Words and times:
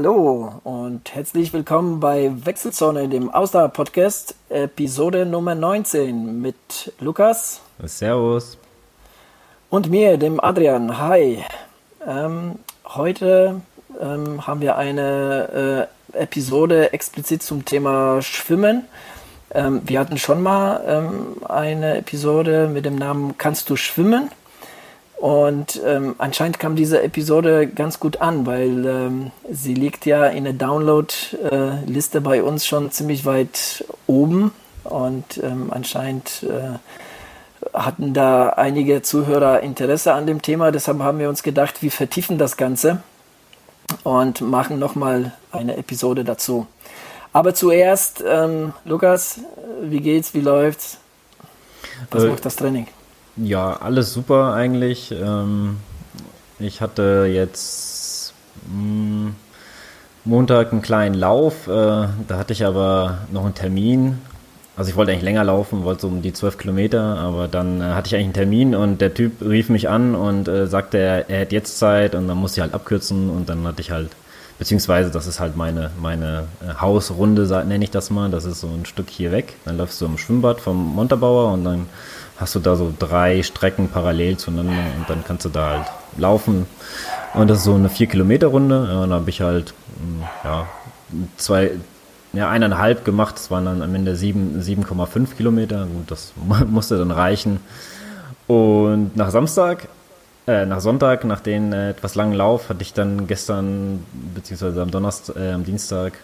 Hallo 0.00 0.60
und 0.62 1.12
herzlich 1.12 1.52
willkommen 1.52 1.98
bei 1.98 2.30
Wechselzone, 2.44 3.08
dem 3.08 3.34
Ausdauer-Podcast, 3.34 4.36
Episode 4.48 5.26
Nummer 5.26 5.56
19 5.56 6.40
mit 6.40 6.92
Lukas. 7.00 7.60
Servus. 7.82 8.58
Und 9.70 9.90
mir, 9.90 10.16
dem 10.16 10.38
Adrian. 10.38 11.00
Hi. 11.00 11.42
Ähm, 12.06 12.60
heute 12.86 13.60
ähm, 14.00 14.46
haben 14.46 14.60
wir 14.60 14.76
eine 14.76 15.88
äh, 16.14 16.22
Episode 16.22 16.92
explizit 16.92 17.42
zum 17.42 17.64
Thema 17.64 18.22
Schwimmen. 18.22 18.84
Ähm, 19.52 19.80
wir 19.84 19.98
hatten 19.98 20.16
schon 20.16 20.44
mal 20.44 20.80
ähm, 20.86 21.44
eine 21.48 21.98
Episode 21.98 22.70
mit 22.72 22.84
dem 22.84 22.94
Namen 22.94 23.36
Kannst 23.36 23.68
du 23.68 23.74
schwimmen? 23.74 24.30
Und 25.18 25.80
ähm, 25.84 26.14
anscheinend 26.18 26.60
kam 26.60 26.76
diese 26.76 27.02
Episode 27.02 27.66
ganz 27.66 27.98
gut 27.98 28.20
an, 28.20 28.46
weil 28.46 28.86
ähm, 28.86 29.30
sie 29.50 29.74
liegt 29.74 30.06
ja 30.06 30.26
in 30.26 30.44
der 30.44 30.52
Download-Liste 30.52 32.20
bei 32.20 32.42
uns 32.42 32.66
schon 32.66 32.92
ziemlich 32.92 33.24
weit 33.24 33.84
oben. 34.06 34.52
Und 34.84 35.42
ähm, 35.42 35.72
anscheinend 35.72 36.44
äh, 36.44 36.78
hatten 37.76 38.14
da 38.14 38.50
einige 38.50 39.02
Zuhörer 39.02 39.60
Interesse 39.60 40.12
an 40.12 40.26
dem 40.26 40.40
Thema. 40.40 40.70
Deshalb 40.70 41.00
haben 41.00 41.18
wir 41.18 41.28
uns 41.28 41.42
gedacht, 41.42 41.82
wir 41.82 41.90
vertiefen 41.90 42.38
das 42.38 42.56
Ganze 42.56 43.02
und 44.04 44.40
machen 44.40 44.78
nochmal 44.78 45.32
eine 45.50 45.76
Episode 45.76 46.22
dazu. 46.22 46.68
Aber 47.32 47.54
zuerst, 47.54 48.22
ähm, 48.24 48.72
Lukas, 48.84 49.40
wie 49.82 50.00
geht's, 50.00 50.32
wie 50.32 50.40
läuft's? 50.40 50.98
Was 52.12 52.22
äh, 52.22 52.28
macht 52.28 52.44
das 52.44 52.54
Training? 52.54 52.86
Ja, 53.42 53.76
alles 53.80 54.12
super 54.12 54.54
eigentlich. 54.54 55.12
Ähm, 55.12 55.76
ich 56.58 56.80
hatte 56.80 57.28
jetzt 57.32 58.32
hm, 58.68 59.34
Montag 60.24 60.72
einen 60.72 60.82
kleinen 60.82 61.14
Lauf, 61.14 61.68
äh, 61.68 61.70
da 61.70 62.36
hatte 62.38 62.52
ich 62.52 62.64
aber 62.64 63.18
noch 63.32 63.44
einen 63.44 63.54
Termin. 63.54 64.18
Also 64.76 64.90
ich 64.90 64.96
wollte 64.96 65.12
eigentlich 65.12 65.24
länger 65.24 65.44
laufen, 65.44 65.84
wollte 65.84 66.02
so 66.02 66.08
um 66.08 66.22
die 66.22 66.32
zwölf 66.32 66.58
Kilometer, 66.58 67.18
aber 67.18 67.48
dann 67.48 67.80
äh, 67.80 67.84
hatte 67.84 68.08
ich 68.08 68.14
eigentlich 68.14 68.24
einen 68.26 68.32
Termin 68.34 68.74
und 68.74 69.00
der 69.00 69.14
Typ 69.14 69.40
rief 69.42 69.68
mich 69.68 69.88
an 69.88 70.14
und 70.14 70.48
äh, 70.48 70.66
sagte, 70.66 70.98
er, 70.98 71.30
er 71.30 71.40
hätte 71.40 71.54
jetzt 71.54 71.78
Zeit 71.78 72.14
und 72.14 72.28
dann 72.28 72.38
musste 72.38 72.60
ich 72.60 72.62
halt 72.62 72.74
abkürzen 72.74 73.30
und 73.30 73.48
dann 73.48 73.64
hatte 73.66 73.80
ich 73.80 73.90
halt, 73.90 74.10
beziehungsweise 74.58 75.10
das 75.10 75.26
ist 75.26 75.40
halt 75.40 75.56
meine, 75.56 75.90
meine 76.00 76.44
Hausrunde, 76.80 77.46
nenne 77.66 77.84
ich 77.84 77.90
das 77.90 78.10
mal, 78.10 78.30
das 78.30 78.44
ist 78.44 78.60
so 78.60 78.68
ein 78.68 78.86
Stück 78.86 79.10
hier 79.10 79.32
weg. 79.32 79.54
Dann 79.64 79.76
läufst 79.78 80.00
du 80.00 80.06
am 80.06 80.18
Schwimmbad 80.18 80.60
vom 80.60 80.94
Montabaur 80.94 81.52
und 81.52 81.64
dann 81.64 81.86
hast 82.38 82.54
du 82.54 82.60
da 82.60 82.76
so 82.76 82.92
drei 82.96 83.42
Strecken 83.42 83.88
parallel 83.88 84.36
zueinander 84.36 84.72
und 84.96 85.08
dann 85.10 85.24
kannst 85.24 85.44
du 85.44 85.48
da 85.48 85.70
halt 85.70 85.86
laufen. 86.16 86.66
Und 87.34 87.48
das 87.48 87.58
ist 87.58 87.64
so 87.64 87.74
eine 87.74 87.88
4-Kilometer-Runde. 87.88 88.88
Ja, 88.90 89.00
und 89.02 89.10
da 89.10 89.16
habe 89.16 89.30
ich 89.30 89.40
halt 89.40 89.74
hm, 89.98 90.22
ja, 90.44 90.66
zwei, 91.36 91.72
ja, 92.32 92.48
eineinhalb 92.48 93.04
gemacht. 93.04 93.34
Das 93.36 93.50
waren 93.50 93.64
dann 93.64 93.82
am 93.82 93.94
Ende 93.94 94.14
7,5 94.14 95.34
Kilometer. 95.36 95.86
Gut, 95.86 96.10
das 96.10 96.32
musste 96.66 96.98
dann 96.98 97.10
reichen. 97.10 97.60
Und 98.46 99.16
nach 99.16 99.30
Samstag, 99.30 99.88
äh, 100.46 100.64
nach 100.64 100.80
Sonntag, 100.80 101.24
nach 101.24 101.40
dem 101.40 101.72
äh, 101.72 101.90
etwas 101.90 102.14
langen 102.14 102.32
Lauf, 102.32 102.70
hatte 102.70 102.82
ich 102.82 102.94
dann 102.94 103.26
gestern, 103.26 104.04
beziehungsweise 104.34 104.80
am 104.80 104.90
Donnerstag, 104.90 105.36
äh, 105.36 105.52
am 105.52 105.64
Dienstag, 105.64 106.14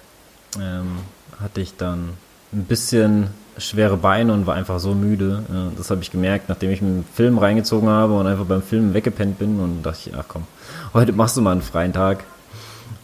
ähm, 0.58 0.98
hatte 1.40 1.60
ich 1.60 1.76
dann 1.76 2.10
ein 2.54 2.64
bisschen 2.64 3.28
schwere 3.58 3.96
Beine 3.96 4.32
und 4.32 4.46
war 4.46 4.54
einfach 4.54 4.80
so 4.80 4.94
müde. 4.94 5.44
Das 5.76 5.90
habe 5.90 6.02
ich 6.02 6.10
gemerkt, 6.10 6.48
nachdem 6.48 6.70
ich 6.70 6.82
einen 6.82 7.04
Film 7.14 7.38
reingezogen 7.38 7.88
habe 7.88 8.14
und 8.14 8.26
einfach 8.26 8.44
beim 8.44 8.62
Film 8.62 8.94
weggepennt 8.94 9.38
bin 9.38 9.60
und 9.60 9.82
dachte 9.82 10.10
ich, 10.10 10.16
ach 10.16 10.24
komm, 10.26 10.44
heute 10.92 11.12
machst 11.12 11.36
du 11.36 11.42
mal 11.42 11.52
einen 11.52 11.62
freien 11.62 11.92
Tag. 11.92 12.24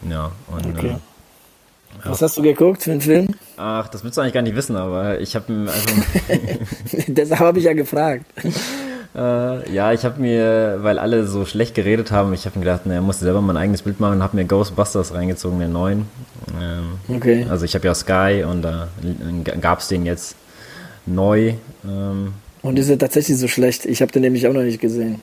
Ja, 0.09 0.31
und 0.47 0.65
okay. 0.65 0.87
äh, 0.87 2.09
Was 2.09 2.21
hast 2.21 2.37
du 2.37 2.41
geguckt 2.41 2.83
für 2.83 2.91
einen 2.91 3.01
Film? 3.01 3.27
Ach, 3.57 3.87
das 3.87 4.03
willst 4.03 4.17
du 4.17 4.21
eigentlich 4.21 4.33
gar 4.33 4.41
nicht 4.41 4.55
wissen, 4.55 4.75
aber 4.75 5.19
ich 5.19 5.35
habe 5.35 5.69
also 5.71 5.87
Deshalb 7.07 7.39
habe 7.39 7.59
ich 7.59 7.65
ja 7.65 7.73
gefragt. 7.73 8.25
Äh, 9.13 9.73
ja, 9.73 9.91
ich 9.91 10.05
habe 10.05 10.21
mir, 10.21 10.79
weil 10.81 10.97
alle 10.97 11.25
so 11.25 11.45
schlecht 11.45 11.75
geredet 11.75 12.11
haben, 12.11 12.33
ich 12.33 12.45
habe 12.45 12.57
mir 12.59 12.65
gedacht, 12.65 12.85
naja, 12.85 13.01
musste 13.01 13.25
selber 13.25 13.41
mein 13.41 13.57
eigenes 13.57 13.81
Bild 13.81 13.99
machen 13.99 14.17
und 14.17 14.23
habe 14.23 14.37
mir 14.37 14.45
Ghostbusters 14.45 15.13
reingezogen, 15.13 15.59
den 15.59 15.73
neuen. 15.73 16.05
Ähm, 16.61 17.15
okay. 17.15 17.45
Also 17.49 17.65
ich 17.65 17.75
habe 17.75 17.85
ja 17.85 17.93
Sky 17.93 18.45
und 18.49 18.61
da 18.61 18.87
äh, 19.03 19.57
gab 19.59 19.79
es 19.79 19.89
den 19.89 20.05
jetzt 20.05 20.35
neu. 21.05 21.53
Ähm, 21.85 22.33
und 22.61 22.79
ist 22.79 22.89
er 22.89 22.97
tatsächlich 22.97 23.37
so 23.37 23.47
schlecht? 23.47 23.85
Ich 23.85 24.01
habe 24.01 24.11
den 24.11 24.21
nämlich 24.21 24.47
auch 24.47 24.53
noch 24.53 24.61
nicht 24.61 24.79
gesehen. 24.79 25.21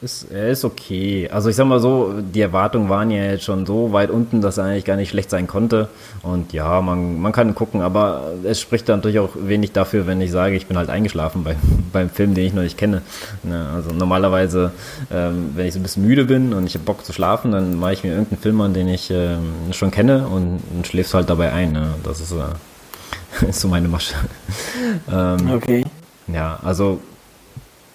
Ist, 0.00 0.30
er 0.30 0.50
ist 0.50 0.64
okay. 0.64 1.28
Also 1.28 1.48
ich 1.48 1.56
sag 1.56 1.66
mal 1.66 1.80
so, 1.80 2.14
die 2.20 2.40
Erwartungen 2.40 2.88
waren 2.88 3.10
ja 3.10 3.24
jetzt 3.24 3.42
schon 3.42 3.66
so 3.66 3.92
weit 3.92 4.10
unten, 4.10 4.40
dass 4.40 4.56
er 4.56 4.66
eigentlich 4.66 4.84
gar 4.84 4.94
nicht 4.94 5.08
schlecht 5.08 5.28
sein 5.28 5.48
konnte. 5.48 5.88
Und 6.22 6.52
ja, 6.52 6.80
man, 6.80 7.20
man 7.20 7.32
kann 7.32 7.52
gucken, 7.56 7.80
aber 7.80 8.30
es 8.44 8.60
spricht 8.60 8.88
dann 8.88 8.98
natürlich 8.98 9.18
auch 9.18 9.30
wenig 9.34 9.72
dafür, 9.72 10.06
wenn 10.06 10.20
ich 10.20 10.30
sage, 10.30 10.54
ich 10.54 10.66
bin 10.66 10.76
halt 10.76 10.88
eingeschlafen 10.88 11.42
bei, 11.42 11.56
beim 11.92 12.10
Film, 12.10 12.34
den 12.34 12.46
ich 12.46 12.54
noch 12.54 12.62
nicht 12.62 12.78
kenne. 12.78 13.02
Ne, 13.42 13.68
also 13.74 13.90
normalerweise, 13.90 14.70
ähm, 15.10 15.50
wenn 15.56 15.66
ich 15.66 15.74
so 15.74 15.80
ein 15.80 15.82
bisschen 15.82 16.06
müde 16.06 16.26
bin 16.26 16.52
und 16.52 16.64
ich 16.66 16.74
habe 16.74 16.84
Bock 16.84 17.04
zu 17.04 17.12
schlafen, 17.12 17.50
dann 17.50 17.76
mache 17.76 17.94
ich 17.94 18.04
mir 18.04 18.10
irgendeinen 18.10 18.40
Film 18.40 18.60
an, 18.60 18.74
den 18.74 18.86
ich 18.86 19.10
ähm, 19.10 19.72
schon 19.72 19.90
kenne 19.90 20.28
und, 20.28 20.60
und 20.76 20.86
schläfst 20.86 21.12
halt 21.12 21.28
dabei 21.28 21.52
ein. 21.52 21.72
Ne? 21.72 21.94
Das 22.04 22.20
ist, 22.20 22.30
äh, 22.30 23.48
ist 23.48 23.60
so 23.60 23.66
meine 23.66 23.88
Masche. 23.88 24.14
ähm, 25.12 25.50
okay. 25.50 25.84
Ja, 26.28 26.60
also 26.62 27.00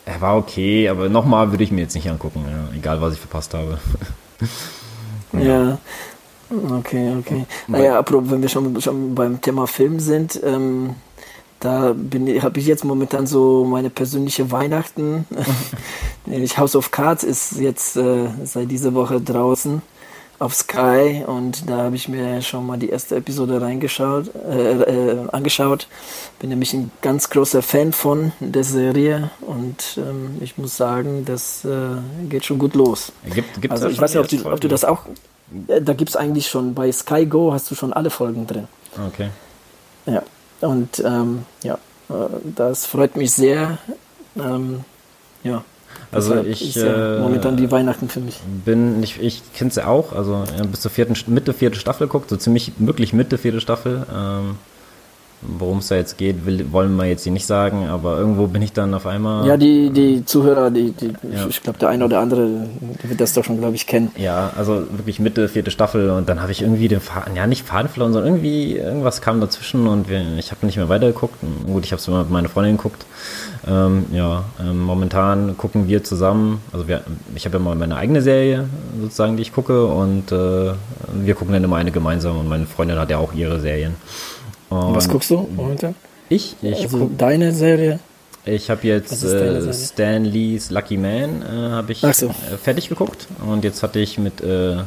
er 0.05 0.21
war 0.21 0.37
okay, 0.37 0.89
aber 0.89 1.09
nochmal 1.09 1.51
würde 1.51 1.63
ich 1.63 1.71
mir 1.71 1.81
jetzt 1.81 1.95
nicht 1.95 2.09
angucken, 2.09 2.45
ja, 2.49 2.75
egal 2.77 3.01
was 3.01 3.13
ich 3.13 3.19
verpasst 3.19 3.53
habe. 3.53 3.79
ja. 5.33 5.39
ja. 5.41 5.77
Okay, 6.49 7.15
okay. 7.17 7.45
Naja, 7.67 8.03
wenn 8.07 8.41
wir 8.41 8.49
schon, 8.49 8.79
schon 8.79 9.15
beim 9.15 9.41
Thema 9.41 9.65
Film 9.65 9.99
sind, 9.99 10.39
ähm, 10.43 10.95
da 11.59 11.95
habe 12.41 12.59
ich 12.59 12.67
jetzt 12.67 12.83
momentan 12.83 13.25
so 13.25 13.65
meine 13.65 13.89
persönliche 13.89 14.51
Weihnachten. 14.51 15.25
House 16.57 16.75
of 16.75 16.91
Cards 16.91 17.23
ist 17.23 17.59
jetzt 17.59 17.95
äh, 17.97 18.27
seit 18.43 18.69
dieser 18.69 18.93
Woche 18.93 19.19
draußen 19.19 19.81
auf 20.43 20.53
Sky 20.53 21.23
und 21.25 21.69
da 21.69 21.83
habe 21.83 21.95
ich 21.95 22.09
mir 22.09 22.41
schon 22.41 22.65
mal 22.65 22.77
die 22.77 22.89
erste 22.89 23.15
Episode 23.15 23.61
reingeschaut, 23.61 24.29
äh, 24.35 24.73
äh, 24.73 25.17
angeschaut. 25.31 25.87
Bin 26.39 26.49
nämlich 26.49 26.73
ein 26.73 26.91
ganz 27.01 27.29
großer 27.29 27.61
Fan 27.61 27.93
von 27.93 28.33
der 28.41 28.65
Serie 28.65 29.31
und 29.39 29.97
ähm, 29.97 30.37
ich 30.41 30.57
muss 30.57 30.75
sagen, 30.75 31.23
das 31.23 31.63
äh, 31.63 31.69
geht 32.29 32.43
schon 32.43 32.59
gut 32.59 32.75
los. 32.75 33.13
Gibt, 33.33 33.61
gibt's 33.61 33.81
also 33.81 33.87
ich 33.87 34.01
weiß 34.01 34.13
nicht, 34.13 34.21
ob 34.21 34.27
du, 34.27 34.51
ob 34.51 34.59
du, 34.59 34.67
das 34.67 34.83
auch. 34.83 35.05
Äh, 35.67 35.81
da 35.81 35.93
gibt 35.93 36.09
es 36.09 36.17
eigentlich 36.17 36.47
schon 36.47 36.73
bei 36.73 36.91
Sky 36.91 37.25
Go 37.25 37.53
hast 37.53 37.71
du 37.71 37.75
schon 37.75 37.93
alle 37.93 38.09
Folgen 38.09 38.45
drin. 38.45 38.67
Okay. 39.07 39.29
Ja. 40.05 40.23
Und 40.59 41.01
ähm, 41.05 41.45
ja, 41.63 41.75
äh, 42.09 42.13
das 42.43 42.85
freut 42.85 43.15
mich 43.15 43.31
sehr. 43.31 43.77
Ähm, 44.35 44.83
ja, 45.43 45.63
also 46.11 46.29
Deshalb 46.29 46.47
ich 46.47 46.75
ja 46.75 47.19
momentan 47.19 47.57
die 47.57 47.71
Weihnachten 47.71 48.09
für 48.09 48.19
mich. 48.19 48.39
Bin 48.65 49.01
ich, 49.03 49.21
ich 49.21 49.41
kenne 49.53 49.69
es 49.69 49.75
ja 49.75 49.87
auch, 49.87 50.13
also 50.13 50.43
bis 50.71 50.81
zur 50.81 50.91
vierten 50.91 51.15
Mitte 51.33 51.53
vierte 51.53 51.79
Staffel 51.79 52.07
guckt, 52.07 52.29
so 52.29 52.37
ziemlich 52.37 52.71
wirklich 52.77 53.13
Mitte 53.13 53.37
vierte 53.37 53.61
Staffel. 53.61 54.05
Ähm, 54.13 54.55
Worum 55.57 55.79
es 55.79 55.87
da 55.87 55.95
jetzt 55.95 56.17
geht, 56.17 56.45
will, 56.45 56.71
wollen 56.71 56.95
wir 56.95 57.05
jetzt 57.05 57.23
hier 57.23 57.31
nicht 57.31 57.45
sagen, 57.45 57.87
aber 57.87 58.17
irgendwo 58.17 58.47
bin 58.47 58.61
ich 58.61 58.73
dann 58.73 58.93
auf 58.93 59.05
einmal. 59.05 59.45
Ja, 59.47 59.57
die, 59.57 59.89
die 59.89 60.25
Zuhörer, 60.25 60.71
die, 60.71 60.91
die 60.91 61.07
ja. 61.31 61.47
ich 61.47 61.61
glaube, 61.61 61.79
der 61.79 61.89
eine 61.89 62.05
oder 62.05 62.19
andere 62.19 62.67
wird 63.03 63.19
das 63.19 63.33
doch 63.33 63.44
schon, 63.44 63.59
glaube 63.59 63.75
ich, 63.75 63.88
kennen. 63.88 64.12
Ja, 64.18 64.51
also 64.57 64.85
wirklich 64.91 65.19
Mitte, 65.19 65.47
vierte 65.47 65.71
Staffel 65.71 66.09
und 66.09 66.29
dann 66.29 66.41
habe 66.41 66.51
ich 66.51 66.62
irgendwie 66.62 66.88
den 66.88 67.00
Faden, 67.00 67.35
ja, 67.35 67.47
nicht 67.47 67.65
Faden 67.65 67.89
verloren, 67.89 68.13
sondern 68.13 68.33
irgendwie 68.33 68.77
irgendwas 68.77 69.21
kam 69.21 69.41
dazwischen 69.41 69.88
und 69.88 70.09
wir, 70.09 70.21
ich 70.38 70.51
habe 70.51 70.65
nicht 70.65 70.77
mehr 70.77 70.89
weitergeguckt. 70.89 71.35
Gut, 71.65 71.85
ich 71.85 71.91
habe 71.91 72.00
es 72.00 72.07
immer 72.07 72.19
mit 72.19 72.31
meiner 72.31 72.50
Freundin 72.50 72.77
geguckt. 72.77 73.06
Ähm, 73.68 74.06
ja, 74.12 74.44
ähm, 74.59 74.81
momentan 74.81 75.57
gucken 75.57 75.88
wir 75.88 76.03
zusammen, 76.03 76.62
also 76.73 76.88
wir, 76.88 77.01
ich 77.35 77.45
habe 77.45 77.57
ja 77.57 77.63
mal 77.63 77.75
meine 77.75 77.95
eigene 77.95 78.21
Serie 78.21 78.68
sozusagen, 79.00 79.38
die 79.38 79.41
ich 79.41 79.53
gucke 79.53 79.85
und 79.85 80.31
äh, 80.31 80.73
wir 81.13 81.35
gucken 81.35 81.53
dann 81.53 81.63
immer 81.63 81.77
eine 81.77 81.91
gemeinsam 81.91 82.38
und 82.38 82.50
meine 82.50 82.65
Freundin 82.65 83.00
hat 83.00 83.09
ja 83.09 83.18
auch 83.18 83.33
ihre 83.33 83.59
Serien. 83.59 83.95
Und 84.81 84.95
was 84.95 85.09
guckst 85.09 85.29
du 85.29 85.47
momentan? 85.55 85.95
Ich? 86.29 86.55
ich 86.61 86.83
also 86.83 87.09
deine 87.17 87.51
Serie? 87.51 87.99
Ich 88.45 88.69
habe 88.69 88.85
jetzt 88.87 89.23
äh, 89.23 89.73
Stan 89.73 90.23
Lees 90.25 90.69
Lucky 90.69 90.97
Man 90.97 91.41
äh, 91.41 91.71
habe 91.71 91.93
ich 91.93 91.99
so. 91.99 92.27
äh, 92.27 92.57
fertig 92.61 92.89
geguckt 92.89 93.27
und 93.45 93.63
jetzt 93.63 93.83
hatte 93.83 93.99
ich 93.99 94.17
mit 94.17 94.41
äh, 94.41 94.77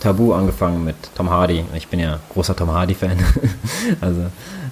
Tabu 0.00 0.34
angefangen 0.34 0.84
mit 0.84 0.96
Tom 1.16 1.30
Hardy. 1.30 1.64
Ich 1.74 1.88
bin 1.88 2.00
ja 2.00 2.20
großer 2.32 2.54
Tom 2.54 2.70
Hardy 2.70 2.94
Fan. 2.94 3.16
also, 4.00 4.26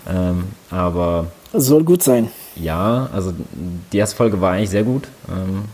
ähm, 0.09 0.45
aber 0.71 1.29
soll 1.53 1.85
gut 1.85 2.03
sein. 2.03 2.29
Ja, 2.55 3.09
also 3.13 3.33
die 3.93 3.99
erste 3.99 4.17
Folge 4.17 4.41
war 4.41 4.53
eigentlich 4.53 4.71
sehr 4.71 4.85
gut. 4.85 5.05
Ähm, 5.29 5.65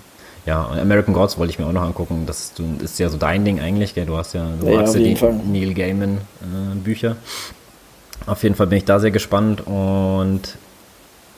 ja, 0.47 0.67
American 0.69 1.15
Gods 1.15 1.39
wollte 1.39 1.53
ich 1.53 1.59
mir 1.59 1.67
auch 1.67 1.73
noch 1.73 1.83
angucken. 1.83 2.25
Das 2.27 2.53
ist 2.83 2.99
ja 2.99 3.09
so 3.09 3.17
dein 3.17 3.45
Ding 3.45 3.61
eigentlich, 3.61 3.95
gell? 3.95 4.07
Du 4.07 4.17
hast 4.17 4.35
ja, 4.35 4.49
du 4.61 4.69
ja, 4.69 4.79
magst 4.79 4.95
ja 4.95 5.01
die 5.01 5.17
Fall. 5.17 5.35
Neil 5.47 5.75
Gaiman 5.75 6.19
äh, 6.41 6.75
Bücher. 6.83 7.17
Auf 8.27 8.43
jeden 8.43 8.55
Fall 8.55 8.67
bin 8.67 8.79
ich 8.79 8.85
da 8.85 9.01
sehr 9.01 9.11
gespannt 9.11 9.63
und 9.67 10.57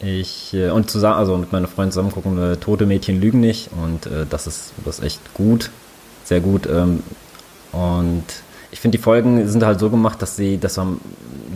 ich 0.00 0.52
äh, 0.54 0.70
und 0.70 0.90
zusammen, 0.90 1.16
also 1.16 1.36
mit 1.36 1.52
meiner 1.52 1.69
Freundin 1.69 1.92
zusammen 1.92 2.12
gucken 2.12 2.36
wir 2.36 2.60
Tote 2.60 2.86
Mädchen 2.86 3.20
lügen 3.20 3.40
nicht 3.40 3.70
und 3.82 4.06
äh, 4.06 4.26
das 4.28 4.46
ist 4.46 4.72
das 4.84 4.98
ist 4.98 5.04
echt 5.04 5.34
gut, 5.34 5.70
sehr 6.25 6.40
gut. 6.40 6.66
Ähm, 6.66 7.02
und 7.72 8.25
ich 8.70 8.81
finde, 8.81 8.98
die 8.98 9.02
Folgen 9.02 9.46
sind 9.48 9.64
halt 9.64 9.78
so 9.78 9.88
gemacht, 9.88 10.20
dass 10.20 10.36
sie, 10.36 10.58
dass 10.58 10.76
man, 10.76 11.00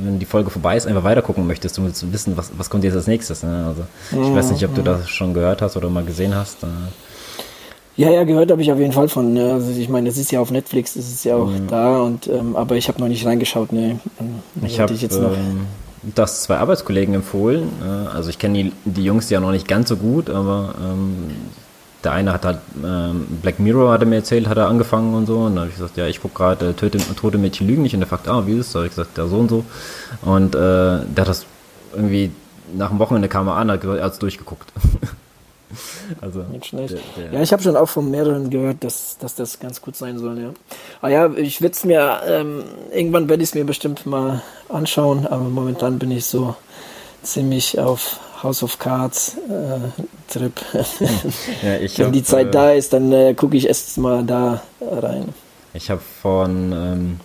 wenn 0.03 0.21
die 0.21 0.25
Folge 0.25 0.51
vorbei 0.51 0.77
ist, 0.77 0.87
einfach 0.87 1.03
weiter 1.03 1.21
gucken 1.21 1.49
möchtest, 1.49 1.77
um 1.79 1.93
zu 1.93 2.13
wissen, 2.13 2.37
was, 2.37 2.53
was 2.57 2.71
kommt 2.71 2.85
jetzt 2.85 2.95
als 2.95 3.09
nächstes. 3.09 3.43
Ne? 3.43 3.67
Also, 3.67 3.83
ich 4.13 4.35
weiß 4.37 4.53
nicht, 4.53 4.65
ob 4.65 4.75
du 4.77 4.83
das 4.83 5.09
schon 5.09 5.35
gehört 5.35 5.61
hast 5.61 5.77
oder 5.77 5.91
mal 5.91 6.05
gesehen 6.05 6.35
hast. 6.35 6.63
Äh. 6.63 6.67
Ja, 7.99 8.11
ja, 8.11 8.23
gehört 8.23 8.53
habe 8.53 8.63
ich 8.63 8.71
auf 8.71 8.79
jeden 8.79 8.93
Fall 8.93 9.09
von. 9.09 9.33
Ne? 9.33 9.53
Also 9.55 9.73
ich 9.73 9.89
meine, 9.89 10.09
es 10.09 10.17
ist 10.17 10.31
ja 10.31 10.39
auf 10.39 10.53
Netflix, 10.53 10.95
es 10.95 11.11
ist 11.11 11.25
ja 11.25 11.35
auch 11.35 11.51
mhm. 11.51 11.67
da 11.67 11.99
und 11.99 12.29
ähm, 12.29 12.55
aber 12.55 12.77
ich 12.77 12.87
habe 12.87 13.01
noch 13.01 13.09
nicht 13.09 13.27
reingeschaut. 13.27 13.73
Ne? 13.73 13.99
Ich 14.65 14.79
habe 14.79 14.95
ähm, 14.95 15.67
das 16.15 16.45
zwei 16.45 16.59
Arbeitskollegen 16.59 17.13
empfohlen. 17.15 17.69
Äh, 17.83 18.17
also 18.17 18.31
ich 18.31 18.39
kenne 18.39 18.63
die, 18.63 18.73
die 18.85 19.03
Jungs 19.03 19.29
ja 19.31 19.41
noch 19.41 19.51
nicht 19.51 19.67
ganz 19.67 19.89
so 19.89 19.97
gut, 19.97 20.31
aber 20.31 20.77
ähm, 20.81 21.31
der 22.05 22.13
eine 22.13 22.33
hat 22.33 22.45
halt 22.45 22.61
ähm, 22.85 23.27
Black 23.43 23.59
Mirror, 23.59 23.91
hat 23.91 24.03
er 24.03 24.07
mir 24.07 24.17
erzählt, 24.17 24.49
hat 24.49 24.59
er 24.59 24.69
angefangen 24.69 25.13
und 25.15 25.27
so. 25.27 25.39
Und 25.39 25.57
dann 25.57 25.63
habe 25.63 25.71
ich 25.71 25.75
gesagt, 25.75 25.97
ja, 25.97 26.07
ich 26.07 26.23
gucke 26.23 26.37
gerade 26.37 26.69
äh, 26.69 26.75
Tote 26.75 27.39
Mädchen 27.39 27.67
lügen 27.67 27.83
nicht. 27.83 27.95
Und 27.95 28.01
der 28.01 28.07
fragt, 28.07 28.29
ah, 28.29 28.47
wie 28.47 28.53
ist 28.53 28.67
das? 28.67 28.73
Da 28.75 28.79
habe 28.79 28.87
ich 28.87 28.93
gesagt, 28.93 29.19
ja, 29.19 29.27
so 29.27 29.39
und 29.39 29.49
so. 29.49 29.65
Und 30.23 30.55
äh, 30.55 30.59
der 30.59 31.03
hat 31.17 31.29
das 31.29 31.47
irgendwie 31.97 32.31
nach 32.77 32.91
dem 32.91 33.01
Wochenende 33.01 33.29
kam 33.29 33.49
er 33.49 33.57
an, 33.57 33.73
hat 33.73 33.81
gesagt, 33.81 33.99
er 33.99 34.05
hat 34.05 34.13
es 34.13 34.21
durchgeguckt. 34.21 34.73
also, 36.21 36.43
Nicht 36.45 36.67
schlecht. 36.67 36.95
Der, 37.17 37.25
der 37.25 37.33
ja, 37.33 37.43
ich 37.43 37.53
habe 37.53 37.63
schon 37.63 37.77
auch 37.77 37.89
von 37.89 38.11
mehreren 38.11 38.51
gehört, 38.51 38.83
dass, 38.85 39.19
dass 39.19 39.35
das 39.35 39.61
ganz 39.61 39.81
gut 39.81 39.97
sein 39.97 40.19
soll, 40.19 40.39
ja. 40.39 40.51
Ah 41.03 41.09
ja, 41.09 41.31
ich 41.35 41.61
werde 41.61 41.75
es 41.75 41.85
mir, 41.85 42.21
ähm, 42.27 42.65
irgendwann 42.93 43.29
werde 43.29 43.43
ich 43.43 43.51
es 43.51 43.55
mir 43.55 43.65
bestimmt 43.65 44.07
mal 44.07 44.43
anschauen, 44.69 45.27
aber 45.27 45.45
momentan 45.45 45.99
bin 45.99 46.11
ich 46.11 46.25
so 46.27 46.55
ziemlich 47.23 47.79
auf 47.79 48.21
House 48.43 48.63
of 48.63 48.79
Cards 48.79 49.37
äh, 49.49 50.33
Trip. 50.33 50.53
ja, 51.63 51.81
Wenn 51.81 52.07
hab, 52.07 52.13
die 52.13 52.23
Zeit 52.23 52.49
äh, 52.49 52.51
da 52.51 52.73
ist, 52.73 52.93
dann 52.93 53.13
äh, 53.13 53.35
gucke 53.35 53.57
ich 53.57 53.67
erst 53.67 53.99
mal 53.99 54.25
da 54.25 54.63
rein. 54.81 55.35
Ich 55.75 55.91
habe 55.91 56.01
von, 56.23 56.73
ähm, 56.73 57.21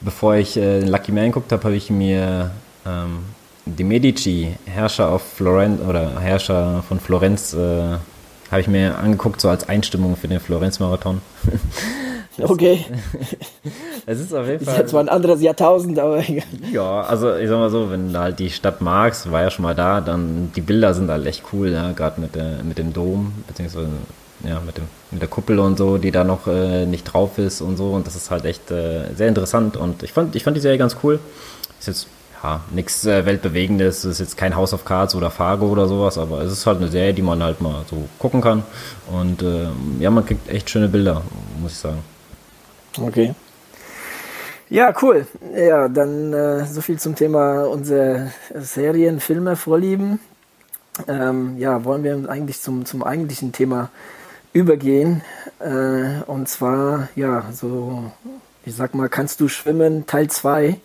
bevor 0.00 0.36
ich 0.36 0.56
äh, 0.56 0.80
Lucky 0.80 1.12
Man 1.12 1.26
geguckt 1.26 1.52
habe, 1.52 1.64
habe 1.64 1.76
ich 1.76 1.90
mir 1.90 2.50
ähm, 2.86 3.24
die 3.66 3.84
Medici, 3.84 4.56
Herrscher 4.64 5.10
auf 5.10 5.22
Florenz 5.22 5.80
oder 5.86 6.20
Herrscher 6.20 6.82
von 6.88 7.00
Florenz, 7.00 7.52
äh, 7.52 7.96
habe 8.50 8.60
ich 8.60 8.68
mir 8.68 8.96
angeguckt, 8.96 9.40
so 9.40 9.48
als 9.48 9.68
Einstimmung 9.68 10.16
für 10.16 10.28
den 10.28 10.40
Florenz-Marathon. 10.40 11.20
okay. 12.42 12.84
Es 14.08 14.20
ist 14.20 14.32
auf 14.32 14.46
jeden 14.46 14.64
Fall. 14.64 14.74
Ist 14.74 14.78
jetzt 14.78 14.90
zwar 14.90 15.00
ein 15.00 15.08
anderes 15.08 15.42
Jahrtausend, 15.42 15.98
aber 15.98 16.22
Ja, 16.72 17.00
also 17.00 17.34
ich 17.34 17.48
sag 17.48 17.58
mal 17.58 17.70
so, 17.70 17.90
wenn 17.90 18.12
du 18.12 18.18
halt 18.20 18.38
die 18.38 18.50
Stadt 18.50 18.80
magst, 18.80 19.32
war 19.32 19.42
ja 19.42 19.50
schon 19.50 19.64
mal 19.64 19.74
da, 19.74 20.00
dann 20.00 20.52
die 20.54 20.60
Bilder 20.60 20.94
sind 20.94 21.10
halt 21.10 21.26
echt 21.26 21.42
cool, 21.52 21.70
ja, 21.70 21.90
gerade 21.90 22.20
mit, 22.20 22.38
mit 22.64 22.78
dem 22.78 22.92
Dom, 22.92 23.32
beziehungsweise 23.48 23.88
ja, 24.44 24.60
mit, 24.64 24.76
dem, 24.76 24.84
mit 25.10 25.22
der 25.22 25.28
Kuppel 25.28 25.58
und 25.58 25.76
so, 25.76 25.98
die 25.98 26.12
da 26.12 26.22
noch 26.22 26.46
äh, 26.46 26.86
nicht 26.86 27.02
drauf 27.04 27.38
ist 27.38 27.60
und 27.62 27.76
so. 27.76 27.90
Und 27.90 28.06
das 28.06 28.14
ist 28.14 28.30
halt 28.30 28.44
echt 28.44 28.70
äh, 28.70 29.12
sehr 29.16 29.26
interessant. 29.26 29.76
Und 29.76 30.04
ich 30.04 30.12
fand, 30.12 30.36
ich 30.36 30.44
fand 30.44 30.56
die 30.56 30.60
Serie 30.60 30.78
ganz 30.78 30.96
cool. 31.02 31.18
Ist 31.80 31.88
jetzt 31.88 32.06
ja, 32.42 32.60
nichts 32.70 33.04
äh, 33.06 33.24
Weltbewegendes, 33.26 34.04
ist 34.04 34.20
jetzt 34.20 34.36
kein 34.36 34.54
House 34.56 34.72
of 34.72 34.84
Cards 34.84 35.14
oder 35.14 35.30
Fargo 35.30 35.66
oder 35.68 35.88
sowas, 35.88 36.18
aber 36.18 36.42
es 36.42 36.52
ist 36.52 36.66
halt 36.66 36.78
eine 36.78 36.88
Serie, 36.88 37.14
die 37.14 37.22
man 37.22 37.42
halt 37.42 37.60
mal 37.60 37.84
so 37.88 38.08
gucken 38.18 38.40
kann. 38.40 38.62
Und 39.10 39.42
äh, 39.42 39.68
ja, 39.98 40.10
man 40.10 40.24
kriegt 40.24 40.48
echt 40.48 40.70
schöne 40.70 40.88
Bilder, 40.88 41.22
muss 41.60 41.72
ich 41.72 41.78
sagen. 41.78 41.98
Okay. 43.00 43.34
Ja, 44.68 44.92
cool. 45.00 45.26
Ja, 45.54 45.88
dann 45.88 46.32
äh, 46.32 46.64
so 46.66 46.80
viel 46.80 46.98
zum 46.98 47.14
Thema 47.14 47.64
unsere 47.64 48.32
Serien, 48.54 49.20
Filme, 49.20 49.54
Vorlieben. 49.54 50.18
Ähm, 51.06 51.56
ja, 51.58 51.84
wollen 51.84 52.02
wir 52.02 52.28
eigentlich 52.28 52.60
zum, 52.60 52.84
zum 52.84 53.02
eigentlichen 53.02 53.52
Thema 53.52 53.90
übergehen. 54.52 55.22
Äh, 55.60 56.22
und 56.26 56.48
zwar, 56.48 57.08
ja, 57.14 57.44
so, 57.52 58.10
ich 58.64 58.74
sag 58.74 58.94
mal, 58.94 59.08
kannst 59.08 59.40
du 59.40 59.48
schwimmen, 59.48 60.06
Teil 60.06 60.28
2. 60.28 60.80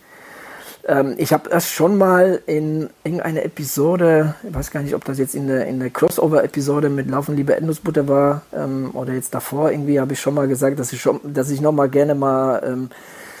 Ähm, 0.86 1.14
ich 1.16 1.32
habe 1.32 1.48
das 1.48 1.70
schon 1.70 1.96
mal 1.96 2.40
in 2.46 2.90
irgendeiner 3.04 3.44
Episode, 3.44 4.34
ich 4.46 4.54
weiß 4.54 4.70
gar 4.70 4.82
nicht, 4.82 4.94
ob 4.94 5.04
das 5.04 5.18
jetzt 5.18 5.34
in 5.34 5.46
der, 5.46 5.66
in 5.66 5.78
der 5.78 5.90
Crossover-Episode 5.90 6.88
mit 6.88 7.08
Laufen 7.08 7.36
liebe 7.36 7.54
Endlosbutter 7.54 8.08
war 8.08 8.42
ähm, 8.52 8.90
oder 8.94 9.12
jetzt 9.12 9.32
davor 9.34 9.70
irgendwie, 9.70 10.00
habe 10.00 10.14
ich 10.14 10.20
schon 10.20 10.34
mal 10.34 10.48
gesagt, 10.48 10.78
dass 10.78 10.92
ich 10.92 11.00
schon, 11.00 11.20
dass 11.22 11.50
ich 11.50 11.60
noch 11.60 11.72
mal 11.72 11.88
gerne 11.88 12.14
mal 12.14 12.62
ähm, 12.66 12.90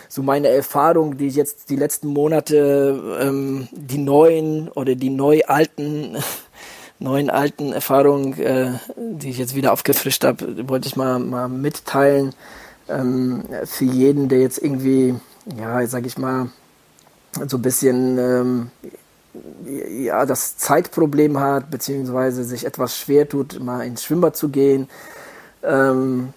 so 0.08 0.22
meine 0.22 0.48
Erfahrung, 0.48 1.16
die 1.16 1.26
ich 1.26 1.36
jetzt 1.36 1.70
die 1.70 1.76
letzten 1.76 2.08
Monate, 2.08 3.18
ähm, 3.20 3.66
die 3.72 3.98
neuen 3.98 4.68
oder 4.68 4.94
die 4.94 5.10
neu 5.10 5.40
alten 5.46 6.16
neuen 7.00 7.30
alten 7.30 7.72
Erfahrungen, 7.72 8.38
äh, 8.38 8.74
die 8.96 9.30
ich 9.30 9.38
jetzt 9.38 9.56
wieder 9.56 9.72
aufgefrischt 9.72 10.22
habe, 10.22 10.68
wollte 10.68 10.86
ich 10.86 10.94
mal, 10.94 11.18
mal 11.18 11.48
mitteilen. 11.48 12.32
Ähm, 12.88 13.42
für 13.64 13.84
jeden, 13.84 14.28
der 14.28 14.40
jetzt 14.40 14.58
irgendwie, 14.62 15.16
ja, 15.58 15.84
sag 15.86 16.06
ich 16.06 16.18
mal, 16.18 16.50
so 17.48 17.58
ein 17.58 17.62
bisschen 17.62 18.18
ähm, 18.18 18.70
ja, 19.98 20.26
das 20.26 20.56
Zeitproblem 20.56 21.38
hat, 21.40 21.70
beziehungsweise 21.70 22.44
sich 22.44 22.66
etwas 22.66 22.96
schwer 22.98 23.28
tut, 23.28 23.60
mal 23.60 23.86
ins 23.86 24.04
Schwimmbad 24.04 24.36
zu 24.36 24.48
gehen. 24.48 24.88
Ähm, 25.62 26.30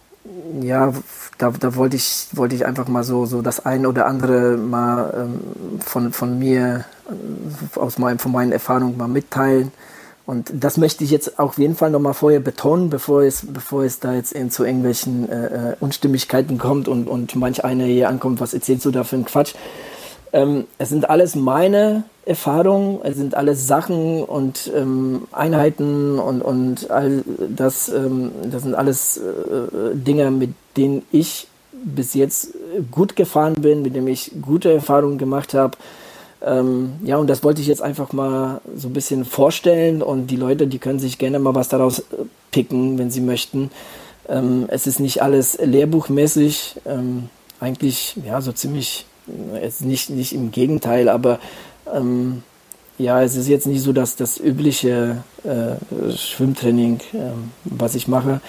ja, 0.62 0.94
da, 1.38 1.52
da 1.52 1.76
wollte 1.76 1.96
ich, 1.98 2.28
wollte 2.32 2.56
ich 2.56 2.66
einfach 2.66 2.88
mal 2.88 3.04
so, 3.04 3.26
so 3.26 3.42
das 3.42 3.66
ein 3.66 3.86
oder 3.86 4.06
andere 4.08 4.58
mal 4.58 5.14
ähm, 5.16 5.80
von, 5.82 6.14
von 6.14 6.40
mir, 6.40 6.86
äh, 7.10 7.80
aus 7.80 7.98
meinem, 7.98 8.20
von 8.20 8.32
meinen 8.32 8.52
Erfahrungen 8.52 8.98
mal 8.98 9.08
mitteilen. 9.08 9.72
Und 10.26 10.52
das 10.56 10.78
möchte 10.78 11.04
ich 11.04 11.12
jetzt 11.12 11.38
auf 11.38 11.60
jeden 11.60 11.76
Fall 11.76 11.92
nochmal 11.92 12.16
vorher 12.16 12.40
betonen, 12.40 12.90
bevor 12.90 13.22
es, 13.22 13.46
bevor 13.46 13.84
es 13.84 14.00
da 14.00 14.14
jetzt 14.14 14.34
zu 14.52 14.64
irgendwelchen 14.64 15.30
äh, 15.30 15.74
äh, 15.74 15.76
Unstimmigkeiten 15.80 16.58
kommt 16.58 16.88
und, 16.88 17.08
und 17.08 17.36
manch 17.36 17.64
einer 17.64 17.84
hier 17.84 18.10
ankommt, 18.10 18.42
was 18.42 18.56
erzählst 18.56 18.86
du 18.86 18.92
da 18.92 19.04
für 19.04 19.18
einen 19.18 19.26
Quatsch. 19.26 19.54
Ähm, 20.36 20.66
es 20.78 20.90
sind 20.90 21.10
alles 21.10 21.34
meine 21.36 22.04
Erfahrungen, 22.26 23.00
es 23.04 23.16
sind 23.16 23.36
alles 23.36 23.68
Sachen 23.68 24.22
und 24.22 24.70
ähm, 24.76 25.30
Einheiten 25.32 26.20
und, 26.20 26.42
und 26.42 26.92
all 26.92 27.24
das, 27.56 27.88
ähm, 27.88 28.32
das 28.52 28.64
sind 28.64 28.76
alles 28.76 29.16
äh, 29.16 29.96
Dinge, 29.96 30.32
mit 30.32 30.50
denen 30.76 31.04
ich 31.14 31.48
bis 31.72 32.16
jetzt 32.16 32.50
gut 32.92 33.16
gefahren 33.16 33.54
bin, 33.54 33.82
mit 33.82 33.96
denen 33.96 34.08
ich 34.08 34.32
gute 34.42 34.74
Erfahrungen 34.74 35.18
gemacht 35.18 35.54
habe. 35.54 35.78
Ähm, 36.46 36.96
ja, 37.06 37.16
und 37.16 37.28
das 37.28 37.46
wollte 37.46 37.62
ich 37.62 37.68
jetzt 37.68 37.82
einfach 37.82 38.12
mal 38.12 38.60
so 38.76 38.90
ein 38.90 38.94
bisschen 38.94 39.24
vorstellen 39.24 40.02
und 40.02 40.28
die 40.28 40.36
Leute, 40.36 40.68
die 40.68 40.80
können 40.80 41.00
sich 41.00 41.18
gerne 41.18 41.40
mal 41.40 41.56
was 41.56 41.70
daraus 41.70 42.04
picken, 42.52 42.98
wenn 42.98 43.10
sie 43.10 43.22
möchten. 43.22 43.72
Ähm, 44.28 44.66
es 44.68 44.86
ist 44.86 45.00
nicht 45.00 45.22
alles 45.22 45.58
lehrbuchmäßig, 45.64 46.76
ähm, 46.86 47.30
eigentlich 47.62 48.18
ja 48.26 48.42
so 48.42 48.52
ziemlich 48.52 49.06
Jetzt 49.62 49.82
nicht, 49.82 50.10
nicht 50.10 50.34
im 50.34 50.52
Gegenteil, 50.52 51.10
aber 51.10 51.40
ähm, 51.94 52.44
ja, 52.98 53.22
es 53.22 53.36
ist 53.36 53.48
jetzt 53.48 53.68
nicht 53.68 53.82
so, 53.82 53.92
dass 53.92 54.16
das 54.16 54.40
übliche 54.40 55.24
äh, 55.44 56.16
Schwimmtraining, 56.16 57.00
äh, 57.14 57.32
was 57.66 57.96
ich 57.96 58.08
mache. 58.08 58.40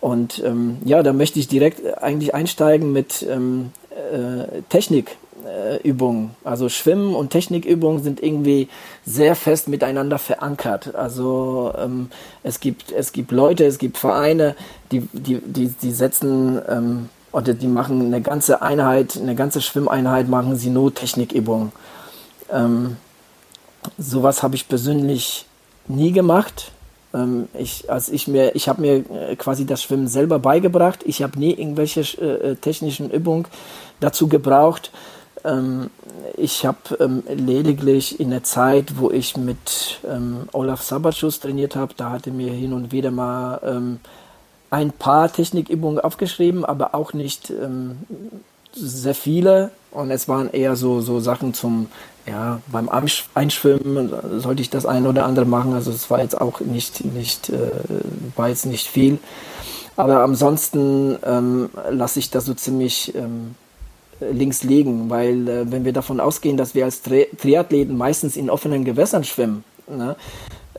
Und 0.00 0.42
ähm, 0.44 0.78
ja, 0.84 1.02
da 1.02 1.12
möchte 1.12 1.38
ich 1.38 1.48
direkt 1.48 2.02
eigentlich 2.02 2.34
einsteigen 2.34 2.92
mit 2.92 3.26
ähm, 3.28 3.70
äh, 3.90 4.62
Technikübungen. 4.68 6.30
also 6.44 6.68
Schwimmen 6.68 7.14
und 7.14 7.30
Technikübungen 7.30 8.02
sind 8.02 8.22
irgendwie 8.22 8.68
sehr 9.04 9.36
fest 9.36 9.68
miteinander 9.68 10.18
verankert. 10.18 10.94
Also 10.94 11.72
ähm, 11.78 12.10
es 12.42 12.60
gibt 12.60 12.92
es 12.92 13.12
gibt 13.12 13.30
Leute, 13.32 13.64
es 13.64 13.78
gibt 13.78 13.98
Vereine, 13.98 14.54
die 14.92 15.00
die 15.12 15.40
die, 15.40 15.68
die 15.68 15.92
setzen 15.92 16.60
oder 17.32 17.54
die 17.54 17.66
machen 17.66 18.00
eine 18.00 18.20
ganze 18.20 18.62
Einheit, 18.62 19.16
eine 19.16 19.34
ganze 19.34 19.60
Schwimmeinheit, 19.60 20.28
machen 20.28 20.56
sie 20.56 20.70
nur 20.70 20.94
Technikübungen. 20.94 21.72
Ähm, 22.50 22.96
sowas 23.98 24.42
habe 24.42 24.54
ich 24.54 24.68
persönlich 24.68 25.46
nie 25.88 26.12
gemacht. 26.12 26.72
Ähm, 27.14 27.48
ich, 27.58 27.90
als 27.90 28.08
ich 28.08 28.28
ich 28.28 28.68
habe 28.68 28.80
mir 28.80 28.96
äh, 29.10 29.36
quasi 29.36 29.66
das 29.66 29.82
Schwimmen 29.82 30.08
selber 30.08 30.38
beigebracht. 30.38 31.00
Ich 31.04 31.22
habe 31.22 31.38
nie 31.38 31.52
irgendwelche 31.52 32.00
äh, 32.00 32.52
äh, 32.52 32.56
technischen 32.56 33.10
Übungen 33.10 33.46
dazu 34.00 34.28
gebraucht. 34.28 34.90
Ähm, 35.44 35.90
ich 36.36 36.66
habe 36.66 36.78
ähm, 37.00 37.22
lediglich 37.28 38.20
in 38.20 38.30
der 38.30 38.42
Zeit, 38.42 38.98
wo 38.98 39.10
ich 39.10 39.36
mit 39.36 40.00
ähm, 40.08 40.48
Olaf 40.52 40.82
Sabatschus 40.82 41.40
trainiert 41.40 41.76
habe, 41.76 41.94
da 41.96 42.10
hatte 42.10 42.30
mir 42.30 42.52
hin 42.52 42.72
und 42.72 42.92
wieder 42.92 43.10
mal 43.10 43.60
ähm, 43.64 44.00
ein 44.70 44.92
paar 44.92 45.32
Technikübungen 45.32 46.00
aufgeschrieben, 46.00 46.64
aber 46.64 46.94
auch 46.94 47.12
nicht 47.12 47.50
ähm, 47.50 47.98
sehr 48.72 49.14
viele. 49.14 49.70
Und 49.90 50.10
es 50.10 50.28
waren 50.28 50.50
eher 50.50 50.76
so, 50.76 51.00
so 51.00 51.20
Sachen 51.20 51.54
zum, 51.54 51.86
ja, 52.26 52.60
beim 52.66 52.90
Einschwimmen 53.34 54.12
sollte 54.40 54.60
ich 54.60 54.70
das 54.70 54.84
ein 54.84 55.06
oder 55.06 55.24
andere 55.24 55.46
machen. 55.46 55.72
Also 55.72 55.90
es 55.90 56.10
war 56.10 56.20
jetzt 56.20 56.38
auch 56.40 56.60
nicht, 56.60 57.04
nicht, 57.04 57.48
äh, 57.48 57.70
war 58.34 58.48
jetzt 58.48 58.66
nicht 58.66 58.88
viel. 58.88 59.18
Aber 59.96 60.22
ansonsten 60.22 61.16
ähm, 61.24 61.70
lasse 61.90 62.18
ich 62.18 62.30
das 62.30 62.44
so 62.44 62.52
ziemlich 62.52 63.14
ähm, 63.14 63.54
links 64.20 64.62
liegen, 64.62 65.08
weil 65.08 65.48
äh, 65.48 65.70
wenn 65.70 65.84
wir 65.84 65.92
davon 65.92 66.20
ausgehen, 66.20 66.56
dass 66.56 66.74
wir 66.74 66.84
als 66.84 67.02
Tri 67.02 67.28
Triathleten 67.38 67.96
meistens 67.96 68.36
in 68.36 68.50
offenen 68.50 68.84
Gewässern 68.84 69.24
schwimmen, 69.24 69.64
ne, 69.88 70.16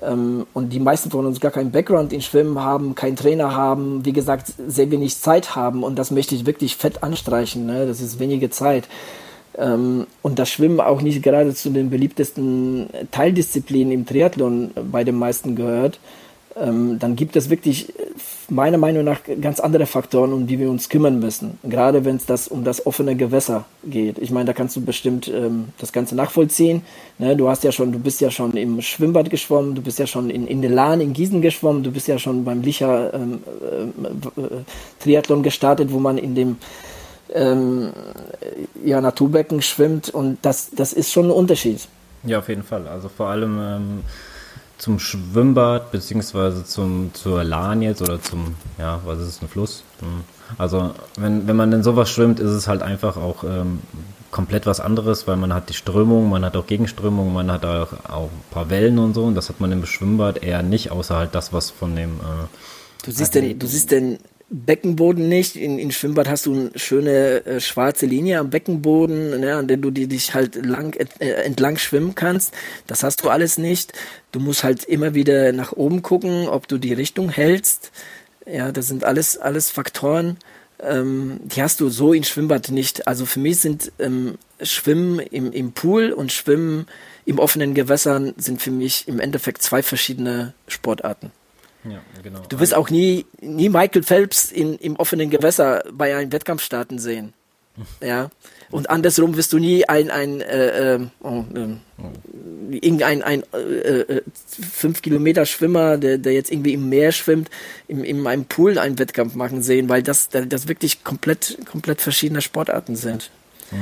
und 0.01 0.69
die 0.69 0.79
meisten 0.79 1.09
von 1.09 1.25
uns 1.25 1.39
gar 1.39 1.51
keinen 1.51 1.71
Background 1.71 2.13
in 2.13 2.21
Schwimmen 2.21 2.59
haben, 2.59 2.95
keinen 2.95 3.15
Trainer 3.15 3.55
haben, 3.55 4.05
wie 4.05 4.13
gesagt, 4.13 4.53
sehr 4.67 4.91
wenig 4.91 5.17
Zeit 5.17 5.55
haben 5.55 5.83
und 5.83 5.97
das 5.97 6.11
möchte 6.11 6.35
ich 6.35 6.45
wirklich 6.45 6.75
fett 6.75 7.03
anstreichen. 7.03 7.65
Ne? 7.65 7.87
Das 7.87 8.01
ist 8.01 8.19
wenige 8.19 8.49
Zeit. 8.49 8.87
Ähm, 9.57 10.07
und 10.21 10.39
das 10.39 10.49
Schwimmen 10.49 10.79
auch 10.79 11.01
nicht 11.01 11.23
gerade 11.23 11.53
zu 11.53 11.69
den 11.69 11.89
beliebtesten 11.89 12.89
Teildisziplinen 13.11 13.91
im 13.91 14.05
Triathlon 14.05 14.71
bei 14.91 15.03
den 15.03 15.15
meisten 15.15 15.55
gehört 15.55 15.99
ähm, 16.59 16.99
dann 16.99 17.15
gibt 17.15 17.35
es 17.35 17.49
wirklich 17.49 17.93
meiner 18.49 18.77
Meinung 18.77 19.03
nach 19.03 19.19
ganz 19.41 19.59
andere 19.59 19.85
Faktoren, 19.85 20.31
um 20.31 20.47
die 20.47 20.59
wir 20.59 20.69
uns 20.69 20.89
kümmern 20.89 21.19
müssen. 21.19 21.59
Gerade 21.63 22.05
wenn 22.05 22.15
es 22.15 22.25
das 22.25 22.47
um 22.47 22.63
das 22.63 22.85
offene 22.85 23.15
Gewässer 23.15 23.65
geht. 23.83 24.17
Ich 24.19 24.31
meine, 24.31 24.45
da 24.45 24.53
kannst 24.53 24.75
du 24.75 24.81
bestimmt 24.81 25.27
ähm, 25.27 25.69
das 25.79 25.91
Ganze 25.91 26.15
nachvollziehen. 26.15 26.81
Ne? 27.17 27.35
Du 27.35 27.49
hast 27.49 27.63
ja 27.63 27.71
schon, 27.71 27.91
du 27.91 27.99
bist 27.99 28.21
ja 28.21 28.31
schon 28.31 28.55
im 28.55 28.81
Schwimmbad 28.81 29.29
geschwommen, 29.29 29.75
du 29.75 29.81
bist 29.81 29.99
ja 29.99 30.07
schon 30.07 30.29
in, 30.29 30.47
in 30.47 30.61
der 30.61 30.71
Lahn 30.71 31.01
in 31.01 31.13
Gießen 31.13 31.41
geschwommen, 31.41 31.83
du 31.83 31.91
bist 31.91 32.07
ja 32.07 32.17
schon 32.17 32.45
beim 32.45 32.61
Licher 32.61 33.13
ähm, 33.13 33.43
äh, 33.61 34.41
äh, 34.41 34.61
Triathlon 35.01 35.43
gestartet, 35.43 35.91
wo 35.91 35.99
man 35.99 36.17
in 36.17 36.35
dem 36.35 36.57
ähm, 37.33 37.91
ja, 38.83 39.01
Naturbecken 39.01 39.61
schwimmt 39.61 40.09
und 40.09 40.37
das, 40.43 40.69
das 40.71 40.93
ist 40.93 41.11
schon 41.11 41.25
ein 41.25 41.31
Unterschied. 41.31 41.87
Ja, 42.23 42.39
auf 42.39 42.49
jeden 42.49 42.63
Fall. 42.63 42.87
Also 42.87 43.09
vor 43.09 43.27
allem 43.27 43.59
ähm, 43.59 44.01
zum 44.77 44.99
Schwimmbad 44.99 45.91
beziehungsweise 45.91 46.63
zum 46.63 47.11
zur 47.13 47.43
Lahn 47.43 47.81
jetzt 47.81 48.01
oder 48.01 48.21
zum 48.21 48.55
ja 48.77 49.01
was 49.05 49.19
ist 49.19 49.27
es 49.27 49.41
ein 49.41 49.47
Fluss 49.47 49.83
hm. 49.99 50.23
also 50.57 50.93
wenn 51.17 51.47
wenn 51.47 51.55
man 51.55 51.71
in 51.71 51.83
sowas 51.83 52.09
schwimmt 52.09 52.39
ist 52.39 52.51
es 52.51 52.67
halt 52.67 52.81
einfach 52.83 53.17
auch 53.17 53.43
ähm, 53.43 53.79
komplett 54.29 54.65
was 54.65 54.79
anderes 54.79 55.27
weil 55.27 55.37
man 55.37 55.53
hat 55.53 55.69
die 55.69 55.73
Strömung 55.73 56.29
man 56.29 56.45
hat 56.45 56.55
auch 56.55 56.67
Gegenströmung 56.67 57.33
man 57.33 57.51
hat 57.51 57.65
auch, 57.65 57.93
auch 58.07 58.29
ein 58.29 58.51
paar 58.51 58.69
Wellen 58.69 58.99
und 58.99 59.13
so 59.13 59.23
und 59.23 59.35
das 59.35 59.49
hat 59.49 59.59
man 59.59 59.71
im 59.71 59.85
Schwimmbad 59.85 60.43
eher 60.43 60.61
nicht 60.61 60.91
außer 60.91 61.15
halt 61.15 61.33
das 61.33 61.53
was 61.53 61.71
von 61.71 61.95
dem 61.95 62.11
äh, 62.17 63.03
du 63.03 63.11
siehst 63.11 63.33
denn 63.33 63.57
du 63.57 63.67
siehst 63.67 63.91
denn 63.91 64.19
Beckenboden 64.49 65.27
nicht. 65.27 65.55
In, 65.55 65.77
in 65.77 65.91
Schwimmbad 65.91 66.29
hast 66.29 66.45
du 66.45 66.53
eine 66.53 66.71
schöne 66.75 67.45
äh, 67.45 67.59
schwarze 67.59 68.05
Linie 68.05 68.39
am 68.39 68.49
Beckenboden, 68.49 69.39
ne, 69.39 69.55
an 69.55 69.67
der 69.67 69.77
du 69.77 69.91
die, 69.91 70.07
dich 70.07 70.33
halt 70.33 70.55
lang, 70.55 70.95
äh, 71.19 71.29
entlang 71.43 71.77
schwimmen 71.77 72.15
kannst. 72.15 72.53
Das 72.87 73.03
hast 73.03 73.23
du 73.23 73.29
alles 73.29 73.57
nicht. 73.57 73.93
Du 74.31 74.39
musst 74.39 74.63
halt 74.63 74.83
immer 74.85 75.13
wieder 75.13 75.51
nach 75.51 75.73
oben 75.73 76.01
gucken, 76.01 76.47
ob 76.47 76.67
du 76.67 76.77
die 76.77 76.93
Richtung 76.93 77.29
hältst. 77.29 77.91
Ja, 78.45 78.71
das 78.71 78.87
sind 78.87 79.03
alles, 79.03 79.37
alles 79.37 79.69
Faktoren, 79.69 80.37
ähm, 80.79 81.39
die 81.43 81.61
hast 81.61 81.79
du 81.79 81.89
so 81.89 82.13
in 82.13 82.23
Schwimmbad 82.23 82.69
nicht. 82.69 83.07
Also 83.07 83.25
für 83.25 83.39
mich 83.39 83.59
sind 83.59 83.91
ähm, 83.99 84.37
Schwimmen 84.61 85.19
im, 85.19 85.51
im 85.51 85.71
Pool 85.73 86.11
und 86.11 86.31
Schwimmen 86.31 86.87
im 87.25 87.39
offenen 87.39 87.73
Gewässern 87.73 88.33
sind 88.37 88.61
für 88.61 88.71
mich 88.71 89.07
im 89.07 89.19
Endeffekt 89.19 89.61
zwei 89.61 89.83
verschiedene 89.83 90.53
Sportarten. 90.67 91.31
Ja, 91.89 92.01
genau. 92.21 92.41
Du 92.49 92.59
wirst 92.59 92.73
auch 92.73 92.89
nie, 92.89 93.25
nie 93.41 93.69
Michael 93.69 94.03
Phelps 94.03 94.51
in, 94.51 94.75
im 94.77 94.95
offenen 94.95 95.29
Gewässer 95.29 95.83
bei 95.91 96.15
einem 96.15 96.31
Wettkampf 96.31 96.63
starten 96.63 96.99
sehen. 96.99 97.33
Ja. 98.01 98.31
Und 98.69 98.89
andersrum 98.89 99.37
wirst 99.37 99.53
du 99.53 99.59
nie 99.59 99.87
ein, 99.87 100.09
ein, 100.09 100.41
äh, 100.41 100.95
äh, 100.95 100.99
oh, 101.21 101.45
äh, 101.53 102.75
irgendein 102.75 103.21
ein, 103.21 103.43
äh, 103.53 104.21
fünf 104.73 105.01
Kilometer 105.01 105.45
Schwimmer, 105.45 105.97
der, 105.97 106.17
der 106.17 106.33
jetzt 106.33 106.51
irgendwie 106.51 106.73
im 106.73 106.89
Meer 106.89 107.13
schwimmt, 107.13 107.49
in, 107.87 108.03
in 108.03 108.27
einem 108.27 108.43
Pool 108.45 108.77
einen 108.77 108.99
Wettkampf 108.99 109.35
machen 109.35 109.63
sehen, 109.63 109.87
weil 109.87 110.03
das, 110.03 110.29
das 110.29 110.67
wirklich 110.67 111.05
komplett, 111.05 111.57
komplett 111.69 112.01
verschiedene 112.01 112.41
Sportarten 112.41 112.97
sind. 112.97 113.29
Ja. 113.71 113.77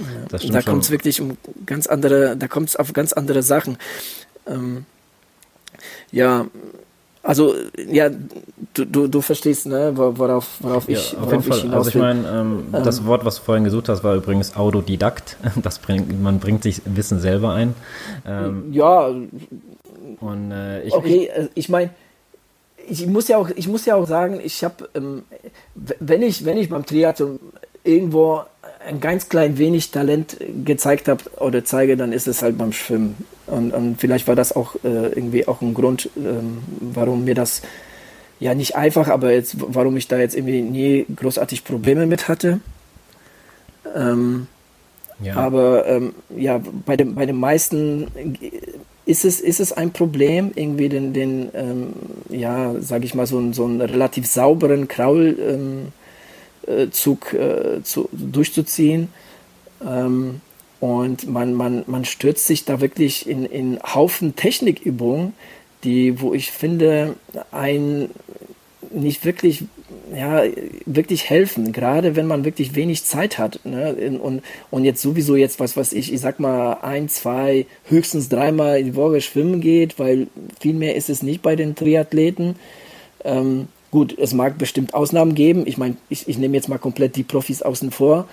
Ja. 0.00 0.50
Da 0.50 0.62
kommt 0.62 0.84
es 0.84 0.90
wirklich 0.90 1.20
um 1.20 1.36
ganz 1.66 1.86
andere, 1.86 2.36
da 2.36 2.48
kommt 2.48 2.70
es 2.70 2.76
auf 2.76 2.92
ganz 2.92 3.12
andere 3.12 3.42
Sachen. 3.42 3.78
Ähm, 4.46 4.86
ja, 6.10 6.46
also 7.22 7.54
ja, 7.76 8.10
du, 8.74 8.84
du, 8.84 9.06
du 9.06 9.20
verstehst, 9.20 9.66
ne, 9.66 9.92
worauf, 9.94 10.56
worauf 10.60 10.88
ich, 10.88 11.12
ja, 11.12 11.18
worauf 11.20 11.32
jeden 11.32 11.52
ich 11.52 11.62
Fall. 11.62 11.74
Also 11.74 11.90
ich 11.90 11.96
meine, 11.96 12.28
ähm, 12.28 12.64
ähm, 12.72 12.82
das 12.84 13.04
Wort, 13.04 13.24
was 13.24 13.36
du 13.36 13.42
vorhin 13.42 13.64
gesucht 13.64 13.88
hast, 13.88 14.02
war 14.02 14.14
übrigens 14.14 14.56
Autodidakt. 14.56 15.36
Das 15.62 15.78
bringt, 15.78 16.22
man 16.22 16.38
bringt 16.38 16.62
sich 16.62 16.80
Wissen 16.86 17.20
selber 17.20 17.52
ein. 17.52 17.74
Ähm, 18.26 18.72
ja. 18.72 19.10
Und 20.20 20.52
äh, 20.52 20.82
ich, 20.82 20.94
okay, 20.94 21.24
ich, 21.24 21.30
äh, 21.30 21.48
ich 21.54 21.68
meine, 21.68 21.90
ich 22.88 23.06
muss 23.06 23.28
ja 23.28 23.36
auch, 23.36 23.50
ich 23.54 23.68
muss 23.68 23.84
ja 23.84 23.96
auch 23.96 24.06
sagen, 24.06 24.40
ich 24.42 24.64
habe, 24.64 24.88
ähm, 24.94 25.22
wenn 25.74 26.22
ich, 26.22 26.44
wenn 26.44 26.56
ich 26.56 26.70
beim 26.70 26.86
Triathlon 26.86 27.38
irgendwo 27.84 28.42
ein 28.86 29.00
ganz 29.00 29.28
klein 29.28 29.58
wenig 29.58 29.90
Talent 29.90 30.36
gezeigt 30.64 31.08
habe 31.08 31.22
oder 31.38 31.64
zeige, 31.64 31.96
dann 31.96 32.12
ist 32.12 32.26
es 32.26 32.42
halt 32.42 32.56
beim 32.56 32.72
Schwimmen. 32.72 33.16
Und, 33.50 33.72
und 33.72 34.00
vielleicht 34.00 34.28
war 34.28 34.36
das 34.36 34.54
auch 34.54 34.76
äh, 34.84 35.08
irgendwie 35.08 35.46
auch 35.48 35.60
ein 35.60 35.74
Grund, 35.74 36.08
ähm, 36.16 36.58
warum 36.80 37.24
mir 37.24 37.34
das 37.34 37.62
ja 38.38 38.54
nicht 38.54 38.76
einfach, 38.76 39.08
aber 39.08 39.32
jetzt, 39.32 39.56
warum 39.58 39.96
ich 39.96 40.08
da 40.08 40.18
jetzt 40.18 40.34
irgendwie 40.34 40.62
nie 40.62 41.06
großartig 41.14 41.64
Probleme 41.64 42.06
mit 42.06 42.28
hatte. 42.28 42.60
Ähm, 43.94 44.46
ja. 45.22 45.34
Aber 45.34 45.86
ähm, 45.86 46.14
ja, 46.36 46.60
bei 46.86 46.96
dem, 46.96 47.14
bei 47.14 47.26
den 47.26 47.36
meisten 47.36 48.06
ist 49.04 49.24
es, 49.24 49.40
ist 49.40 49.60
es 49.60 49.72
ein 49.72 49.92
Problem, 49.92 50.52
irgendwie 50.54 50.88
den, 50.88 51.12
den 51.12 51.50
ähm, 51.54 51.92
ja, 52.30 52.74
sage 52.80 53.04
ich 53.04 53.14
mal, 53.14 53.26
so, 53.26 53.52
so 53.52 53.64
einen 53.64 53.80
relativ 53.80 54.26
sauberen 54.26 54.88
Kraul 54.88 55.36
ähm, 55.38 55.92
äh, 56.66 56.84
äh, 56.84 56.90
zu, 57.82 58.08
durchzuziehen. 58.12 59.08
Ähm, 59.86 60.40
und 60.80 61.28
man, 61.28 61.54
man, 61.54 61.84
man 61.86 62.04
stürzt 62.04 62.46
sich 62.46 62.64
da 62.64 62.80
wirklich 62.80 63.28
in, 63.28 63.44
in 63.44 63.78
Haufen 63.82 64.34
Technikübungen, 64.34 65.34
die, 65.84 66.20
wo 66.20 66.34
ich 66.34 66.50
finde, 66.50 67.16
ein 67.52 68.10
nicht 68.92 69.24
wirklich, 69.24 69.64
ja, 70.12 70.42
wirklich 70.84 71.30
helfen, 71.30 71.72
gerade 71.72 72.16
wenn 72.16 72.26
man 72.26 72.44
wirklich 72.44 72.74
wenig 72.74 73.04
Zeit 73.04 73.38
hat. 73.38 73.60
Ne? 73.64 74.18
Und, 74.20 74.42
und 74.70 74.84
jetzt 74.84 75.00
sowieso 75.00 75.36
jetzt, 75.36 75.60
was 75.60 75.76
weiß 75.76 75.92
ich, 75.92 76.12
ich 76.12 76.20
sag 76.20 76.40
mal, 76.40 76.78
ein, 76.82 77.08
zwei, 77.08 77.66
höchstens 77.84 78.28
dreimal 78.28 78.80
in 78.80 78.86
die 78.86 78.96
Woche 78.96 79.20
schwimmen 79.20 79.60
geht, 79.60 79.98
weil 79.98 80.26
viel 80.58 80.74
mehr 80.74 80.96
ist 80.96 81.08
es 81.08 81.22
nicht 81.22 81.42
bei 81.42 81.54
den 81.54 81.76
Triathleten. 81.76 82.56
Ähm, 83.24 83.68
Gut, 83.90 84.16
es 84.16 84.32
mag 84.32 84.56
bestimmt 84.56 84.94
Ausnahmen 84.94 85.34
geben. 85.34 85.66
Ich 85.66 85.76
meine, 85.76 85.96
ich, 86.08 86.28
ich 86.28 86.38
nehme 86.38 86.56
jetzt 86.56 86.68
mal 86.68 86.78
komplett 86.78 87.16
die 87.16 87.24
Profis 87.24 87.62
außen 87.62 87.90
vor. 87.90 88.28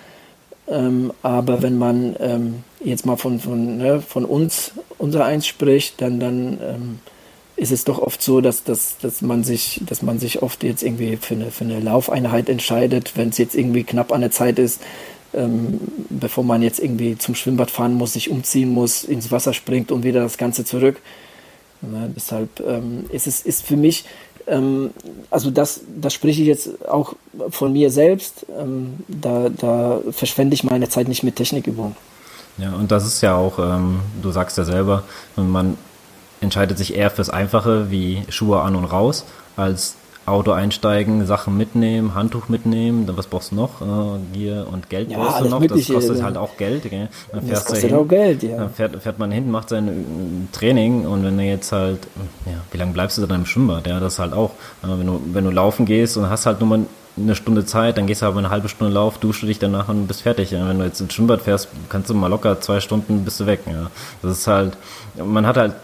Ähm, 0.70 1.12
aber 1.22 1.62
wenn 1.62 1.78
man 1.78 2.16
ähm, 2.20 2.62
jetzt 2.84 3.06
mal 3.06 3.16
von, 3.16 3.40
von, 3.40 3.78
ne, 3.78 4.00
von 4.00 4.24
uns, 4.24 4.72
unser 4.98 5.24
Eins 5.24 5.46
spricht, 5.46 6.00
dann, 6.00 6.20
dann 6.20 6.58
ähm, 6.62 6.98
ist 7.56 7.72
es 7.72 7.84
doch 7.84 7.98
oft 7.98 8.22
so, 8.22 8.40
dass, 8.40 8.64
dass, 8.64 8.98
dass, 8.98 9.22
man 9.22 9.44
sich, 9.44 9.80
dass 9.86 10.02
man 10.02 10.18
sich 10.18 10.42
oft 10.42 10.62
jetzt 10.62 10.82
irgendwie 10.82 11.16
für 11.16 11.34
eine, 11.34 11.50
für 11.50 11.64
eine 11.64 11.80
Laufeinheit 11.80 12.48
entscheidet, 12.48 13.16
wenn 13.16 13.30
es 13.30 13.38
jetzt 13.38 13.54
irgendwie 13.54 13.84
knapp 13.84 14.12
an 14.12 14.20
der 14.20 14.30
Zeit 14.30 14.58
ist, 14.58 14.80
ähm, 15.34 15.80
bevor 16.08 16.44
man 16.44 16.62
jetzt 16.62 16.78
irgendwie 16.78 17.18
zum 17.18 17.34
Schwimmbad 17.34 17.70
fahren 17.70 17.94
muss, 17.94 18.12
sich 18.12 18.30
umziehen 18.30 18.70
muss, 18.70 19.04
ins 19.04 19.32
Wasser 19.32 19.54
springt 19.54 19.90
und 19.90 20.04
wieder 20.04 20.20
das 20.20 20.38
Ganze 20.38 20.64
zurück. 20.64 21.00
Ja, 21.82 22.08
deshalb 22.14 22.60
ähm, 22.60 23.04
ist 23.10 23.26
es 23.26 23.40
ist 23.42 23.64
für 23.64 23.76
mich 23.76 24.04
ähm, 24.48 24.90
also 25.30 25.50
das, 25.50 25.80
das 26.00 26.12
spreche 26.12 26.42
ich 26.42 26.48
jetzt 26.48 26.88
auch 26.88 27.14
von 27.50 27.72
mir 27.72 27.90
selbst. 27.90 28.46
Ähm, 28.58 28.94
da, 29.08 29.48
da 29.48 30.00
verschwende 30.10 30.54
ich 30.54 30.64
meine 30.64 30.88
Zeit 30.88 31.08
nicht 31.08 31.22
mit 31.22 31.36
Technikübungen. 31.36 31.96
Ja, 32.58 32.72
und 32.74 32.90
das 32.90 33.06
ist 33.06 33.20
ja 33.20 33.36
auch, 33.36 33.58
ähm, 33.58 34.00
du 34.20 34.30
sagst 34.30 34.58
ja 34.58 34.64
selber, 34.64 35.04
man 35.36 35.78
entscheidet 36.40 36.78
sich 36.78 36.94
eher 36.94 37.10
fürs 37.10 37.30
Einfache, 37.30 37.90
wie 37.90 38.24
Schuhe 38.28 38.60
an 38.60 38.74
und 38.74 38.84
raus, 38.84 39.24
als 39.56 39.94
Auto 40.30 40.52
einsteigen, 40.52 41.26
Sachen 41.26 41.56
mitnehmen, 41.56 42.14
Handtuch 42.14 42.48
mitnehmen, 42.48 43.06
dann 43.06 43.16
was 43.16 43.26
brauchst 43.26 43.52
du 43.52 43.56
noch? 43.56 43.80
Äh, 43.80 44.18
Gier 44.32 44.66
und 44.70 44.88
Geld 44.90 45.10
ja, 45.10 45.18
brauchst 45.18 45.40
du 45.40 45.48
noch, 45.48 45.64
das 45.66 45.88
kostet 45.88 46.22
halt 46.22 46.36
auch 46.36 46.56
Geld. 46.56 46.88
Gell? 46.88 47.08
Dann 47.32 47.48
das 47.48 47.64
kostet 47.64 47.90
hin, 47.90 47.98
auch 47.98 48.08
Geld, 48.08 48.42
ja. 48.42 48.56
Dann 48.56 48.70
fährt, 48.70 49.02
fährt 49.02 49.18
man 49.18 49.30
hin, 49.30 49.50
macht 49.50 49.68
sein 49.68 49.88
äh, 49.88 50.56
Training 50.56 51.06
und 51.06 51.24
wenn 51.24 51.36
du 51.36 51.44
jetzt 51.44 51.72
halt, 51.72 52.00
ja, 52.46 52.52
wie 52.70 52.78
lange 52.78 52.92
bleibst 52.92 53.18
du 53.18 53.26
dann 53.26 53.40
im 53.40 53.46
Schwimmbad? 53.46 53.86
Ja, 53.86 54.00
das 54.00 54.14
ist 54.14 54.18
halt 54.18 54.32
auch, 54.32 54.50
äh, 54.82 54.88
wenn 54.88 55.06
du, 55.06 55.20
wenn 55.32 55.44
du 55.44 55.50
laufen 55.50 55.86
gehst 55.86 56.16
und 56.16 56.28
hast 56.28 56.46
halt 56.46 56.60
nur 56.60 56.68
mal 56.68 56.86
eine 57.20 57.34
Stunde 57.34 57.64
Zeit, 57.64 57.98
dann 57.98 58.06
gehst 58.06 58.22
du 58.22 58.26
aber 58.26 58.38
eine 58.38 58.50
halbe 58.50 58.68
Stunde 58.68 58.92
Lauf, 58.92 59.18
dusche 59.18 59.46
dich 59.46 59.58
danach 59.58 59.88
und 59.88 60.06
bist 60.06 60.22
fertig. 60.22 60.50
Ja. 60.50 60.68
Wenn 60.68 60.78
du 60.78 60.84
jetzt 60.84 61.00
ins 61.00 61.12
Schwimmbad 61.12 61.42
fährst, 61.42 61.68
kannst 61.88 62.10
du 62.10 62.14
mal 62.14 62.28
locker 62.28 62.60
zwei 62.60 62.80
Stunden 62.80 63.24
bist 63.24 63.40
du 63.40 63.46
weg. 63.46 63.60
Ja. 63.66 63.90
Das 64.22 64.38
ist 64.38 64.46
halt, 64.46 64.76
man 65.22 65.46
hat 65.46 65.56
halt, 65.56 65.74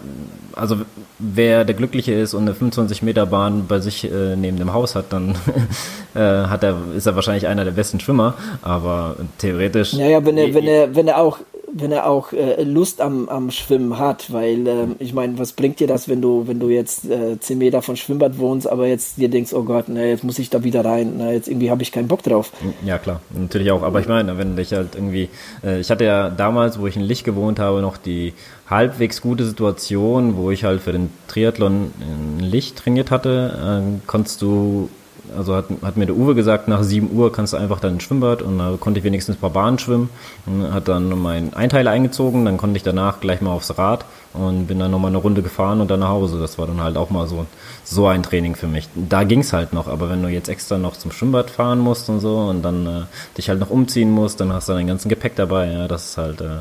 also 0.55 0.77
wer 1.19 1.65
der 1.65 1.75
Glückliche 1.75 2.13
ist 2.13 2.35
und 2.35 2.43
eine 2.43 2.55
25 2.55 3.03
Meter 3.03 3.27
Bahn 3.27 3.67
bei 3.67 3.81
sich 3.81 4.05
äh, 4.11 4.37
neben 4.37 4.59
dem 4.59 4.73
Haus 4.73 4.95
hat, 4.95 5.07
dann 5.11 5.35
äh, 6.15 6.19
hat 6.19 6.63
er, 6.63 6.77
ist 6.97 7.07
er 7.07 7.15
wahrscheinlich 7.15 7.47
einer 7.47 7.65
der 7.65 7.73
besten 7.73 8.01
Schwimmer. 8.01 8.35
Aber 8.63 9.17
theoretisch. 9.39 9.95
Naja, 9.95 10.25
wenn 10.25 10.37
er, 10.37 10.55
wenn 10.55 10.67
er, 10.67 10.95
wenn 10.95 11.09
er 11.09 11.19
auch 11.19 11.39
wenn 11.77 11.91
er 11.91 12.07
auch 12.07 12.33
äh, 12.33 12.63
Lust 12.63 13.01
am, 13.01 13.29
am 13.29 13.51
Schwimmen 13.51 13.99
hat, 13.99 14.33
weil 14.33 14.67
äh, 14.67 14.87
ich 15.01 15.13
meine, 15.13 15.39
was 15.39 15.53
bringt 15.53 15.81
dir 15.81 15.89
das, 15.89 16.09
wenn 16.09 16.23
du, 16.23 16.47
wenn 16.47 16.61
du 16.61 16.69
jetzt 16.69 17.05
äh, 17.05 17.39
10 17.39 17.59
Meter 17.59 17.83
von 17.83 17.97
Schwimmbad 17.97 18.39
wohnst, 18.39 18.69
aber 18.69 18.87
jetzt 18.87 19.19
dir 19.19 19.29
denkst, 19.29 19.53
oh 19.53 19.65
Gott, 19.65 19.89
ne, 19.89 20.09
jetzt 20.09 20.23
muss 20.23 20.39
ich 20.39 20.51
da 20.51 20.63
wieder 20.63 20.85
rein, 20.85 21.17
ne, 21.17 21.33
jetzt 21.33 21.49
irgendwie 21.49 21.71
habe 21.71 21.83
ich 21.83 21.91
keinen 21.91 22.07
Bock 22.07 22.23
drauf. 22.23 22.53
Ja 22.85 22.99
klar, 22.99 23.21
natürlich 23.37 23.73
auch, 23.73 23.83
aber 23.83 24.01
ich 24.01 24.07
meine, 24.07 24.39
wenn 24.39 24.57
ich 24.57 24.73
halt 24.73 24.95
irgendwie, 24.95 25.29
äh, 25.65 25.81
ich 25.81 25.91
hatte 25.91 26.05
ja 26.05 26.31
damals, 26.31 26.79
wo 26.79 26.87
ich 26.87 26.97
in 26.97 27.03
Licht 27.03 27.25
gewohnt 27.25 27.59
habe, 27.59 27.81
noch 27.81 27.97
die 27.97 28.35
halbwegs 28.71 29.21
gute 29.21 29.45
Situation, 29.45 30.37
wo 30.37 30.53
ich 30.53 30.63
halt 30.63 30.81
für 30.81 30.93
den 30.93 31.11
Triathlon 31.27 31.91
in 32.01 32.39
Licht 32.39 32.77
trainiert 32.77 33.11
hatte, 33.11 33.83
äh, 33.83 34.07
konntest 34.07 34.43
du 34.43 34.89
also 35.37 35.55
hat, 35.55 35.67
hat 35.83 35.97
mir 35.97 36.07
der 36.07 36.17
Uwe 36.17 36.35
gesagt, 36.35 36.69
nach 36.69 36.83
7 36.83 37.11
Uhr 37.13 37.33
kannst 37.33 37.53
du 37.53 37.57
einfach 37.57 37.81
dann 37.81 37.95
ins 37.95 38.03
Schwimmbad 38.03 38.43
und 38.43 38.59
da 38.59 38.77
konnte 38.79 38.99
ich 38.99 39.05
wenigstens 39.05 39.37
ein 39.37 39.41
paar 39.41 39.51
Bahnen 39.51 39.79
schwimmen. 39.79 40.11
Und 40.47 40.73
hat 40.73 40.89
dann 40.89 41.09
mein 41.21 41.55
Einteiler 41.55 41.91
eingezogen, 41.91 42.45
dann 42.45 42.57
konnte 42.57 42.77
ich 42.77 42.83
danach 42.83 43.21
gleich 43.21 43.41
mal 43.41 43.53
aufs 43.53 43.77
Rad 43.79 44.05
und 44.33 44.67
bin 44.67 44.79
dann 44.79 44.91
nochmal 44.91 45.11
eine 45.11 45.19
Runde 45.19 45.43
gefahren 45.43 45.81
und 45.81 45.91
dann 45.91 46.01
nach 46.01 46.09
Hause. 46.09 46.39
Das 46.39 46.59
war 46.59 46.67
dann 46.67 46.83
halt 46.83 46.97
auch 46.97 47.11
mal 47.11 47.27
so, 47.27 47.47
so 47.85 48.07
ein 48.07 48.23
Training 48.23 48.55
für 48.55 48.67
mich. 48.67 48.89
Da 48.95 49.25
ging 49.25 49.41
es 49.41 49.53
halt 49.53 49.73
noch, 49.73 49.89
aber 49.89 50.11
wenn 50.11 50.23
du 50.23 50.29
jetzt 50.29 50.49
extra 50.49 50.79
noch 50.79 50.97
zum 50.97 51.13
Schwimmbad 51.13 51.51
fahren 51.51 51.79
musst 51.79 52.09
und 52.09 52.21
so 52.21 52.39
und 52.39 52.63
dann 52.63 52.87
äh, 52.87 53.37
dich 53.37 53.49
halt 53.49 53.61
noch 53.61 53.71
umziehen 53.71 54.11
musst, 54.11 54.41
dann 54.41 54.53
hast 54.53 54.69
du 54.69 54.73
deinen 54.73 54.87
ganzen 54.87 55.09
Gepäck 55.09 55.37
dabei. 55.37 55.71
Ja, 55.71 55.89
das 55.89 56.11
ist 56.11 56.19
halt 56.19 56.41
äh, 56.41 56.59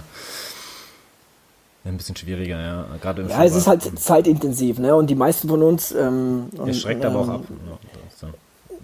ein 1.86 1.98
bisschen 1.98 2.16
schwieriger, 2.16 2.62
ja. 2.62 2.86
Gerade 3.02 3.24
im 3.24 3.30
ja, 3.30 3.44
es 3.44 3.56
ist 3.56 3.68
halt 3.68 4.00
zeitintensiv, 4.00 4.80
ne? 4.80 4.96
Und 4.96 5.10
die 5.10 5.16
meisten 5.16 5.50
von 5.50 5.62
uns. 5.62 5.92
Ähm, 5.92 6.46
es 6.66 6.80
schreckt 6.80 7.04
aber 7.04 7.20
auch 7.20 7.28
ähm, 7.28 7.36
ab. 7.36 7.42
Ja 8.22 8.30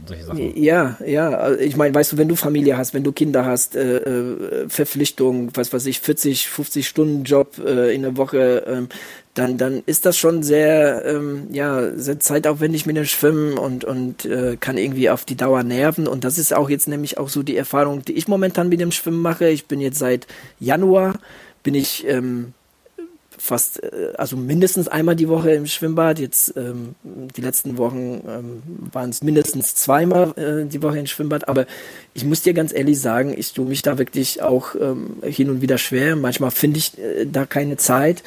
solche 0.08 0.24
Sachen. 0.24 0.58
Ja, 0.62 0.98
ja. 1.06 1.54
Ich 1.54 1.76
meine, 1.76 1.94
weißt 1.94 2.14
du, 2.14 2.18
wenn 2.18 2.28
du 2.28 2.36
Familie 2.36 2.78
hast, 2.78 2.94
wenn 2.94 3.04
du 3.04 3.12
Kinder 3.12 3.46
hast, 3.46 3.76
äh, 3.76 3.98
äh, 3.98 4.70
Verpflichtung, 4.70 5.52
was 5.54 5.74
weiß 5.74 5.86
ich, 5.86 6.00
40, 6.00 6.48
50 6.48 6.88
Stunden 6.88 7.24
Job 7.24 7.58
äh, 7.60 7.94
in 7.94 8.04
der 8.04 8.18
Woche, 8.18 8.64
ähm, 8.68 8.90
dann, 9.34 9.58
dann 9.58 9.84
ist 9.86 10.06
das 10.06 10.18
schon 10.18 10.44
sehr, 10.44 11.06
ähm, 11.06 11.48
ja, 11.52 11.92
sehr 11.96 12.20
zeitaufwendig 12.20 12.86
mit 12.86 12.98
dem 12.98 13.06
Schwimmen 13.06 13.58
und, 13.58 13.86
und 13.86 14.26
äh, 14.26 14.58
kann 14.60 14.78
irgendwie 14.78 15.10
auf 15.10 15.24
die 15.24 15.38
Dauer 15.38 15.64
nerven. 15.64 16.08
Und 16.08 16.24
das 16.24 16.38
ist 16.38 16.54
auch 16.54 16.70
jetzt 16.70 16.88
nämlich 16.88 17.18
auch 17.18 17.30
so 17.30 17.44
die 17.44 17.56
Erfahrung, 17.56 18.04
die 18.04 18.14
ich 18.14 18.28
momentan 18.28 18.70
mit 18.70 18.82
dem 18.82 18.92
Schwimmen 18.92 19.22
mache. 19.22 19.48
Ich 19.48 19.68
bin 19.68 19.80
jetzt 19.80 20.00
seit 20.00 20.28
Januar, 20.60 21.20
bin 21.64 21.76
ich 21.76 22.06
ähm, 22.08 22.54
fast, 23.40 23.82
äh, 23.82 24.14
also 24.18 24.38
mindestens 24.38 24.88
einmal 24.88 25.16
die 25.16 25.30
Woche 25.30 25.52
im 25.52 25.66
Schwimmbad. 25.66 26.20
Jetzt 26.20 26.54
ähm, 26.56 26.96
die 27.04 27.42
letzten 27.42 27.78
Wochen 27.78 28.22
ähm, 28.28 28.64
waren 28.92 29.10
es 29.10 29.24
mindestens 29.24 29.76
zweimal 29.76 30.34
äh, 30.38 30.66
die 30.66 30.84
Woche 30.84 31.00
im 31.00 31.08
Schwimmbad. 31.08 31.48
Aber 31.48 31.66
ich 32.14 32.26
muss 32.26 32.42
dir 32.42 32.54
ganz 32.54 32.74
ehrlich 32.74 33.00
sagen, 33.00 33.34
ich 33.36 33.54
tue 33.54 33.66
mich 33.66 33.82
da 33.82 33.98
wirklich 33.98 34.42
auch 34.42 34.76
ähm, 34.76 35.18
hin 35.24 35.50
und 35.50 35.62
wieder 35.62 35.78
schwer. 35.78 36.16
Manchmal 36.16 36.52
finde 36.52 36.80
ich 36.80 36.98
äh, 36.98 37.26
da 37.26 37.46
keine 37.46 37.78
Zeit 37.78 38.24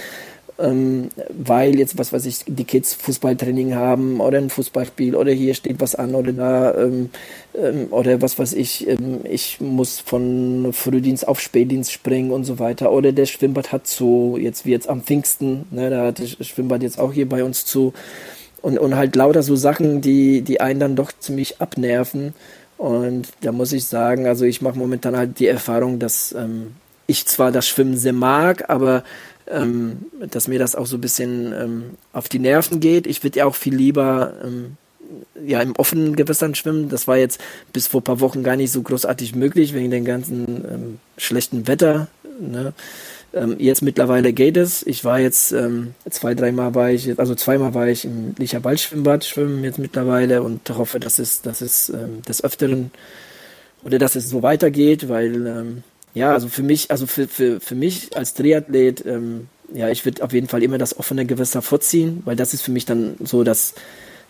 ähm, 0.62 1.08
weil 1.28 1.78
jetzt, 1.78 1.98
was 1.98 2.12
weiß 2.12 2.24
ich, 2.26 2.44
die 2.46 2.64
Kids 2.64 2.94
Fußballtraining 2.94 3.74
haben 3.74 4.20
oder 4.20 4.38
ein 4.38 4.50
Fußballspiel 4.50 5.16
oder 5.16 5.32
hier 5.32 5.54
steht 5.54 5.80
was 5.80 5.94
an 5.94 6.14
oder 6.14 6.32
da 6.32 6.74
ähm, 6.76 7.10
ähm, 7.54 7.88
oder 7.90 8.22
was 8.22 8.38
weiß 8.38 8.52
ich, 8.54 8.86
ähm, 8.88 9.20
ich 9.24 9.60
muss 9.60 9.98
von 9.98 10.72
Frühdienst 10.72 11.26
auf 11.26 11.40
Spätdienst 11.40 11.92
springen 11.92 12.30
und 12.30 12.44
so 12.44 12.58
weiter. 12.58 12.92
Oder 12.92 13.12
der 13.12 13.26
Schwimmbad 13.26 13.72
hat 13.72 13.86
zu, 13.86 14.38
jetzt 14.40 14.64
wie 14.64 14.70
jetzt 14.70 14.88
am 14.88 15.02
Pfingsten, 15.02 15.66
ne, 15.70 15.90
da 15.90 16.06
hat 16.06 16.20
das 16.20 16.46
Schwimmbad 16.46 16.82
jetzt 16.82 16.98
auch 16.98 17.12
hier 17.12 17.28
bei 17.28 17.44
uns 17.44 17.64
zu. 17.64 17.92
Und, 18.62 18.78
und 18.78 18.94
halt 18.94 19.16
lauter 19.16 19.42
so 19.42 19.56
Sachen, 19.56 20.00
die, 20.00 20.42
die 20.42 20.60
einen 20.60 20.78
dann 20.78 20.96
doch 20.96 21.10
ziemlich 21.18 21.60
abnerven. 21.60 22.32
Und 22.78 23.28
da 23.40 23.52
muss 23.52 23.72
ich 23.72 23.84
sagen, 23.86 24.26
also 24.26 24.44
ich 24.44 24.62
mache 24.62 24.78
momentan 24.78 25.16
halt 25.16 25.40
die 25.40 25.48
Erfahrung, 25.48 25.98
dass 25.98 26.32
ähm, 26.32 26.74
ich 27.06 27.26
zwar 27.26 27.52
das 27.52 27.68
Schwimmen 27.68 27.96
sehr 27.96 28.12
mag, 28.12 28.70
aber 28.70 29.04
ähm, 29.52 30.06
dass 30.30 30.48
mir 30.48 30.58
das 30.58 30.74
auch 30.74 30.86
so 30.86 30.96
ein 30.96 31.00
bisschen 31.00 31.52
ähm, 31.52 31.84
auf 32.12 32.28
die 32.28 32.38
Nerven 32.38 32.80
geht. 32.80 33.06
Ich 33.06 33.22
würde 33.22 33.40
ja 33.40 33.44
auch 33.46 33.54
viel 33.54 33.74
lieber 33.74 34.34
ähm, 34.42 34.76
ja 35.44 35.60
im 35.60 35.76
offenen 35.76 36.16
Gewässern 36.16 36.54
schwimmen. 36.54 36.88
Das 36.88 37.06
war 37.06 37.16
jetzt 37.16 37.40
bis 37.72 37.86
vor 37.86 38.00
ein 38.00 38.04
paar 38.04 38.20
Wochen 38.20 38.42
gar 38.42 38.56
nicht 38.56 38.72
so 38.72 38.82
großartig 38.82 39.34
möglich 39.34 39.74
wegen 39.74 39.90
dem 39.90 40.04
ganzen 40.04 40.64
ähm, 40.64 40.98
schlechten 41.16 41.68
Wetter. 41.68 42.08
Ne? 42.40 42.72
Ähm, 43.34 43.56
jetzt 43.58 43.82
mittlerweile 43.82 44.32
geht 44.32 44.56
es. 44.56 44.86
Ich 44.86 45.04
war 45.04 45.18
jetzt 45.18 45.52
ähm, 45.52 45.94
zwei, 46.10 46.34
dreimal 46.34 46.74
war 46.74 46.90
ich, 46.90 47.18
also 47.18 47.34
zweimal 47.34 47.74
war 47.74 47.88
ich 47.88 48.04
im 48.04 48.34
Licher 48.38 48.62
Waldschwimmbad 48.64 49.24
schwimmen 49.24 49.64
jetzt 49.64 49.78
mittlerweile 49.78 50.42
und 50.42 50.68
hoffe, 50.70 51.00
dass 51.00 51.18
es, 51.18 51.42
dass 51.42 51.60
es 51.60 51.88
ähm, 51.88 52.22
des 52.28 52.44
Öfteren 52.44 52.90
oder 53.84 53.98
dass 53.98 54.16
es 54.16 54.28
so 54.28 54.42
weitergeht, 54.42 55.08
weil 55.08 55.46
ähm, 55.46 55.82
ja, 56.14 56.32
also 56.32 56.48
für 56.48 56.62
mich, 56.62 56.90
also 56.90 57.06
für, 57.06 57.28
für, 57.28 57.60
für 57.60 57.74
mich 57.74 58.16
als 58.16 58.34
Triathlet, 58.34 59.04
ähm, 59.06 59.48
ja, 59.72 59.88
ich 59.88 60.04
würde 60.04 60.22
auf 60.22 60.32
jeden 60.32 60.48
Fall 60.48 60.62
immer 60.62 60.78
das 60.78 60.98
offene 60.98 61.24
Gewässer 61.24 61.62
vorziehen, 61.62 62.22
weil 62.24 62.36
das 62.36 62.52
ist 62.52 62.62
für 62.62 62.72
mich 62.72 62.84
dann 62.84 63.14
so 63.22 63.44
das, 63.44 63.74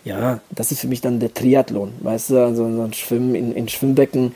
ja, 0.04 0.40
das 0.50 0.70
ist 0.70 0.80
für 0.80 0.88
mich 0.88 1.00
dann 1.00 1.20
der 1.20 1.34
Triathlon, 1.34 1.92
weißt 2.00 2.30
du, 2.30 2.38
also 2.38 2.70
so 2.70 2.82
ein 2.82 2.92
Schwimmen 2.92 3.34
in, 3.34 3.52
in 3.52 3.68
Schwimmbecken, 3.68 4.34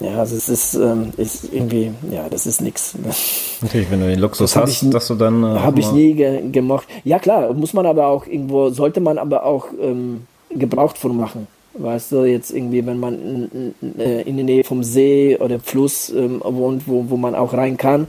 ja, 0.00 0.18
also 0.18 0.36
es 0.36 0.48
ist, 0.48 0.74
ähm, 0.74 1.12
ist 1.16 1.52
irgendwie, 1.52 1.92
ja, 2.10 2.28
das 2.28 2.46
ist 2.46 2.60
nichts. 2.60 2.94
Natürlich, 3.60 3.90
wenn 3.90 4.00
du 4.00 4.08
den 4.08 4.18
Luxus 4.18 4.52
das 4.52 4.62
hast, 4.62 4.82
ich, 4.82 4.90
dass 4.90 5.06
du 5.06 5.14
dann. 5.14 5.44
Äh, 5.44 5.60
habe 5.60 5.80
ich 5.80 5.90
nie 5.92 6.14
ge 6.14 6.50
gemocht. 6.50 6.88
Ja, 7.04 7.18
klar, 7.18 7.52
muss 7.54 7.72
man 7.72 7.86
aber 7.86 8.06
auch 8.08 8.26
irgendwo, 8.26 8.70
sollte 8.70 9.00
man 9.00 9.16
aber 9.18 9.44
auch 9.44 9.68
ähm, 9.80 10.26
gebraucht 10.50 10.98
von 10.98 11.16
machen. 11.16 11.46
Weißt 11.74 12.12
du, 12.12 12.24
jetzt 12.24 12.50
irgendwie, 12.50 12.84
wenn 12.86 12.98
man 12.98 13.72
äh, 13.98 14.22
in 14.22 14.36
der 14.36 14.44
Nähe 14.44 14.64
vom 14.64 14.82
See 14.82 15.36
oder 15.38 15.60
Fluss 15.60 16.10
ähm, 16.10 16.40
wohnt, 16.44 16.88
wo, 16.88 17.08
wo 17.08 17.16
man 17.16 17.34
auch 17.34 17.52
rein 17.52 17.76
kann, 17.76 18.08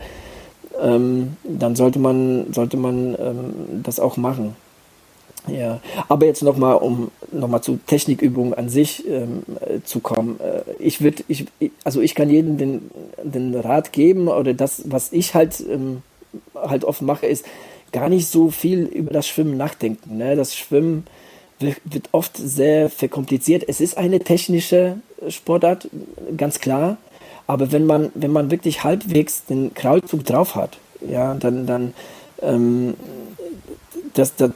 ähm, 0.81 1.37
dann 1.43 1.75
sollte 1.75 1.99
man, 1.99 2.51
sollte 2.53 2.77
man 2.77 3.15
ähm, 3.19 3.83
das 3.83 3.99
auch 3.99 4.17
machen. 4.17 4.55
Ja, 5.47 5.79
aber 6.07 6.25
jetzt 6.25 6.43
nochmal, 6.43 6.75
um 6.75 7.11
nochmal 7.31 7.61
zu 7.61 7.79
Technikübungen 7.85 8.53
an 8.53 8.69
sich 8.69 9.07
ähm, 9.07 9.43
äh, 9.61 9.81
zu 9.83 9.99
kommen. 9.99 10.39
Äh, 10.39 10.61
ich 10.79 11.01
würde, 11.01 11.23
ich, 11.27 11.45
also 11.83 12.01
ich 12.01 12.13
kann 12.13 12.29
jedem 12.29 12.57
den, 12.57 12.91
den 13.23 13.55
Rat 13.55 13.91
geben 13.91 14.27
oder 14.27 14.53
das, 14.53 14.83
was 14.85 15.11
ich 15.11 15.33
halt, 15.35 15.63
ähm, 15.69 16.01
halt 16.55 16.83
oft 16.83 17.01
mache, 17.01 17.25
ist 17.25 17.45
gar 17.91 18.09
nicht 18.09 18.27
so 18.27 18.49
viel 18.49 18.83
über 18.85 19.11
das 19.11 19.27
Schwimmen 19.27 19.57
nachdenken. 19.57 20.17
Ne? 20.17 20.35
Das 20.35 20.55
Schwimmen 20.55 21.05
wird 21.59 22.09
oft 22.11 22.37
sehr 22.37 22.89
verkompliziert. 22.89 23.63
Es 23.67 23.81
ist 23.81 23.97
eine 23.97 24.19
technische 24.19 24.97
Sportart, 25.27 25.89
ganz 26.37 26.59
klar. 26.59 26.97
Aber 27.47 27.71
wenn 27.71 27.85
man, 27.85 28.11
wenn 28.13 28.31
man 28.31 28.51
wirklich 28.51 28.83
halbwegs 28.83 29.45
den 29.45 29.73
Kraulzug 29.73 30.23
drauf 30.23 30.55
hat, 30.55 30.77
ja, 31.01 31.33
dann, 31.33 31.65
dann 31.65 31.93
ähm, 32.41 32.93
das, 34.13 34.35
das, 34.35 34.51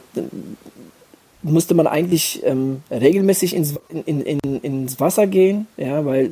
musste 1.42 1.74
man 1.74 1.86
eigentlich 1.86 2.42
ähm, 2.44 2.82
regelmäßig 2.90 3.54
ins, 3.54 3.74
in, 4.06 4.20
in, 4.22 4.38
ins 4.62 4.98
Wasser 4.98 5.26
gehen, 5.26 5.66
ja, 5.76 6.04
weil 6.06 6.30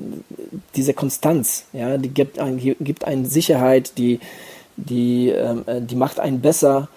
diese 0.75 0.95
Konstanz, 0.95 1.65
ja, 1.73 1.99
die 1.99 2.09
gibt, 2.09 2.39
ein, 2.39 2.59
gibt 2.81 3.05
einen 3.05 3.27
Sicherheit, 3.27 3.99
die, 3.99 4.21
die, 4.77 5.29
ähm, 5.29 5.65
die 5.87 5.97
macht 5.97 6.19
einen 6.19 6.41
besser. 6.41 6.89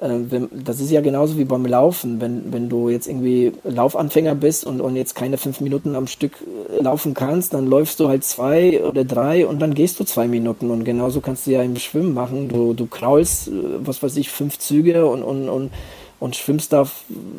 Äh, 0.00 0.20
das 0.52 0.80
ist 0.80 0.90
ja 0.90 1.00
genauso 1.00 1.38
wie 1.38 1.44
beim 1.44 1.66
Laufen. 1.66 2.20
Wenn, 2.20 2.52
wenn 2.52 2.68
du 2.68 2.88
jetzt 2.88 3.06
irgendwie 3.06 3.52
Laufanfänger 3.64 4.34
bist 4.34 4.64
und, 4.64 4.80
und 4.80 4.96
jetzt 4.96 5.14
keine 5.14 5.38
fünf 5.38 5.60
Minuten 5.60 5.96
am 5.96 6.06
Stück 6.06 6.32
äh, 6.42 6.82
laufen 6.82 7.14
kannst, 7.14 7.54
dann 7.54 7.66
läufst 7.66 8.00
du 8.00 8.08
halt 8.08 8.24
zwei 8.24 8.82
oder 8.82 9.04
drei 9.04 9.46
und 9.46 9.60
dann 9.60 9.74
gehst 9.74 10.00
du 10.00 10.04
zwei 10.04 10.26
Minuten. 10.26 10.70
Und 10.70 10.84
genauso 10.84 11.20
kannst 11.20 11.46
du 11.46 11.52
ja 11.52 11.62
im 11.62 11.76
Schwimmen 11.76 12.14
machen. 12.14 12.48
Du, 12.48 12.74
du 12.74 12.86
kraulst, 12.86 13.48
äh, 13.48 13.52
was 13.80 14.02
weiß 14.02 14.16
ich, 14.16 14.30
fünf 14.30 14.58
Züge 14.58 15.06
und, 15.06 15.22
und, 15.22 15.48
und, 15.48 15.70
und 16.20 16.36
schwimmst 16.36 16.72
da 16.72 16.86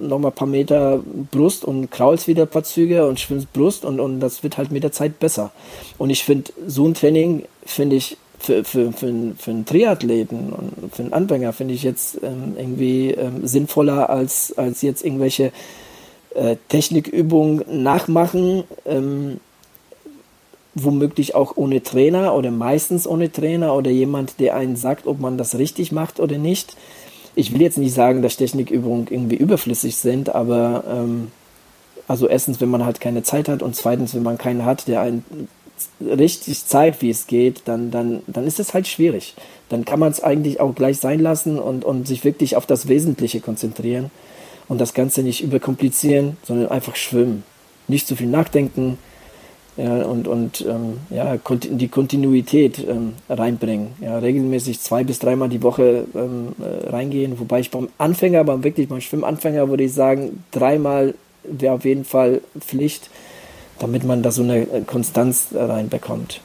nochmal 0.01 0.31
ein 0.31 0.35
paar 0.35 0.47
Meter 0.47 1.01
Brust 1.31 1.65
und 1.65 1.89
kraulst 1.89 2.27
wieder 2.27 2.43
ein 2.43 2.49
paar 2.49 2.63
Züge 2.63 3.07
und 3.07 3.19
schwimmst 3.19 3.51
Brust 3.53 3.83
und, 3.85 3.99
und 3.99 4.19
das 4.19 4.43
wird 4.43 4.57
halt 4.57 4.71
mit 4.71 4.83
der 4.83 4.91
Zeit 4.91 5.19
besser. 5.19 5.51
Und 5.97 6.09
ich 6.09 6.23
finde, 6.23 6.51
so 6.67 6.85
ein 6.87 6.93
Training 6.93 7.45
finde 7.65 7.95
ich 7.95 8.17
für, 8.45 8.63
für, 8.63 8.91
für, 8.91 9.33
für 9.37 9.51
einen 9.51 9.65
Triathleten 9.65 10.53
und 10.53 10.95
für 10.95 11.03
einen 11.03 11.13
Anfänger 11.13 11.53
finde 11.53 11.73
ich 11.73 11.83
jetzt 11.83 12.19
ähm, 12.23 12.55
irgendwie 12.57 13.11
ähm, 13.11 13.45
sinnvoller 13.45 14.09
als, 14.09 14.57
als 14.57 14.81
jetzt 14.81 15.03
irgendwelche 15.03 15.51
äh, 16.35 16.57
Technikübungen 16.69 17.63
nachmachen, 17.83 18.63
ähm, 18.85 19.39
womöglich 20.75 21.33
auch 21.33 21.55
ohne 21.55 21.81
Trainer 21.81 22.35
oder 22.35 22.51
meistens 22.51 23.07
ohne 23.07 23.31
Trainer 23.31 23.73
oder 23.73 23.89
jemand, 23.89 24.39
der 24.39 24.55
einen 24.55 24.75
sagt, 24.75 25.07
ob 25.07 25.19
man 25.19 25.37
das 25.37 25.57
richtig 25.57 25.91
macht 25.91 26.19
oder 26.19 26.37
nicht. 26.37 26.75
Ich 27.33 27.53
will 27.53 27.61
jetzt 27.61 27.77
nicht 27.77 27.93
sagen, 27.93 28.21
dass 28.21 28.37
Technikübungen 28.37 29.07
irgendwie 29.09 29.35
überflüssig 29.35 29.95
sind, 29.97 30.35
aber 30.35 30.83
ähm, 30.89 31.31
also 32.07 32.27
erstens, 32.27 32.61
wenn 32.61 32.69
man 32.69 32.85
halt 32.85 33.01
keine 33.01 33.23
Zeit 33.23 33.49
hat 33.49 33.63
und 33.63 33.75
zweitens, 33.75 34.13
wenn 34.13 34.23
man 34.23 34.37
keinen 34.37 34.65
hat, 34.65 34.87
der 34.87 35.01
einen 35.01 35.25
richtig 36.01 36.65
zeigt, 36.65 37.01
wie 37.01 37.09
es 37.09 37.27
geht, 37.27 37.63
dann, 37.65 37.91
dann, 37.91 38.21
dann 38.27 38.45
ist 38.45 38.59
es 38.59 38.73
halt 38.73 38.87
schwierig. 38.87 39.35
Dann 39.69 39.85
kann 39.85 39.99
man 39.99 40.11
es 40.11 40.21
eigentlich 40.21 40.59
auch 40.59 40.75
gleich 40.75 40.99
sein 40.99 41.19
lassen 41.19 41.59
und, 41.59 41.85
und 41.85 42.07
sich 42.07 42.23
wirklich 42.23 42.55
auf 42.55 42.65
das 42.65 42.87
Wesentliche 42.87 43.39
konzentrieren 43.39 44.11
und 44.67 44.79
das 44.79 44.93
Ganze 44.93 45.23
nicht 45.23 45.43
überkomplizieren, 45.43 46.37
sondern 46.43 46.69
einfach 46.69 46.95
schwimmen. 46.95 47.43
Nicht 47.87 48.07
zu 48.07 48.15
viel 48.15 48.27
nachdenken 48.27 48.97
ja, 49.77 50.03
und, 50.05 50.27
und 50.27 50.61
ähm, 50.61 50.99
ja, 51.09 51.37
die 51.37 51.87
Kontinuität 51.89 52.79
ähm, 52.87 53.13
reinbringen. 53.29 53.89
Ja, 53.99 54.17
regelmäßig 54.19 54.79
zwei 54.79 55.03
bis 55.03 55.19
dreimal 55.19 55.49
die 55.49 55.63
Woche 55.63 56.05
ähm, 56.15 56.55
äh, 56.59 56.89
reingehen. 56.89 57.39
Wobei 57.39 57.59
ich 57.59 57.71
beim 57.71 57.89
Anfänger, 57.97 58.43
beim 58.45 58.63
wirklich 58.63 58.87
beim 58.87 59.01
Schwimmanfänger 59.01 59.69
würde 59.69 59.83
ich 59.83 59.93
sagen, 59.93 60.43
dreimal 60.51 61.15
wäre 61.43 61.73
auf 61.73 61.85
jeden 61.85 62.05
Fall 62.05 62.41
Pflicht, 62.59 63.09
damit 63.79 64.03
man 64.03 64.23
da 64.23 64.31
so 64.31 64.43
eine 64.43 64.61
äh, 64.61 64.81
Konstanz 64.85 65.47
reinbekommt. 65.53 66.41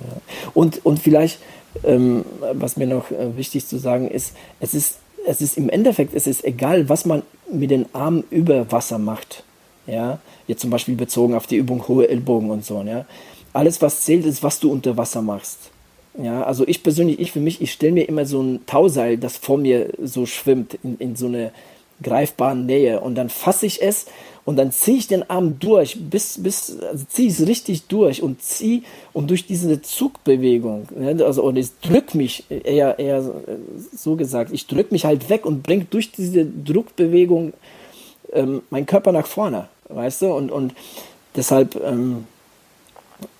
Ja. 0.00 0.20
Und, 0.54 0.84
und 0.84 0.98
vielleicht, 0.98 1.38
ähm, 1.84 2.24
was 2.52 2.76
mir 2.76 2.86
noch 2.86 3.10
äh, 3.10 3.36
wichtig 3.36 3.66
zu 3.66 3.78
sagen 3.78 4.08
ist, 4.08 4.34
es 4.60 4.74
ist, 4.74 4.98
es 5.26 5.40
ist 5.40 5.56
im 5.56 5.68
Endeffekt, 5.68 6.14
es 6.14 6.26
ist 6.26 6.44
egal, 6.44 6.88
was 6.88 7.04
man 7.04 7.22
mit 7.50 7.70
den 7.70 7.86
Armen 7.94 8.24
über 8.30 8.70
Wasser 8.72 8.98
macht. 8.98 9.44
Ja, 9.86 10.18
jetzt 10.46 10.60
zum 10.60 10.70
Beispiel 10.70 10.96
bezogen 10.96 11.34
auf 11.34 11.46
die 11.46 11.56
Übung 11.56 11.88
hohe 11.88 12.08
Ellbogen 12.08 12.50
und 12.50 12.64
so. 12.64 12.82
Ja, 12.82 13.06
alles 13.52 13.80
was 13.80 14.02
zählt 14.02 14.26
ist, 14.26 14.42
was 14.42 14.60
du 14.60 14.70
unter 14.70 14.96
Wasser 14.96 15.22
machst. 15.22 15.70
Ja, 16.20 16.42
also 16.42 16.66
ich 16.66 16.82
persönlich, 16.82 17.20
ich 17.20 17.32
für 17.32 17.40
mich, 17.40 17.62
ich 17.62 17.72
stelle 17.72 17.92
mir 17.92 18.08
immer 18.08 18.26
so 18.26 18.42
ein 18.42 18.66
Tauseil, 18.66 19.18
das 19.18 19.36
vor 19.36 19.56
mir 19.56 19.92
so 20.02 20.26
schwimmt 20.26 20.78
in, 20.82 20.98
in 20.98 21.16
so 21.16 21.26
eine 21.26 21.52
greifbare 22.02 22.56
Nähe 22.56 23.00
und 23.00 23.14
dann 23.14 23.28
fasse 23.28 23.66
ich 23.66 23.82
es 23.82 24.06
und 24.48 24.56
dann 24.56 24.72
ziehe 24.72 24.96
ich 24.96 25.06
den 25.06 25.28
Arm 25.28 25.58
durch, 25.58 25.98
bis, 26.00 26.42
bis, 26.42 26.78
also 26.80 27.04
ziehe 27.08 27.28
ich 27.28 27.38
es 27.38 27.46
richtig 27.46 27.86
durch 27.86 28.22
und 28.22 28.42
ziehe 28.42 28.82
und 29.12 29.30
durch 29.30 29.46
diese 29.46 29.82
Zugbewegung, 29.82 30.88
ne, 30.96 31.24
also 31.24 31.42
und 31.42 31.56
ich 31.56 31.68
drücke 31.82 32.16
mich, 32.16 32.44
eher, 32.48 32.98
eher 32.98 33.22
so 33.94 34.16
gesagt, 34.16 34.52
ich 34.52 34.66
drücke 34.66 34.92
mich 34.92 35.04
halt 35.04 35.28
weg 35.28 35.44
und 35.44 35.62
bringe 35.62 35.86
durch 35.88 36.10
diese 36.12 36.44
Druckbewegung 36.44 37.52
ähm, 38.32 38.62
meinen 38.70 38.86
Körper 38.86 39.12
nach 39.12 39.26
vorne 39.26 39.68
weißt 39.88 40.22
du? 40.22 40.32
Und, 40.32 40.50
und 40.50 40.74
deshalb, 41.34 41.76
ähm, 41.76 42.26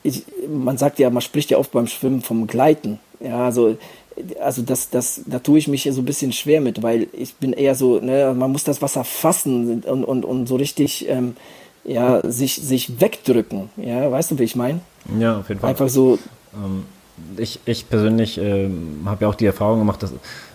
ich, 0.03 0.25
man 0.49 0.79
sagt 0.79 0.99
ja, 0.99 1.11
man 1.11 1.23
spricht 1.23 1.51
ja 1.51 1.59
oft 1.59 1.73
beim 1.73 1.87
Schwimmen 1.87 2.23
vom 2.23 2.47
Gleiten. 2.47 2.99
Ja, 3.21 3.47
also, 3.47 3.77
also 4.41 4.63
das, 4.63 4.91
das, 4.91 5.23
da 5.27 5.39
tue 5.39 5.59
ich 5.59 5.69
mich 5.69 5.89
so 5.91 6.01
ein 6.01 6.05
bisschen 6.05 6.33
schwer 6.33 6.61
mit, 6.61 6.83
weil 6.83 7.09
ich 7.13 7.35
bin 7.35 7.53
eher 7.53 7.75
so, 7.75 8.01
ne, 8.01 8.35
man 8.37 8.51
muss 8.51 8.65
das 8.65 8.83
Wasser 8.83 9.05
fassen 9.05 9.83
und, 9.85 10.05
und, 10.05 10.25
und 10.25 10.47
so 10.47 10.57
richtig, 10.57 11.09
ähm, 11.09 11.37
ja, 11.85 12.21
sich, 12.29 12.57
sich 12.57 13.01
wegdrücken. 13.01 13.71
Ja, 13.77 14.11
weißt 14.11 14.31
du, 14.31 14.39
wie 14.39 14.45
ich 14.45 14.57
meine? 14.57 14.81
Ja, 15.19 15.39
auf 15.39 15.49
jeden 15.49 15.61
Fall. 15.61 15.71
Einfach 15.71 15.89
so. 15.89 16.19
Ähm, 16.55 16.85
ich, 17.37 17.61
ich 17.65 17.89
persönlich 17.89 18.39
äh, 18.39 18.69
habe 19.05 19.25
ja 19.25 19.29
auch 19.29 19.35
die 19.35 19.47
Erfahrung 19.47 19.81
gemacht, 19.81 20.03
dass 20.03 20.13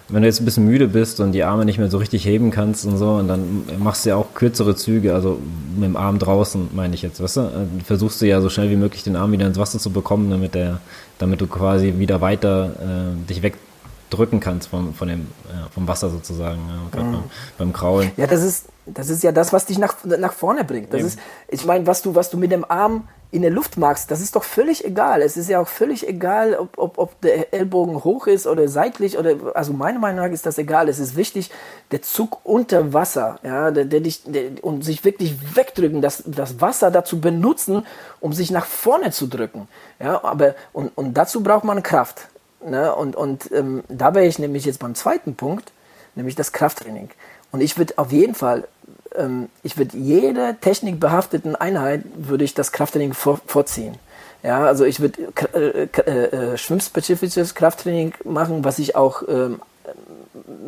wenn 0.10 0.22
du 0.22 0.28
jetzt 0.28 0.42
ein 0.42 0.46
bisschen 0.46 0.66
müde 0.66 0.88
bist 0.88 1.20
und 1.20 1.32
die 1.32 1.44
Arme 1.44 1.66
nicht 1.66 1.78
mehr 1.78 1.90
so 1.90 1.98
richtig 1.98 2.26
heben 2.26 2.52
kannst 2.52 2.86
und 2.86 2.98
so, 2.98 3.14
und 3.14 3.28
dann 3.28 3.66
machst 3.80 4.06
du 4.06 4.10
ja 4.10 4.16
auch 4.16 4.34
kürzere 4.34 4.76
Züge, 4.76 5.14
also 5.14 5.40
mit 5.76 5.86
dem 5.86 5.96
Arm 5.96 6.20
draußen, 6.20 6.70
meine 6.74 6.94
ich 6.94 7.02
jetzt, 7.02 7.22
weißt 7.22 7.38
du? 7.38 7.42
Dann 7.42 7.82
versuchst 7.86 8.22
du 8.22 8.28
ja 8.28 8.42
so 8.42 8.50
schnell 8.50 8.70
wie 8.70 8.76
möglich 8.76 9.04
den 9.04 9.16
Arm 9.16 9.32
wieder 9.32 9.48
ins 9.48 9.58
Wasser 9.58 9.80
zu 9.80 9.92
bekommen, 9.92 10.30
damit 10.30 10.56
der, 10.56 10.80
damit 11.20 11.40
du 11.42 11.48
quasi 11.48 11.94
wieder 11.98 12.22
weiter 12.22 12.72
äh, 12.82 13.30
dich 13.30 13.42
wegdrücken 13.42 14.40
kannst 14.40 14.68
vom, 14.68 14.94
von 14.94 15.08
dem, 15.08 15.28
ja, 15.50 15.68
vom 15.74 15.88
Wasser 15.88 16.10
sozusagen, 16.10 16.60
ja, 16.68 17.02
mhm. 17.02 17.12
beim, 17.12 17.24
beim 17.58 17.74
Kraulen. 17.74 18.12
Ja, 18.18 18.28
das 18.28 18.44
ist, 18.44 18.66
das 18.86 19.10
ist 19.10 19.24
ja 19.24 19.32
das, 19.32 19.54
was 19.54 19.66
dich 19.66 19.80
nach, 19.80 19.96
nach 20.04 20.34
vorne 20.34 20.66
bringt. 20.66 20.92
Das 20.94 21.00
Eben. 21.00 21.08
ist, 21.08 21.20
ich 21.48 21.66
meine, 21.66 21.88
was 21.88 22.02
du, 22.02 22.14
was 22.14 22.30
du 22.30 22.38
mit 22.38 22.52
dem 22.52 22.66
Arm 22.70 23.08
in 23.34 23.42
der 23.42 23.50
Luft 23.50 23.78
magst, 23.78 24.12
das 24.12 24.22
ist 24.22 24.36
doch 24.36 24.44
völlig 24.44 24.86
egal. 24.86 25.24
Es 25.24 25.38
ist 25.38 25.50
ja 25.50 25.60
auch 25.60 25.68
völlig 25.68 26.08
egal, 26.08 26.54
ob, 26.54 26.78
ob, 26.78 27.00
ob 27.00 27.22
der 27.22 27.52
Ellbogen 27.52 28.04
hoch 28.04 28.28
ist 28.28 28.46
oder 28.46 28.68
seitlich 28.68 29.18
oder 29.18 29.56
also 29.56 29.74
meiner 29.74 29.98
Meinung 29.98 30.24
nach 30.24 30.32
ist 30.32 30.46
das 30.46 30.60
egal. 30.60 30.88
Es 30.88 31.00
ist 31.00 31.16
wichtig, 31.16 31.50
der 31.90 32.04
Zug 32.04 32.42
unter 32.44 32.94
Wasser, 32.94 33.40
ja, 33.42 33.72
der, 33.72 33.86
der 33.86 34.02
dich 34.02 34.22
der, 34.26 34.64
und 34.64 34.86
sich 34.86 35.04
wirklich 35.04 35.56
wegdrücken, 35.56 36.00
das, 36.00 36.22
das 36.28 36.62
Wasser 36.62 36.92
dazu 36.92 37.20
benutzen, 37.20 37.88
um 38.20 38.34
sich 38.34 38.52
nach 38.52 38.68
vorne 38.68 39.10
zu 39.10 39.26
drücken. 39.26 39.68
Ja, 40.00 40.24
aber 40.24 40.54
und, 40.72 40.96
und 40.96 41.16
dazu 41.16 41.42
braucht 41.42 41.64
man 41.64 41.82
Kraft. 41.82 42.28
Ne? 42.64 42.94
Und, 42.94 43.16
und 43.16 43.52
ähm, 43.52 43.84
da 43.90 44.14
wäre 44.14 44.28
ich 44.28 44.38
nämlich 44.38 44.66
jetzt 44.66 44.78
beim 44.78 44.94
zweiten 44.94 45.34
Punkt, 45.34 45.72
nämlich 46.14 46.36
das 46.36 46.52
Krafttraining. 46.52 47.10
Und 47.52 47.62
ich 47.62 47.80
würde 47.80 47.96
auf 47.98 48.12
jeden 48.12 48.36
Fall 48.36 48.68
ähm, 49.16 49.50
ich 49.64 49.78
würde 49.78 49.98
jede 49.98 50.56
technikbehafteten 50.60 51.56
Einheit 51.56 52.04
würde 52.16 52.44
ich 52.44 52.54
das 52.54 52.72
Krafttraining 52.72 53.14
vor, 53.14 53.40
vorziehen. 53.46 53.98
Ja, 54.44 54.66
also 54.66 54.84
ich 54.84 55.00
würde 55.00 55.32
äh, 55.54 55.88
äh, 56.06 56.54
äh, 56.54 56.58
schwimmspezifisches 56.58 57.56
Krafttraining 57.56 58.14
machen, 58.26 58.66
was 58.66 58.78
ich 58.78 58.96
auch 58.96 59.24
ähm, 59.28 59.62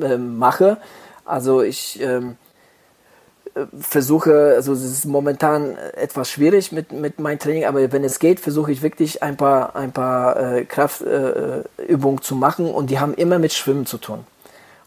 äh, 0.01 0.17
mache. 0.17 0.77
Also 1.25 1.61
ich 1.61 1.99
ähm, 2.01 2.37
äh, 3.53 3.65
versuche, 3.77 4.53
also 4.55 4.71
es 4.71 4.83
ist 4.83 5.05
momentan 5.05 5.75
etwas 5.75 6.29
schwierig 6.29 6.71
mit, 6.71 6.93
mit 6.93 7.19
meinem 7.19 7.39
Training, 7.39 7.65
aber 7.65 7.91
wenn 7.91 8.05
es 8.05 8.19
geht, 8.19 8.39
versuche 8.39 8.71
ich 8.71 8.81
wirklich 8.81 9.21
ein 9.21 9.35
paar, 9.35 9.75
ein 9.75 9.91
paar 9.91 10.61
Kraftübungen 10.61 12.21
zu 12.21 12.35
machen 12.35 12.73
und 12.73 12.89
die 12.89 12.99
haben 12.99 13.13
immer 13.13 13.39
mit 13.39 13.51
Schwimmen 13.51 13.85
zu 13.85 13.97
tun. 13.97 14.25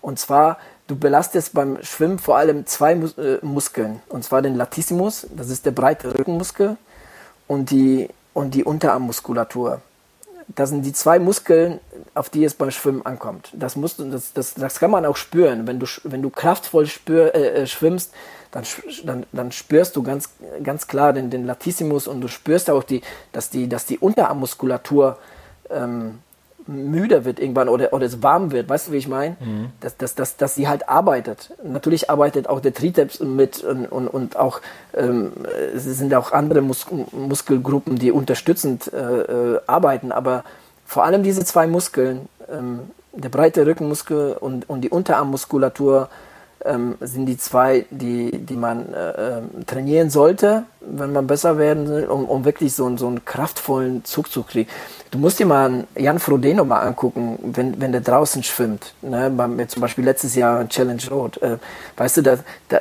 Und 0.01 0.19
zwar 0.19 0.57
du 0.89 0.97
belastest 0.97 1.55
beim 1.55 1.79
Schwimmen 1.83 2.19
vor 2.19 2.37
allem 2.37 2.67
zwei 2.67 2.97
Mus 2.97 3.17
äh, 3.17 3.39
Muskeln. 3.43 4.01
Und 4.09 4.25
zwar 4.25 4.43
den 4.43 4.57
Latissimus, 4.57 5.27
das 5.37 5.51
ist 5.51 5.65
der 5.65 5.71
breite 5.71 6.19
Rückenmuskel, 6.19 6.77
und 7.47 7.71
die, 7.71 8.09
und 8.35 8.55
die 8.55 8.65
Unterarmmuskulatur. 8.65 9.81
Das 10.49 10.71
sind 10.71 10.83
die 10.83 10.93
zwei 10.93 11.19
Muskeln, 11.19 11.79
auf 12.15 12.31
die 12.31 12.45
es 12.45 12.55
beim 12.55 12.71
Schwimmen 12.71 13.05
ankommt. 13.05 13.51
Das, 13.53 13.77
musst 13.77 13.99
du, 13.99 14.11
das, 14.11 14.33
das, 14.33 14.55
das 14.55 14.79
kann 14.79 14.91
man 14.91 15.05
auch 15.05 15.17
spüren. 15.17 15.67
Wenn 15.67 15.79
du, 15.79 15.87
wenn 16.05 16.23
du 16.23 16.31
kraftvoll 16.31 16.87
spür, 16.87 17.35
äh, 17.35 17.63
äh 17.63 17.67
schwimmst, 17.67 18.13
dann, 18.51 18.65
dann, 19.05 19.27
dann 19.33 19.53
spürst 19.53 19.95
du 19.95 20.03
ganz, 20.03 20.31
ganz 20.63 20.87
klar 20.87 21.13
den, 21.13 21.29
den 21.29 21.45
Latissimus 21.47 22.09
und 22.09 22.23
du 22.23 22.29
spürst 22.29 22.71
auch, 22.71 22.83
die, 22.83 23.03
dass, 23.33 23.51
die, 23.51 23.69
dass 23.69 23.85
die 23.85 23.99
Unterarmmuskulatur 23.99 25.19
ähm, 25.69 26.21
müde 26.69 27.25
wird 27.25 27.41
irgendwann 27.41 27.69
oder, 27.69 27.93
oder 27.93 28.07
es 28.07 28.23
warm 28.23 28.53
wird, 28.53 28.69
weißt 28.69 28.89
du, 28.89 28.93
wie 28.93 28.99
ich 28.99 29.09
meine? 29.09 29.37
Mhm. 29.41 29.71
Dass, 29.81 29.97
dass, 29.97 30.15
dass, 30.15 30.37
dass 30.37 30.55
sie 30.55 30.69
halt 30.69 30.89
arbeitet. 30.89 31.51
Natürlich 31.65 32.11
arbeitet 32.11 32.49
auch 32.49 32.61
der 32.61 32.75
Trizeps 32.75 33.21
mit 33.21 33.65
und, 33.65 33.87
und, 33.87 34.09
und 34.09 34.37
auch 34.37 34.61
ähm, 34.95 35.33
es 35.75 35.85
sind 35.85 36.15
auch 36.15 36.33
andere 36.33 36.61
Mus 36.61 36.87
Muskelgruppen, 37.13 37.97
die 37.97 38.13
unterstützend 38.13 38.93
äh, 38.93 38.97
äh, 38.99 39.61
arbeiten, 39.67 40.13
aber 40.13 40.45
vor 40.87 41.05
allem 41.05 41.23
diese 41.23 41.45
zwei 41.45 41.67
Muskeln, 41.67 42.29
ähm, 42.51 42.81
der 43.13 43.29
breite 43.31 43.67
Rückenmuskel 43.67 44.37
und, 44.39 44.69
und 44.69 44.83
die 44.83 44.91
Unterarmmuskulatur, 44.91 46.09
ähm, 46.65 46.97
sind 47.01 47.27
die 47.27 47.37
zwei, 47.37 47.87
die, 47.91 48.31
die 48.33 48.57
man 48.57 48.93
äh, 48.93 49.39
ähm, 49.39 49.67
trainieren 49.67 50.11
sollte, 50.11 50.65
wenn 50.81 51.13
man 51.13 51.27
besser 51.27 51.59
werden 51.59 51.89
will, 51.89 52.07
um, 52.07 52.25
um 52.25 52.45
wirklich 52.45 52.75
so, 52.75 52.97
so 52.97 53.07
einen 53.07 53.25
kraftvollen 53.25 54.05
Zug 54.05 54.31
zu 54.31 54.43
kriegen. 54.43 54.69
Du 55.11 55.19
musst 55.19 55.39
dir 55.39 55.47
mal 55.47 55.87
Jan 55.97 56.19
Frodeno 56.19 56.65
mal 56.65 56.81
angucken, 56.81 57.39
wenn, 57.43 57.81
wenn 57.81 57.93
der 57.93 58.01
draußen 58.01 58.43
schwimmt. 58.43 58.95
Ne? 59.03 59.31
Beim, 59.31 59.69
zum 59.69 59.81
Beispiel 59.81 60.05
letztes 60.05 60.35
Jahr 60.35 60.69
Challenge 60.69 61.03
Road. 61.11 61.41
Äh, 61.43 61.59
weißt 61.97 62.19
du, 62.19 62.23
da, 62.23 62.39
da, 62.69 62.81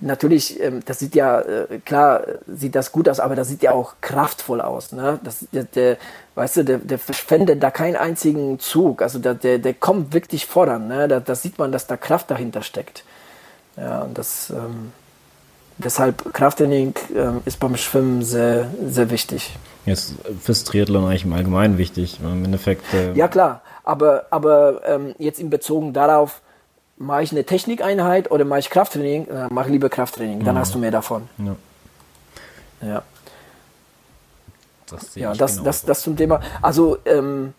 natürlich, 0.00 0.60
ähm, 0.60 0.80
das 0.84 0.98
sieht 0.98 1.14
ja, 1.14 1.40
äh, 1.40 1.80
klar, 1.84 2.22
sieht 2.46 2.74
das 2.74 2.92
gut 2.92 3.08
aus, 3.08 3.20
aber 3.20 3.36
das 3.36 3.48
sieht 3.48 3.62
ja 3.62 3.72
auch 3.72 3.94
kraftvoll 4.00 4.60
aus. 4.60 4.92
Ne? 4.92 5.18
Das, 5.22 5.46
der, 5.52 5.64
der, 5.64 5.96
weißt 6.34 6.58
du, 6.58 6.64
der, 6.64 6.78
der 6.78 6.98
verschwendet 6.98 7.62
da 7.62 7.70
keinen 7.70 7.96
einzigen 7.96 8.58
Zug. 8.58 9.02
Also 9.02 9.18
der, 9.18 9.34
der, 9.34 9.58
der 9.58 9.74
kommt 9.74 10.12
wirklich 10.12 10.46
voran. 10.46 10.88
Ne? 10.88 11.08
Da, 11.08 11.20
da 11.20 11.34
sieht 11.34 11.58
man, 11.58 11.72
dass 11.72 11.86
da 11.86 11.96
Kraft 11.96 12.30
dahinter 12.30 12.62
steckt. 12.62 13.04
Ja, 13.76 14.02
und 14.02 14.16
das, 14.16 14.50
ähm, 14.50 14.92
deshalb 15.78 16.32
Krafttraining 16.32 16.94
ähm, 17.14 17.40
ist 17.44 17.60
beim 17.60 17.76
Schwimmen 17.76 18.22
sehr, 18.22 18.70
sehr 18.86 19.10
wichtig. 19.10 19.56
Jetzt 19.84 20.14
fürs 20.42 20.64
Triathlon 20.64 21.04
eigentlich 21.04 21.24
im 21.24 21.32
Allgemeinen 21.32 21.78
wichtig. 21.78 22.18
Im 22.22 22.44
Endeffekt. 22.44 22.82
Äh 22.92 23.12
ja, 23.12 23.28
klar. 23.28 23.62
Aber, 23.84 24.26
aber 24.30 24.80
ähm, 24.86 25.14
jetzt 25.18 25.38
in 25.38 25.48
Bezug 25.48 25.94
darauf, 25.94 26.40
mache 26.98 27.22
ich 27.22 27.32
eine 27.32 27.44
Technikeinheit 27.44 28.30
oder 28.30 28.44
mache 28.44 28.60
ich 28.60 28.70
Krafttraining, 28.70 29.26
dann 29.28 29.52
mache 29.52 29.70
lieber 29.70 29.88
Krafttraining, 29.88 30.44
dann 30.44 30.54
ja. 30.54 30.60
hast 30.60 30.74
du 30.74 30.78
mehr 30.78 30.90
davon. 30.90 31.28
Ja. 31.38 31.56
Ja. 32.88 33.02
Das 34.88 35.14
ja, 35.16 35.34
das, 35.34 35.62
das, 35.62 35.84
das 35.84 36.02
zum 36.02 36.16
Thema. 36.16 36.40
Also, 36.62 36.98
ähm, 37.06 37.54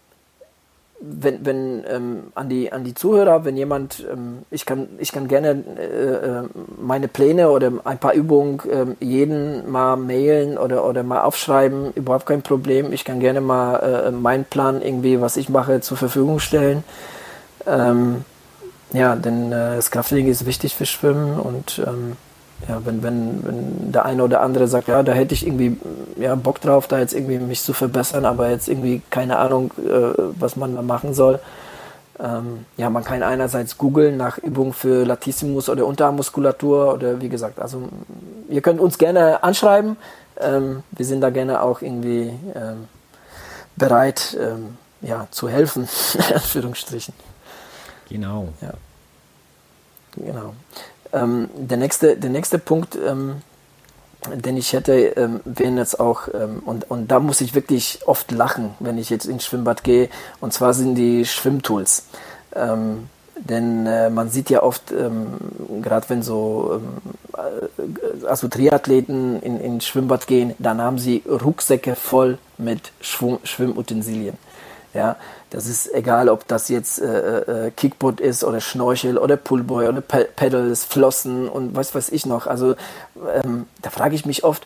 wenn, 0.99 1.45
wenn 1.45 1.83
ähm, 1.87 2.23
an, 2.33 2.49
die, 2.49 2.71
an 2.71 2.83
die 2.83 2.95
Zuhörer, 2.95 3.45
wenn 3.45 3.55
jemand, 3.55 4.03
ähm, 4.11 4.39
ich, 4.49 4.65
kann, 4.65 4.87
ich 4.97 5.11
kann 5.11 5.27
gerne 5.27 5.63
äh, 5.77 5.83
äh 5.83 6.43
meine 6.81 7.07
Pläne 7.07 7.49
oder 7.51 7.71
ein 7.83 7.99
paar 7.99 8.13
Übungen 8.13 8.59
äh, 8.67 9.05
jeden 9.05 9.69
mal 9.69 9.95
mailen 9.95 10.57
oder, 10.57 10.85
oder 10.85 11.03
mal 11.03 11.21
aufschreiben, 11.21 11.93
überhaupt 11.93 12.25
kein 12.25 12.41
Problem. 12.41 12.91
Ich 12.93 13.05
kann 13.05 13.19
gerne 13.19 13.41
mal 13.41 14.07
äh, 14.07 14.11
meinen 14.11 14.45
Plan 14.45 14.81
irgendwie, 14.81 15.21
was 15.21 15.37
ich 15.37 15.49
mache, 15.49 15.81
zur 15.81 15.97
Verfügung 15.97 16.39
stellen. 16.39 16.83
Ähm, 17.67 18.25
ja, 18.93 19.15
denn 19.15 19.51
äh, 19.51 19.75
das 19.75 19.91
Krafttraining 19.91 20.27
ist 20.27 20.45
wichtig 20.45 20.75
für 20.75 20.85
Schwimmen 20.85 21.39
und 21.39 21.81
ähm, 21.85 22.17
ja, 22.67 22.81
wenn, 22.83 23.03
wenn, 23.03 23.45
wenn 23.45 23.91
der 23.91 24.05
eine 24.05 24.23
oder 24.23 24.41
andere 24.41 24.67
sagt, 24.67 24.87
ja, 24.87 25.03
da 25.03 25.11
hätte 25.11 25.33
ich 25.33 25.45
irgendwie 25.45 25.77
ja, 26.17 26.33
Bock 26.35 26.59
drauf, 26.59 26.87
da 26.87 26.99
jetzt 26.99 27.13
irgendwie 27.13 27.37
mich 27.37 27.61
zu 27.61 27.73
verbessern, 27.73 28.25
aber 28.25 28.49
jetzt 28.49 28.67
irgendwie 28.67 29.01
keine 29.09 29.37
Ahnung, 29.37 29.71
äh, 29.77 30.13
was 30.39 30.55
man 30.55 30.75
da 30.75 30.81
machen 30.81 31.13
soll. 31.13 31.39
Ähm, 32.19 32.65
ja, 32.77 32.89
man 32.89 33.03
kann 33.03 33.21
einerseits 33.21 33.77
googeln 33.77 34.17
nach 34.17 34.39
Übungen 34.39 34.73
für 34.73 35.05
Latissimus 35.05 35.69
oder 35.69 35.85
Unterarmmuskulatur 35.85 36.93
oder 36.95 37.21
wie 37.21 37.29
gesagt, 37.29 37.59
also 37.59 37.89
ihr 38.49 38.61
könnt 38.61 38.79
uns 38.79 38.97
gerne 38.97 39.43
anschreiben. 39.43 39.97
ähm, 40.39 40.83
wir 40.91 41.05
sind 41.05 41.21
da 41.21 41.29
gerne 41.29 41.61
auch 41.61 41.81
irgendwie 41.81 42.33
ähm, 42.55 42.87
bereit, 43.75 44.35
ähm, 44.41 44.77
ja, 45.01 45.27
zu 45.29 45.47
helfen, 45.47 45.87
in 46.15 46.35
Anführungsstrichen. 46.35 47.13
Genau. 48.09 48.49
Ja. 48.61 48.73
Genau. 50.15 50.53
Ähm, 51.13 51.49
der, 51.55 51.77
nächste, 51.77 52.17
der 52.17 52.29
nächste 52.29 52.59
Punkt, 52.59 52.95
ähm, 52.95 53.41
den 54.33 54.57
ich 54.57 54.73
hätte, 54.73 54.93
ähm, 54.93 55.41
wären 55.45 55.77
jetzt 55.77 55.99
auch, 55.99 56.27
ähm, 56.33 56.61
und, 56.65 56.89
und 56.89 57.09
da 57.09 57.19
muss 57.19 57.41
ich 57.41 57.55
wirklich 57.55 57.99
oft 58.05 58.31
lachen, 58.31 58.73
wenn 58.79 58.97
ich 58.97 59.09
jetzt 59.09 59.25
ins 59.25 59.45
Schwimmbad 59.45 59.83
gehe, 59.83 60.09
und 60.41 60.53
zwar 60.53 60.73
sind 60.73 60.95
die 60.95 61.25
Schwimmtools. 61.25 62.05
Ähm, 62.55 63.09
denn 63.39 63.85
äh, 63.85 64.09
man 64.09 64.29
sieht 64.29 64.49
ja 64.49 64.63
oft, 64.63 64.91
ähm, 64.91 65.27
gerade 65.81 66.09
wenn 66.09 66.23
so 66.23 66.81
äh, 67.37 68.25
also 68.25 68.47
Triathleten 68.47 69.41
in, 69.41 69.59
in 69.59 69.81
Schwimmbad 69.81 70.25
gehen, 70.27 70.55
dann 70.57 70.81
haben 70.81 70.97
sie 70.97 71.23
Rucksäcke 71.27 71.95
voll 71.95 72.39
mit 72.57 72.91
Schwung, 72.99 73.39
Schwimmutensilien. 73.43 74.37
Ja, 74.97 75.15
das 75.51 75.67
ist 75.67 75.93
egal, 75.93 76.27
ob 76.27 76.47
das 76.47 76.69
jetzt 76.69 76.99
äh, 76.99 77.67
äh, 77.67 77.71
Kickboard 77.71 78.19
ist 78.19 78.43
oder 78.43 78.61
Schnorchel 78.61 79.19
oder 79.19 79.37
Pullboy 79.37 79.87
oder 79.87 80.01
Pe 80.01 80.27
Pedals, 80.35 80.85
Flossen 80.85 81.47
und 81.47 81.75
was 81.75 81.93
weiß 81.93 82.09
ich 82.09 82.25
noch. 82.25 82.47
Also 82.47 82.73
ähm, 83.31 83.67
da 83.83 83.91
frage 83.91 84.15
ich 84.15 84.25
mich 84.25 84.43
oft, 84.43 84.65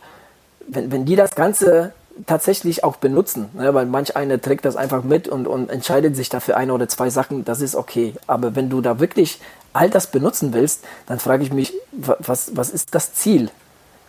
wenn, 0.70 0.89
wenn 0.89 1.04
die 1.04 1.17
das 1.17 1.36
Ganze 1.36 1.91
tatsächlich 2.28 2.86
auch 2.86 2.96
benutzen, 2.96 3.50
ne? 3.56 3.74
weil 3.74 3.86
manch 3.86 4.15
einer 4.15 4.41
trägt 4.41 4.63
das 4.63 4.78
einfach 4.78 5.04
mit 5.04 5.28
und, 5.28 5.48
und 5.48 5.70
entscheidet 5.70 6.15
sich 6.15 6.30
dafür 6.30 6.56
eine 6.56 6.74
oder 6.74 6.88
zwei 6.88 7.10
Sachen, 7.10 7.44
das 7.44 7.60
ist 7.60 7.76
okay. 7.76 8.13
Aber 8.26 8.56
wenn 8.56 8.70
du 8.70 8.80
da 8.80 9.02
wirklich 9.02 9.41
all 9.74 9.89
das 9.89 10.08
benutzen 10.08 10.54
willst, 10.54 10.86
dann 11.08 11.20
frage 11.20 11.44
ich 11.44 11.52
mich, 11.52 11.74
was, 11.91 12.56
was 12.56 12.70
ist 12.70 12.96
das 12.96 13.13
Ziel 13.13 13.50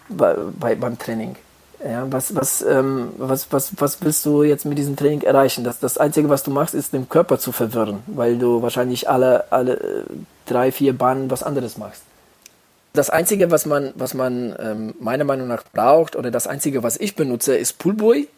bei, 0.08 0.36
bei, 0.56 0.76
beim 0.76 0.96
Training? 1.00 1.34
Ja, 1.84 2.06
was, 2.10 2.34
was, 2.34 2.62
ähm, 2.62 3.08
was, 3.16 3.50
was, 3.50 3.72
was 3.78 4.00
willst 4.02 4.24
du 4.24 4.44
jetzt 4.44 4.64
mit 4.64 4.78
diesem 4.78 4.94
Training 4.94 5.22
erreichen? 5.22 5.64
Das, 5.64 5.80
das 5.80 5.98
Einzige, 5.98 6.28
was 6.28 6.44
du 6.44 6.52
machst, 6.52 6.74
ist 6.74 6.92
den 6.92 7.08
Körper 7.08 7.38
zu 7.38 7.50
verwirren, 7.50 8.00
weil 8.06 8.38
du 8.38 8.62
wahrscheinlich 8.62 9.08
alle, 9.08 9.50
alle 9.50 9.74
äh, 9.74 10.04
drei, 10.46 10.70
vier 10.70 10.96
Bahnen 10.96 11.30
was 11.30 11.42
anderes 11.42 11.78
machst. 11.78 12.02
Das 12.92 13.10
Einzige, 13.10 13.50
was 13.50 13.66
man, 13.66 13.92
was 13.96 14.14
man 14.14 14.54
ähm, 14.60 14.94
meiner 15.00 15.24
Meinung 15.24 15.48
nach 15.48 15.64
braucht, 15.72 16.14
oder 16.14 16.30
das 16.30 16.46
Einzige, 16.46 16.82
was 16.82 16.98
ich 16.98 17.16
benutze, 17.16 17.56
ist 17.56 17.78
Pullboy 17.78 18.28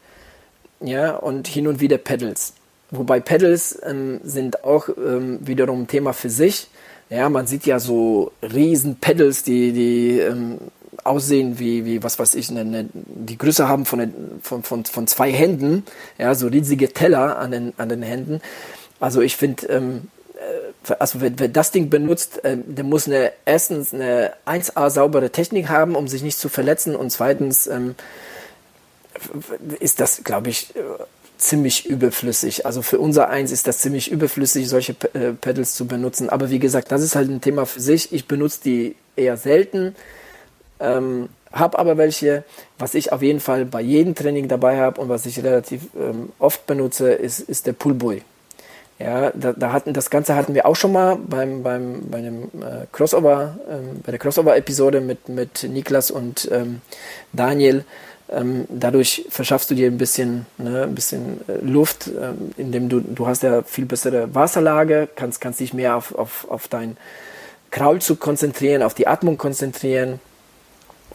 ja, 0.81 1.15
und 1.17 1.47
hin 1.49 1.67
und 1.67 1.81
wieder 1.81 1.99
Pedals. 1.99 2.55
Wobei 2.91 3.21
Pedals 3.21 3.79
ähm, 3.85 4.21
sind 4.23 4.65
auch 4.65 4.89
ähm, 4.89 5.39
wiederum 5.43 5.83
ein 5.83 5.87
Thema 5.87 6.13
für 6.13 6.31
sich. 6.31 6.69
Ja, 7.11 7.29
man 7.29 7.47
sieht 7.47 7.67
ja 7.67 7.79
so 7.79 8.33
riesen 8.43 8.97
Pedals, 8.97 9.43
die, 9.43 9.73
die 9.73 10.21
ähm, 10.21 10.59
aussehen 11.03 11.59
wie, 11.59 11.85
wie 11.85 12.03
was 12.03 12.19
weiß 12.19 12.35
ich, 12.35 12.51
eine, 12.51 12.61
eine, 12.61 12.89
die 12.93 13.39
Größe 13.39 13.69
haben 13.69 13.85
von, 13.85 14.13
von, 14.43 14.63
von, 14.63 14.85
von 14.85 15.07
zwei 15.07 15.33
Händen, 15.33 15.85
ja, 16.19 16.35
so 16.35 16.47
riesige 16.47 16.93
Teller 16.93 17.39
an 17.39 17.51
den, 17.51 17.73
an 17.77 17.89
den 17.89 18.03
Händen. 18.03 18.41
Also 19.01 19.21
ich 19.21 19.37
finde, 19.37 19.67
ähm, 19.67 20.09
äh, 20.89 20.95
also 20.99 21.21
wer, 21.21 21.33
wer, 21.39 21.49
das 21.49 21.71
Ding 21.71 21.91
benutzt, 21.91 22.41
ähm, 22.45 22.63
der 22.67 22.85
muss 22.85 23.07
eine, 23.07 23.33
erstens 23.45 23.93
eine 23.93 24.33
1A 24.47 24.91
saubere 24.91 25.31
Technik 25.31 25.69
haben, 25.69 25.97
um 25.97 26.09
sich 26.09 26.23
nicht 26.23 26.39
zu 26.39 26.49
verletzen 26.49 26.95
und 26.97 27.11
zweitens 27.11 27.67
ähm, 27.67 27.95
ist 29.81 30.01
das, 30.01 30.23
glaube 30.25 30.51
ich, 30.51 30.75
äh, 30.77 30.81
ziemlich 31.39 31.87
überflüssig. 31.87 32.67
Also 32.67 32.83
für 32.83 32.99
unser 32.99 33.29
Eins 33.29 33.51
ist 33.51 33.67
das 33.67 33.79
ziemlich 33.79 34.11
überflüssig, 34.11 34.69
solche 34.69 34.95
äh, 35.15 35.33
Pedals 35.33 35.75
zu 35.75 35.87
benutzen. 35.87 36.29
Aber 36.31 36.51
wie 36.51 36.59
gesagt, 36.59 36.91
das 36.93 37.03
ist 37.03 37.15
halt 37.15 37.29
ein 37.29 37.41
Thema 37.41 37.67
für 37.67 37.81
sich. 37.81 38.13
Ich 38.13 38.27
benutze 38.27 38.61
die 38.65 38.97
eher 39.17 39.37
selten. 39.37 39.95
Ähm, 40.81 41.29
habe 41.55 41.79
aber 41.79 41.97
welche, 41.97 42.45
was 42.79 42.95
ich 42.95 43.13
auf 43.13 43.23
jeden 43.23 43.41
Fall 43.41 43.65
bei 43.65 43.81
jedem 43.81 44.15
Training 44.15 44.49
dabei 44.49 44.79
habe 44.79 45.01
und 45.01 45.09
was 45.09 45.25
ich 45.25 45.43
relativ 45.43 45.83
ähm, 45.97 46.33
oft 46.39 46.67
benutze, 46.67 47.13
ist, 47.13 47.41
ist 47.41 47.67
der 47.67 47.73
Pullboy. 47.73 48.23
Ja, 48.99 49.31
da, 49.35 49.53
da, 49.53 49.73
hatten 49.73 49.93
das 49.93 50.09
Ganze 50.09 50.37
hatten 50.37 50.55
wir 50.55 50.67
auch 50.67 50.77
schon 50.77 50.93
mal 50.93 51.17
beim, 51.17 51.63
beim, 51.63 52.03
bei 52.09 52.19
einem 52.19 52.45
äh, 52.45 52.87
Crossover, 52.93 53.59
ähm, 53.69 54.01
bei 54.05 54.13
der 54.13 54.21
Crossover-Episode 54.21 55.01
mit, 55.01 55.29
mit 55.29 55.65
Niklas 55.65 56.11
und 56.11 56.49
ähm, 56.53 56.81
Daniel. 57.33 57.85
Ähm, 58.31 58.65
dadurch 58.69 59.27
verschaffst 59.29 59.71
du 59.71 59.75
dir 59.75 59.89
ein 59.89 59.99
bisschen, 59.99 60.47
ne, 60.59 60.85
ein 60.85 60.95
bisschen 60.95 61.41
äh, 61.49 61.59
Luft, 61.61 62.07
ähm, 62.09 62.53
indem 62.57 62.89
du, 62.89 63.01
du 63.01 63.27
hast 63.27 63.43
ja 63.43 63.63
viel 63.63 63.85
bessere 63.85 64.35
Wasserlage, 64.35 65.09
kannst, 65.15 65.41
kannst 65.41 65.61
dich 65.61 65.75
mehr 65.75 65.97
auf, 65.97 66.15
auf, 66.15 66.47
auf 66.49 66.69
dein 66.69 66.97
Kraulzug 67.71 68.21
konzentrieren, 68.21 68.83
auf 68.83 68.95
die 68.95 69.09
Atmung 69.09 69.37
konzentrieren 69.37 70.21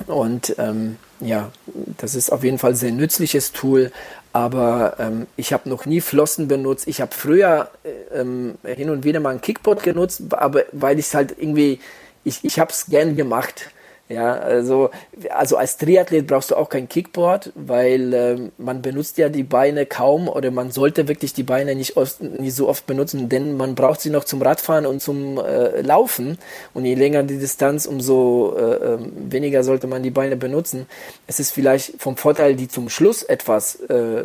und 0.07 0.55
ähm, 0.57 0.97
ja, 1.19 1.51
das 1.97 2.15
ist 2.15 2.31
auf 2.31 2.43
jeden 2.43 2.57
Fall 2.57 2.71
ein 2.71 2.75
sehr 2.75 2.91
nützliches 2.91 3.51
Tool, 3.51 3.91
aber 4.31 4.95
ähm, 4.99 5.27
ich 5.35 5.53
habe 5.53 5.69
noch 5.69 5.85
nie 5.85 6.01
Flossen 6.01 6.47
benutzt. 6.47 6.87
Ich 6.87 7.01
habe 7.01 7.13
früher 7.13 7.69
äh, 7.83 8.19
ähm, 8.19 8.57
hin 8.63 8.89
und 8.89 9.03
wieder 9.03 9.19
mal 9.19 9.31
ein 9.31 9.41
Kickboard 9.41 9.83
genutzt, 9.83 10.21
aber 10.31 10.63
weil 10.71 10.99
ich 10.99 11.07
es 11.07 11.13
halt 11.13 11.35
irgendwie, 11.37 11.79
ich, 12.23 12.43
ich 12.43 12.59
habe 12.59 12.71
es 12.71 12.85
gern 12.87 13.15
gemacht. 13.15 13.71
Ja, 14.11 14.33
also, 14.33 14.89
also 15.29 15.57
als 15.57 15.77
Triathlet 15.77 16.25
brauchst 16.25 16.49
du 16.49 16.55
auch 16.55 16.69
kein 16.69 16.89
Kickboard, 16.89 17.51
weil 17.53 18.13
äh, 18.15 18.37
man 18.57 18.81
benutzt 18.81 19.19
ja 19.19 19.29
die 19.29 19.43
Beine 19.43 19.85
kaum 19.85 20.27
oder 20.27 20.49
man 20.49 20.71
sollte 20.71 21.07
wirklich 21.07 21.33
die 21.33 21.43
Beine 21.43 21.75
nicht, 21.75 21.95
oft, 21.95 22.19
nicht 22.19 22.55
so 22.55 22.67
oft 22.67 22.87
benutzen, 22.87 23.29
denn 23.29 23.55
man 23.55 23.75
braucht 23.75 24.01
sie 24.01 24.09
noch 24.09 24.23
zum 24.23 24.41
Radfahren 24.41 24.87
und 24.87 24.99
zum 24.99 25.37
äh, 25.37 25.81
Laufen. 25.81 26.39
Und 26.73 26.85
je 26.85 26.95
länger 26.95 27.21
die 27.21 27.37
Distanz, 27.37 27.85
umso 27.85 28.55
äh, 28.57 28.93
ähm, 28.93 29.11
weniger 29.29 29.63
sollte 29.63 29.85
man 29.85 30.01
die 30.01 30.09
Beine 30.09 30.37
benutzen. 30.37 30.87
Es 31.27 31.39
ist 31.39 31.51
vielleicht 31.51 32.01
vom 32.01 32.17
Vorteil, 32.17 32.55
die 32.55 32.67
zum 32.67 32.89
Schluss 32.89 33.21
etwas 33.21 33.75
äh, 33.75 34.23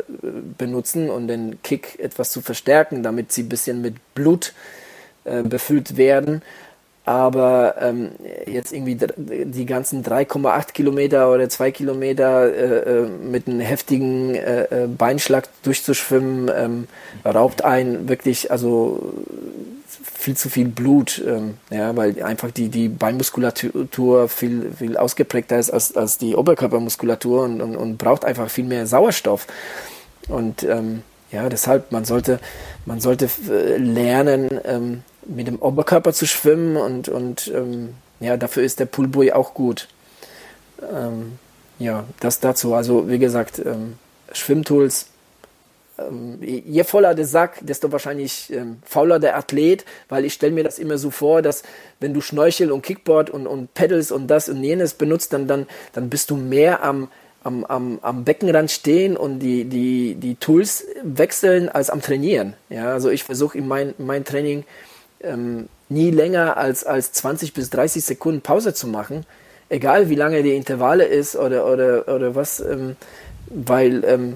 benutzen 0.57 1.11
und 1.11 1.27
den 1.27 1.61
Kick 1.61 1.99
etwas 1.99 2.31
zu 2.31 2.41
verstärken, 2.41 3.03
damit 3.03 3.31
sie 3.31 3.43
ein 3.43 3.49
bisschen 3.49 3.83
mit 3.83 3.97
Blut 4.15 4.53
äh, 5.25 5.43
befüllt 5.43 5.95
werden 5.95 6.41
aber 7.05 7.75
ähm, 7.79 8.11
jetzt 8.47 8.73
irgendwie 8.73 8.97
die 8.97 9.65
ganzen 9.67 10.03
3,8 10.03 10.73
Kilometer 10.73 11.31
oder 11.31 11.47
2 11.47 11.71
Kilometer 11.71 12.51
äh, 12.51 13.03
äh, 13.03 13.07
mit 13.07 13.47
einem 13.47 13.59
heftigen 13.59 14.33
äh, 14.33 14.63
äh, 14.63 14.87
Beinschlag 14.87 15.47
durchzuschwimmen, 15.61 16.51
ähm, 16.55 16.87
raubt 17.23 17.63
ein 17.63 18.09
wirklich, 18.09 18.49
also 18.49 19.13
viel 19.87 20.35
zu 20.35 20.49
viel 20.49 20.67
Blut, 20.67 21.23
ähm, 21.27 21.57
ja, 21.69 21.95
weil 21.95 22.23
einfach 22.23 22.49
die, 22.49 22.69
die 22.69 22.89
Beinmuskulatur 22.89 24.27
viel, 24.27 24.71
viel 24.75 24.97
ausgeprägter 24.97 25.59
ist 25.59 25.69
als, 25.69 25.95
als 25.95 26.17
die 26.17 26.35
Oberkörpermuskulatur 26.35 27.43
und, 27.43 27.61
und, 27.61 27.75
und 27.75 27.97
braucht 27.97 28.25
einfach 28.25 28.49
viel 28.49 28.65
mehr 28.65 28.87
Sauerstoff. 28.87 29.45
Und 30.27 30.63
ähm, 30.63 31.03
ja, 31.31 31.49
deshalb, 31.49 31.91
man 31.91 32.05
sollte, 32.05 32.39
man 32.85 32.99
sollte 32.99 33.29
äh, 33.47 33.77
lernen, 33.77 34.59
ähm, 34.65 35.03
mit 35.25 35.47
dem 35.47 35.59
Oberkörper 35.59 36.13
zu 36.13 36.25
schwimmen 36.25 36.77
und, 36.77 37.09
und 37.09 37.51
ähm, 37.53 37.95
ja, 38.19 38.37
dafür 38.37 38.63
ist 38.63 38.79
der 38.79 38.85
Poolbuoy 38.85 39.31
auch 39.31 39.53
gut. 39.53 39.87
Ähm, 40.81 41.39
ja, 41.79 42.05
das 42.19 42.39
dazu. 42.39 42.73
Also 42.73 43.09
wie 43.09 43.19
gesagt, 43.19 43.59
ähm, 43.59 43.97
Schwimmtools, 44.31 45.07
ähm, 45.97 46.39
je 46.41 46.83
voller 46.83 47.15
der 47.15 47.25
Sack, 47.25 47.59
desto 47.61 47.91
wahrscheinlich 47.91 48.51
ähm, 48.51 48.77
fauler 48.85 49.19
der 49.19 49.37
Athlet, 49.37 49.85
weil 50.09 50.25
ich 50.25 50.33
stelle 50.33 50.53
mir 50.53 50.63
das 50.63 50.79
immer 50.79 50.97
so 50.97 51.11
vor, 51.11 51.41
dass 51.41 51.63
wenn 51.99 52.13
du 52.13 52.21
Schnorchel 52.21 52.71
und 52.71 52.81
Kickboard 52.81 53.29
und, 53.29 53.47
und 53.47 53.73
Pedals 53.73 54.11
und 54.11 54.27
das 54.27 54.49
und 54.49 54.63
jenes 54.63 54.93
benutzt, 54.93 55.33
dann, 55.33 55.47
dann, 55.47 55.67
dann 55.93 56.09
bist 56.09 56.29
du 56.29 56.35
mehr 56.35 56.83
am, 56.83 57.09
am, 57.43 57.63
am, 57.65 57.99
am 58.01 58.23
Beckenrand 58.23 58.71
stehen 58.71 59.15
und 59.15 59.39
die, 59.39 59.65
die, 59.65 60.15
die 60.15 60.35
Tools 60.35 60.85
wechseln 61.03 61.69
als 61.69 61.89
am 61.89 62.01
Trainieren. 62.01 62.55
Ja, 62.69 62.91
also 62.91 63.09
ich 63.09 63.23
versuche 63.23 63.57
in 63.57 63.67
mein, 63.67 63.93
mein 63.97 64.25
Training 64.25 64.65
ähm, 65.25 65.67
nie 65.89 66.11
länger 66.11 66.57
als, 66.57 66.83
als 66.83 67.11
20 67.13 67.53
bis 67.53 67.69
30 67.69 68.03
Sekunden 68.03 68.41
Pause 68.41 68.73
zu 68.73 68.87
machen, 68.87 69.25
egal 69.69 70.09
wie 70.09 70.15
lange 70.15 70.43
die 70.43 70.55
Intervalle 70.55 71.05
ist 71.05 71.35
oder, 71.35 71.67
oder, 71.71 72.07
oder 72.07 72.35
was, 72.35 72.59
ähm, 72.59 72.95
weil, 73.47 74.03
ähm, 74.05 74.35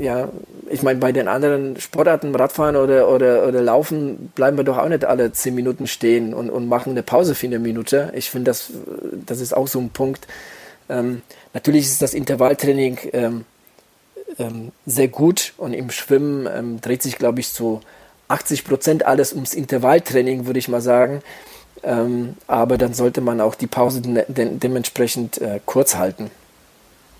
ja, 0.00 0.28
ich 0.70 0.82
meine, 0.82 1.00
bei 1.00 1.12
den 1.12 1.28
anderen 1.28 1.78
Sportarten, 1.80 2.34
Radfahren 2.34 2.76
oder, 2.76 3.08
oder, 3.08 3.46
oder 3.46 3.60
Laufen, 3.60 4.32
bleiben 4.34 4.56
wir 4.56 4.64
doch 4.64 4.78
auch 4.78 4.88
nicht 4.88 5.04
alle 5.04 5.32
10 5.32 5.54
Minuten 5.54 5.86
stehen 5.86 6.32
und, 6.32 6.50
und 6.50 6.68
machen 6.68 6.90
eine 6.90 7.02
Pause 7.02 7.34
für 7.34 7.46
eine 7.46 7.58
Minute. 7.58 8.12
Ich 8.14 8.30
finde, 8.30 8.50
das, 8.50 8.70
das 9.26 9.40
ist 9.40 9.54
auch 9.56 9.66
so 9.66 9.80
ein 9.80 9.90
Punkt. 9.90 10.26
Ähm, 10.88 11.22
natürlich 11.52 11.84
ist 11.86 12.02
das 12.02 12.14
Intervalltraining 12.14 12.98
ähm, 13.12 13.44
ähm, 14.38 14.72
sehr 14.86 15.08
gut 15.08 15.52
und 15.56 15.72
im 15.72 15.90
Schwimmen 15.90 16.80
dreht 16.80 17.02
sich, 17.02 17.18
glaube 17.18 17.40
ich, 17.40 17.48
so 17.48 17.80
80 18.28 18.64
Prozent 18.64 19.06
alles 19.06 19.32
ums 19.32 19.54
Intervalltraining, 19.54 20.46
würde 20.46 20.58
ich 20.58 20.68
mal 20.68 20.80
sagen. 20.80 21.22
Ähm, 21.82 22.34
aber 22.46 22.78
dann 22.78 22.94
sollte 22.94 23.20
man 23.20 23.40
auch 23.40 23.54
die 23.54 23.66
Pause 23.66 24.00
de 24.00 24.24
de 24.28 24.56
dementsprechend 24.56 25.38
äh, 25.38 25.60
kurz 25.64 25.96
halten. 25.96 26.30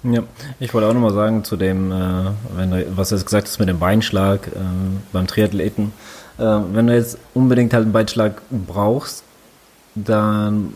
Ja, 0.02 0.22
ich 0.60 0.72
wollte 0.74 0.88
auch 0.88 0.94
nochmal 0.94 1.12
sagen 1.12 1.44
zu 1.44 1.56
dem, 1.56 1.90
äh, 1.90 2.30
wenn 2.56 2.70
du, 2.70 2.96
was 2.96 3.08
du 3.08 3.16
jetzt 3.16 3.24
gesagt 3.26 3.48
hast 3.48 3.58
mit 3.58 3.68
dem 3.68 3.78
Beinschlag 3.78 4.46
äh, 4.48 4.50
beim 5.12 5.26
Triathleten. 5.26 5.92
Äh, 6.38 6.42
wenn 6.42 6.86
du 6.86 6.94
jetzt 6.94 7.18
unbedingt 7.34 7.74
halt 7.74 7.84
einen 7.84 7.92
Beinschlag 7.92 8.42
brauchst, 8.50 9.22
dann 9.94 10.74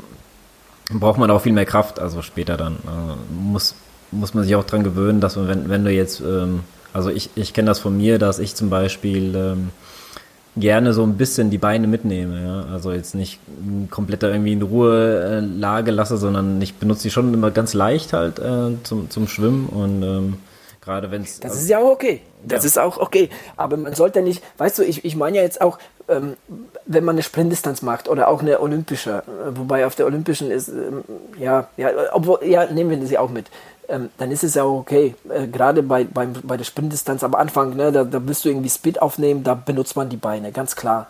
braucht 0.91 1.19
man 1.19 1.31
auch 1.31 1.43
viel 1.43 1.53
mehr 1.53 1.67
Kraft, 1.67 1.99
also 1.99 2.23
später 2.23 2.57
dann. 2.57 2.75
Äh, 2.75 3.35
muss 3.35 3.75
muss 4.11 4.35
man 4.35 4.45
sich 4.45 4.55
auch 4.55 4.65
dran 4.65 4.85
gewöhnen, 4.85 5.21
dass 5.21 5.37
man, 5.37 5.49
wenn, 5.49 5.69
wenn 5.69 5.85
du 5.85 5.93
jetzt, 5.93 6.21
ähm, 6.21 6.61
also 6.93 7.11
ich, 7.11 7.31
ich 7.35 7.53
kenne 7.53 7.67
das 7.67 7.79
von 7.79 7.97
mir, 7.97 8.19
dass 8.19 8.39
ich 8.39 8.55
zum 8.55 8.71
Beispiel 8.71 9.35
ähm, 9.35 9.71
gerne 10.61 10.93
so 10.93 11.03
ein 11.03 11.17
bisschen 11.17 11.51
die 11.51 11.59
Beine 11.59 11.87
mitnehme. 11.87 12.43
Ja? 12.43 12.73
Also 12.73 12.93
jetzt 12.93 13.15
nicht 13.15 13.41
komplett 13.91 14.23
irgendwie 14.23 14.53
in 14.53 14.63
Ruhelage 14.63 15.91
lasse, 15.91 16.17
sondern 16.17 16.61
ich 16.61 16.75
benutze 16.75 17.05
die 17.05 17.11
schon 17.11 17.33
immer 17.35 17.51
ganz 17.51 17.75
leicht 17.75 18.13
halt 18.13 18.39
äh, 18.39 18.73
zum, 18.83 19.11
zum 19.11 19.29
Schwimmen 19.29 19.67
und 19.69 20.03
ähm, 20.03 20.35
gerade 20.89 21.11
wenn 21.11 21.23
es. 21.23 21.41
Das 21.41 21.55
ist 21.55 21.69
ja 21.69 21.79
auch 21.79 21.91
okay. 21.91 22.23
Das 22.43 22.65
ja. 22.65 22.69
ist 22.69 22.79
auch 22.79 22.99
okay. 22.99 23.29
Aber 23.57 23.77
man 23.77 23.95
sollte 23.95 24.23
nicht, 24.23 24.43
weißt 24.57 24.79
du, 24.79 24.83
ich, 24.83 25.05
ich 25.05 25.17
meine 25.17 25.37
ja 25.37 25.43
jetzt 25.43 25.61
auch, 25.61 25.79
ähm, 26.09 26.37
wenn 26.87 27.05
man 27.05 27.17
eine 27.17 27.23
Sprintdistanz 27.23 27.83
macht 27.83 28.09
oder 28.09 28.29
auch 28.29 28.41
eine 28.41 28.61
olympische, 28.61 29.19
äh, 29.19 29.57
wobei 29.57 29.87
auf 29.87 29.95
der 29.95 30.07
olympischen 30.07 30.51
ist, 30.51 30.69
ähm, 30.69 31.05
ja, 31.39 31.69
ja, 31.77 31.91
obwohl, 32.13 32.41
ja, 32.45 32.67
nehmen 32.67 32.91
wir 32.91 33.07
sie 33.07 33.19
auch 33.19 33.31
mit. 33.31 33.47
Ähm, 33.89 34.11
dann 34.19 34.31
ist 34.31 34.45
es 34.45 34.55
ja 34.55 34.65
auch 34.65 34.79
okay. 34.79 35.15
Äh, 35.29 35.49
Gerade 35.49 35.83
bei, 35.83 36.05
bei, 36.05 36.27
bei 36.27 36.57
der 36.57 36.65
Sprintdistanz 36.65 37.25
am 37.25 37.35
Anfang, 37.35 37.75
ne, 37.75 37.91
da, 37.91 38.05
da 38.05 38.21
willst 38.27 38.45
du 38.45 38.51
irgendwie 38.51 38.69
Speed 38.69 39.01
aufnehmen, 39.01 39.45
da 39.45 39.55
benutzt 39.55 39.97
man 39.97 40.09
die 40.09 40.17
Beine, 40.17 40.53
ganz 40.53 40.77
klar. 40.77 41.09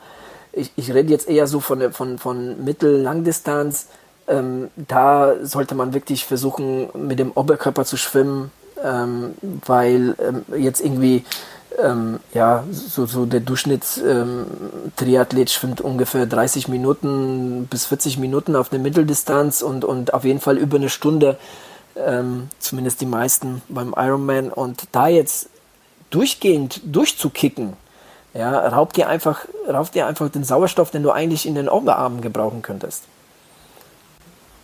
Ich, 0.53 0.73
ich 0.77 0.95
rede 0.95 1.11
jetzt 1.11 1.29
eher 1.29 1.47
so 1.47 1.61
von, 1.61 1.93
von, 1.93 2.19
von 2.19 2.65
Mittel-Langdistanz. 2.65 3.89
Ähm, 4.29 4.69
da 4.77 5.35
sollte 5.43 5.75
man 5.75 5.93
wirklich 5.93 6.25
versuchen, 6.25 6.89
mit 6.95 7.19
dem 7.19 7.33
Oberkörper 7.33 7.85
zu 7.85 7.97
schwimmen, 7.97 8.53
ähm, 8.83 9.35
weil 9.67 10.15
ähm, 10.19 10.45
jetzt 10.57 10.81
irgendwie 10.81 11.25
ähm, 11.83 12.21
ja, 12.35 12.65
so, 12.71 13.07
so 13.07 13.27
der 13.27 13.41
Durchschnittstriathlet 13.41 15.49
ähm, 15.49 15.51
schwimmt 15.53 15.81
ungefähr 15.81 16.27
30 16.27 16.69
Minuten 16.69 17.67
bis 17.71 17.87
40 17.87 18.19
Minuten 18.19 18.57
auf 18.57 18.69
der 18.69 18.79
Mitteldistanz 18.79 19.63
und, 19.63 19.85
und 19.85 20.15
auf 20.15 20.25
jeden 20.25 20.41
Fall 20.41 20.59
über 20.59 20.77
eine 20.77 20.89
Stunde, 20.89 21.39
ähm, 22.05 22.49
zumindest 22.59 23.01
die 23.01 23.07
meisten 23.07 23.63
beim 23.69 23.95
Ironman. 23.97 24.51
Und 24.51 24.85
da 24.93 25.09
jetzt 25.09 25.49
durchgehend 26.11 26.81
durchzukicken, 26.85 27.75
ja, 28.35 28.69
raubt 28.69 28.97
dir 28.97 29.09
einfach, 29.09 29.47
raubt 29.69 29.95
dir 29.95 30.07
einfach 30.07 30.29
den 30.29 30.45
Sauerstoff, 30.45 30.91
den 30.91 31.03
du 31.03 31.11
eigentlich 31.11 31.47
in 31.47 31.55
den 31.55 31.69
Oberarmen 31.69 32.21
gebrauchen 32.21 32.63
könntest. 32.63 33.05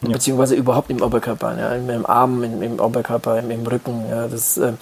Ja. 0.03 0.13
Beziehungsweise 0.13 0.55
überhaupt 0.55 0.91
im 0.91 1.03
Oberkörper, 1.03 1.59
ja, 1.59 1.75
im, 1.75 2.07
Arm, 2.07 2.43
im, 2.43 2.63
im 2.63 2.79
Oberkörper, 2.79 3.39
im, 3.39 3.51
im, 3.51 3.67
Rücken. 3.67 4.05
Ja, 4.09 4.29
das, 4.29 4.59
äh, 4.59 4.73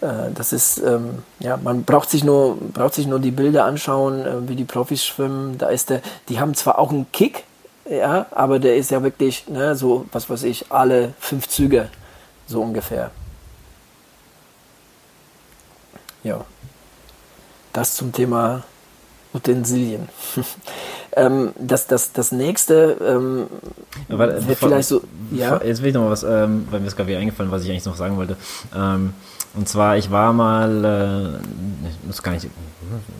äh, 0.00 0.30
das 0.34 0.52
ist, 0.52 0.78
ähm, 0.78 1.22
ja, 1.40 1.56
man 1.56 1.84
braucht 1.84 2.10
sich 2.10 2.22
nur, 2.22 2.56
braucht 2.74 2.94
sich 2.94 3.06
nur 3.06 3.18
die 3.18 3.30
Bilder 3.30 3.64
anschauen, 3.64 4.26
äh, 4.26 4.48
wie 4.48 4.56
die 4.56 4.64
Profis 4.64 5.04
schwimmen. 5.04 5.56
Da 5.58 5.68
ist 5.68 5.90
der, 5.90 6.02
die 6.28 6.38
haben 6.38 6.54
zwar 6.54 6.78
auch 6.78 6.90
einen 6.90 7.10
Kick, 7.12 7.44
ja, 7.90 8.26
aber 8.30 8.58
der 8.58 8.76
ist 8.76 8.90
ja 8.90 9.02
wirklich, 9.02 9.48
ne, 9.48 9.74
so, 9.74 10.06
was 10.12 10.28
weiß 10.28 10.42
ich, 10.44 10.70
alle 10.70 11.14
fünf 11.18 11.48
Züge, 11.48 11.88
so 12.46 12.62
ungefähr. 12.62 13.10
Ja. 16.22 16.44
Das 17.72 17.94
zum 17.94 18.12
Thema 18.12 18.64
Utensilien. 19.32 20.08
ähm, 21.16 21.52
das, 21.58 21.86
das, 21.86 22.12
das 22.12 22.32
nächste 22.32 22.96
ähm, 23.00 23.46
wäre 24.08 24.40
vielleicht 24.56 24.88
so. 24.88 25.02
Ja? 25.30 25.60
Jetzt 25.62 25.82
will 25.82 25.88
ich 25.88 25.94
noch 25.94 26.02
mal 26.02 26.10
was, 26.10 26.22
ähm, 26.22 26.66
weil 26.70 26.80
mir 26.80 26.86
ist 26.86 26.96
gerade 26.96 27.08
wieder 27.08 27.18
eingefallen, 27.18 27.50
was 27.50 27.62
ich 27.64 27.70
eigentlich 27.70 27.84
noch 27.84 27.96
sagen 27.96 28.16
wollte. 28.16 28.36
Ähm, 28.74 29.14
und 29.54 29.68
zwar, 29.68 29.96
ich 29.96 30.10
war 30.10 30.32
mal, 30.32 30.84
äh, 30.84 31.88
ich 31.88 32.06
muss 32.06 32.22
gar 32.22 32.32
nicht, 32.32 32.48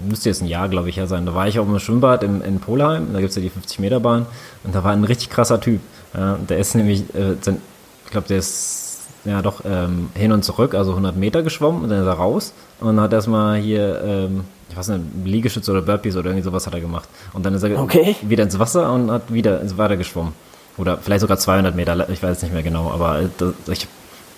müsste 0.08 0.28
jetzt 0.28 0.42
ein 0.42 0.46
Jahr, 0.46 0.68
glaube 0.68 0.88
ich, 0.88 0.96
her 0.96 1.06
sein. 1.06 1.26
Da 1.26 1.34
war 1.34 1.48
ich 1.48 1.58
auf 1.58 1.68
einem 1.68 1.78
Schwimmbad 1.78 2.22
in, 2.22 2.40
in 2.42 2.60
Polheim, 2.60 3.12
da 3.12 3.20
gibt 3.20 3.30
es 3.30 3.36
ja 3.36 3.42
die 3.42 3.50
50-Meter-Bahn. 3.50 4.26
Und 4.64 4.74
da 4.74 4.84
war 4.84 4.92
ein 4.92 5.04
richtig 5.04 5.30
krasser 5.30 5.60
Typ. 5.60 5.80
Ja, 6.14 6.36
der 6.36 6.58
ist 6.58 6.74
nämlich, 6.74 7.02
äh, 7.14 7.32
ich 7.32 8.10
glaube, 8.10 8.28
der 8.28 8.38
ist 8.38 8.88
ja 9.24 9.42
doch 9.42 9.62
ähm, 9.64 10.10
hin 10.14 10.32
und 10.32 10.44
zurück, 10.44 10.74
also 10.74 10.90
100 10.92 11.16
Meter 11.16 11.42
geschwommen 11.42 11.82
und 11.82 11.90
dann 11.90 12.00
ist 12.00 12.06
er 12.06 12.14
raus 12.14 12.52
und 12.80 13.00
hat 13.00 13.12
erstmal 13.12 13.58
hier, 13.58 14.00
ähm, 14.02 14.44
ich 14.70 14.76
weiß 14.76 14.88
nicht, 14.88 15.04
Liegestütz 15.24 15.68
oder 15.68 15.82
Burpees 15.82 16.16
oder 16.16 16.30
irgendwie 16.30 16.44
sowas 16.44 16.66
hat 16.66 16.74
er 16.74 16.80
gemacht. 16.80 17.08
Und 17.32 17.44
dann 17.44 17.54
ist 17.54 17.62
er 17.62 17.80
okay. 17.80 18.16
wieder 18.22 18.44
ins 18.44 18.58
Wasser 18.58 18.92
und 18.92 19.10
hat 19.10 19.32
wieder 19.32 19.60
ins 19.60 19.76
Wasser 19.76 19.96
geschwommen. 19.96 20.32
Oder 20.76 20.98
vielleicht 20.98 21.22
sogar 21.22 21.38
200 21.38 21.74
Meter, 21.74 22.08
ich 22.08 22.22
weiß 22.22 22.36
es 22.36 22.42
nicht 22.42 22.52
mehr 22.52 22.62
genau, 22.62 22.90
aber 22.90 23.22
äh, 23.22 23.28
das, 23.38 23.54
ich 23.70 23.88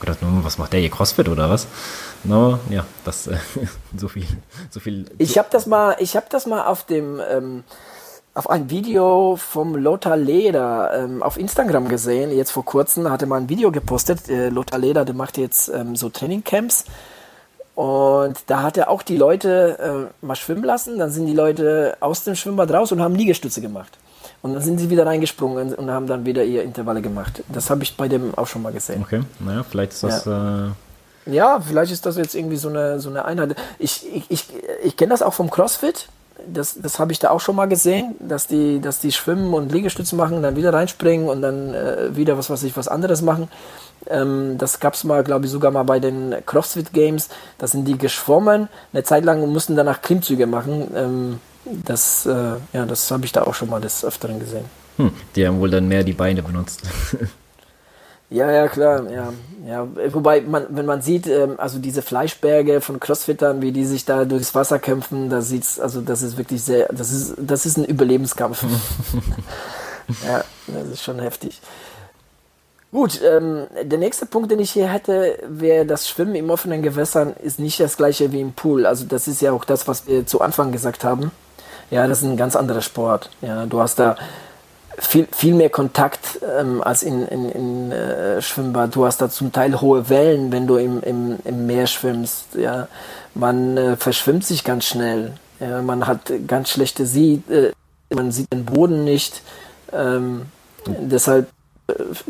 gedacht, 0.00 0.18
was 0.20 0.58
macht 0.58 0.72
der 0.72 0.80
hier, 0.80 0.90
Crossfit 0.90 1.28
oder 1.28 1.50
was? 1.50 1.66
No, 2.24 2.58
ja, 2.70 2.84
das 3.04 3.26
äh, 3.26 3.36
so 3.96 4.08
viel, 4.08 4.26
so 4.70 4.80
viel. 4.80 5.06
Ich 5.18 5.38
habe 5.38 5.48
das 5.50 5.66
mal, 5.66 5.96
ich 5.98 6.16
habe 6.16 6.26
das 6.30 6.46
mal 6.46 6.66
auf 6.66 6.84
dem 6.84 7.20
ähm, 7.30 7.64
auf 8.34 8.48
ein 8.48 8.70
Video 8.70 9.36
vom 9.36 9.74
Lothar 9.74 10.16
Leder 10.16 10.92
ähm, 10.94 11.22
auf 11.22 11.36
Instagram 11.36 11.88
gesehen. 11.88 12.30
Jetzt 12.30 12.52
vor 12.52 12.64
kurzem 12.64 13.10
hatte 13.10 13.26
man 13.26 13.44
ein 13.44 13.48
Video 13.48 13.70
gepostet. 13.72 14.28
Äh, 14.28 14.50
Lothar 14.50 14.78
Leder, 14.78 15.04
der 15.04 15.14
macht 15.14 15.36
jetzt 15.36 15.68
ähm, 15.68 15.96
so 15.96 16.08
Trainingcamps. 16.08 16.84
Und 17.74 18.38
da 18.46 18.62
hat 18.62 18.76
er 18.76 18.90
auch 18.90 19.02
die 19.02 19.16
Leute 19.16 20.10
äh, 20.22 20.24
mal 20.24 20.36
schwimmen 20.36 20.64
lassen. 20.64 20.98
Dann 20.98 21.10
sind 21.10 21.26
die 21.26 21.34
Leute 21.34 21.96
aus 22.00 22.24
dem 22.24 22.34
Schwimmbad 22.36 22.70
raus 22.70 22.92
und 22.92 23.00
haben 23.00 23.14
Liegestütze 23.14 23.60
gemacht. 23.60 23.98
Und 24.42 24.55
dann 24.55 24.62
sind 24.62 24.79
sie 24.79 24.88
wieder 24.88 25.05
reingesprungen 25.05 25.74
und 25.74 25.90
haben 25.90 26.07
dann 26.07 26.24
wieder 26.24 26.44
ihr 26.44 26.62
Intervalle 26.62 27.03
gemacht. 27.03 27.42
Das 27.48 27.68
habe 27.68 27.83
ich 27.83 27.96
bei 27.96 28.09
dem 28.09 28.35
auch 28.37 28.46
schon 28.46 28.62
mal 28.62 28.72
gesehen. 28.72 29.03
Okay, 29.03 29.22
naja, 29.38 29.64
vielleicht 29.68 29.92
ist 29.92 30.03
das. 30.03 30.24
Ja. 30.24 30.68
Äh 30.68 30.70
ja, 31.26 31.61
vielleicht 31.61 31.92
ist 31.92 32.07
das 32.07 32.16
jetzt 32.16 32.35
irgendwie 32.35 32.57
so 32.57 32.68
eine, 32.68 32.98
so 33.00 33.11
eine 33.11 33.24
Einheit. 33.24 33.55
Ich, 33.79 34.07
ich, 34.12 34.24
ich, 34.31 34.46
ich 34.83 34.96
kenne 34.96 35.11
das 35.11 35.22
auch 35.22 35.35
vom 35.35 35.50
CrossFit. 35.50 36.09
Das, 36.46 36.81
das 36.81 36.98
habe 36.98 37.12
ich 37.12 37.18
da 37.18 37.31
auch 37.31 37.40
schon 37.40 37.55
mal 37.55 37.66
gesehen, 37.66 38.14
dass 38.18 38.46
die, 38.46 38.81
dass 38.81 38.98
die 38.98 39.12
schwimmen 39.12 39.53
und 39.53 39.70
Liegestütze 39.70 40.16
machen, 40.16 40.42
dann 40.42 40.57
wieder 40.57 40.72
reinspringen 40.72 41.29
und 41.29 41.42
dann 41.42 41.74
äh, 41.74 42.16
wieder 42.16 42.38
was 42.38 42.48
weiß 42.48 42.62
ich, 42.62 42.74
was 42.79 42.88
anderes 42.88 43.20
machen. 43.20 43.48
Ähm, 44.09 44.57
das 44.57 44.81
gab 44.81 44.94
es 44.94 45.05
mal, 45.05 45.22
glaube 45.22 45.44
ich, 45.44 45.50
sogar 45.50 45.70
mal 45.70 45.83
bei 45.83 46.00
den 46.00 46.35
CrossFit 46.46 46.94
Games. 46.94 47.29
Da 47.59 47.66
sind 47.66 47.85
die 47.85 47.98
geschwommen 47.98 48.68
eine 48.94 49.05
Zeit 49.05 49.26
lang 49.26 49.42
und 49.42 49.53
mussten 49.53 49.76
danach 49.76 50.00
Klimmzüge 50.00 50.46
machen. 50.46 50.90
Ähm, 50.96 51.40
das, 51.64 52.27
äh, 52.27 52.57
ja, 52.73 52.87
das 52.87 53.11
habe 53.11 53.25
ich 53.25 53.33
da 53.33 53.42
auch 53.42 53.55
schon 53.55 53.68
mal 53.68 53.81
des 53.81 54.05
Öfteren 54.05 54.38
gesehen. 54.38 54.64
Hm, 54.96 55.12
die 55.35 55.46
haben 55.46 55.61
wohl 55.61 55.70
dann 55.70 55.88
mehr 55.88 56.05
die 56.05 56.12
Beine 56.12 56.42
benutzt. 56.42 56.83
ja, 58.31 58.51
ja, 58.51 58.68
klar, 58.68 59.11
ja. 59.11 59.33
ja. 59.66 59.88
Wobei, 60.12 60.40
man, 60.40 60.66
wenn 60.70 60.87
man 60.87 61.03
sieht, 61.03 61.27
ähm, 61.27 61.55
also 61.59 61.79
diese 61.79 62.03
Fleischberge 62.03 62.81
von 62.81 62.99
Crossfittern, 62.99 63.62
wie 63.62 63.73
die 63.73 63.85
sich 63.85 64.05
da 64.05 64.25
durchs 64.25 64.55
Wasser 64.55 64.79
kämpfen, 64.79 65.31
da 65.31 65.42
sieht's, 65.42 65.79
also 65.79 66.01
das 66.01 66.23
ist 66.23 66.37
wirklich 66.37 66.62
sehr, 66.62 66.88
das 66.92 67.12
ist, 67.12 67.35
das 67.38 67.66
ist 67.66 67.77
ein 67.77 67.85
Überlebenskampf. 67.85 68.64
ja, 70.27 70.44
das 70.66 70.88
ist 70.88 71.03
schon 71.03 71.18
heftig. 71.18 71.61
Gut, 72.92 73.20
ähm, 73.23 73.68
der 73.83 74.01
nächste 74.01 74.27
Punkt, 74.27 74.51
den 74.51 74.59
ich 74.59 74.73
hier 74.73 74.88
hätte, 74.88 75.38
wäre 75.46 75.87
das 75.87 76.09
Schwimmen 76.09 76.35
im 76.35 76.51
offenen 76.51 76.83
Gewässern 76.83 77.35
ist 77.40 77.61
nicht 77.61 77.79
das 77.79 77.96
gleiche 77.96 78.33
wie 78.33 78.40
im 78.40 78.53
Pool. 78.53 78.85
Also 78.85 79.05
das 79.05 79.29
ist 79.29 79.40
ja 79.40 79.53
auch 79.53 79.64
das, 79.64 79.87
was 79.87 80.09
wir 80.09 80.27
zu 80.27 80.40
Anfang 80.40 80.73
gesagt 80.73 81.05
haben. 81.05 81.31
Ja, 81.90 82.07
das 82.07 82.22
ist 82.22 82.29
ein 82.29 82.37
ganz 82.37 82.57
anderer 82.57 82.83
Sport. 82.83 83.31
Ja, 83.42 83.66
du 83.66 83.81
hast 83.81 83.98
da 83.98 84.16
viel, 84.98 85.26
viel 85.33 85.55
mehr 85.55 85.70
Kontakt 85.70 86.40
ähm, 86.59 86.83
als 86.83 87.03
in, 87.03 87.26
in, 87.26 87.50
in 87.50 87.92
äh, 87.92 88.40
Schwimmbad. 88.42 88.94
Du 88.94 89.07
hast 89.07 89.20
da 89.20 89.29
zum 89.29 89.53
Teil 89.53 89.81
hohe 89.81 90.09
Wellen, 90.09 90.53
wenn 90.53 90.66
du 90.66 90.76
im, 90.76 91.03
im, 91.03 91.38
im 91.44 91.66
Meer 91.66 91.87
schwimmst. 91.87 92.55
Ja, 92.55 92.88
man 93.35 93.76
äh, 93.76 93.96
verschwimmt 93.96 94.44
sich 94.44 94.62
ganz 94.62 94.85
schnell. 94.85 95.33
Ja, 95.59 95.83
man 95.83 96.07
hat 96.07 96.33
ganz 96.46 96.70
schlechte 96.70 97.07
Sie, 97.07 97.42
äh, 97.48 97.72
man 98.14 98.31
sieht 98.31 98.53
den 98.53 98.64
Boden 98.64 99.05
nicht. 99.05 99.42
Ähm, 99.92 100.42
deshalb 100.87 101.48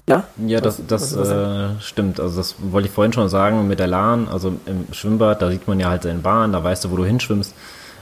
ja, 0.09 0.25
ja, 0.47 0.61
das, 0.61 0.81
das 0.87 1.15
äh, 1.15 1.69
stimmt. 1.81 2.19
Also 2.19 2.39
das 2.39 2.57
wollte 2.59 2.89
ich 2.89 2.95
vorhin 2.95 3.13
schon 3.13 3.29
sagen 3.29 3.69
mit 3.69 3.79
der 3.79 3.87
Lahn. 3.87 4.29
Also 4.29 4.55
im 4.67 4.87
Schwimmbad, 4.93 5.43
da 5.43 5.51
sieht 5.51 5.69
man 5.69 5.79
ja 5.79 5.91
halt 5.91 6.03
seinen 6.03 6.23
Bahn, 6.23 6.53
da 6.53 6.63
weißt 6.63 6.85
du, 6.85 6.91
wo 6.91 6.97
du 6.97 7.05
hinschwimmst. 7.05 7.55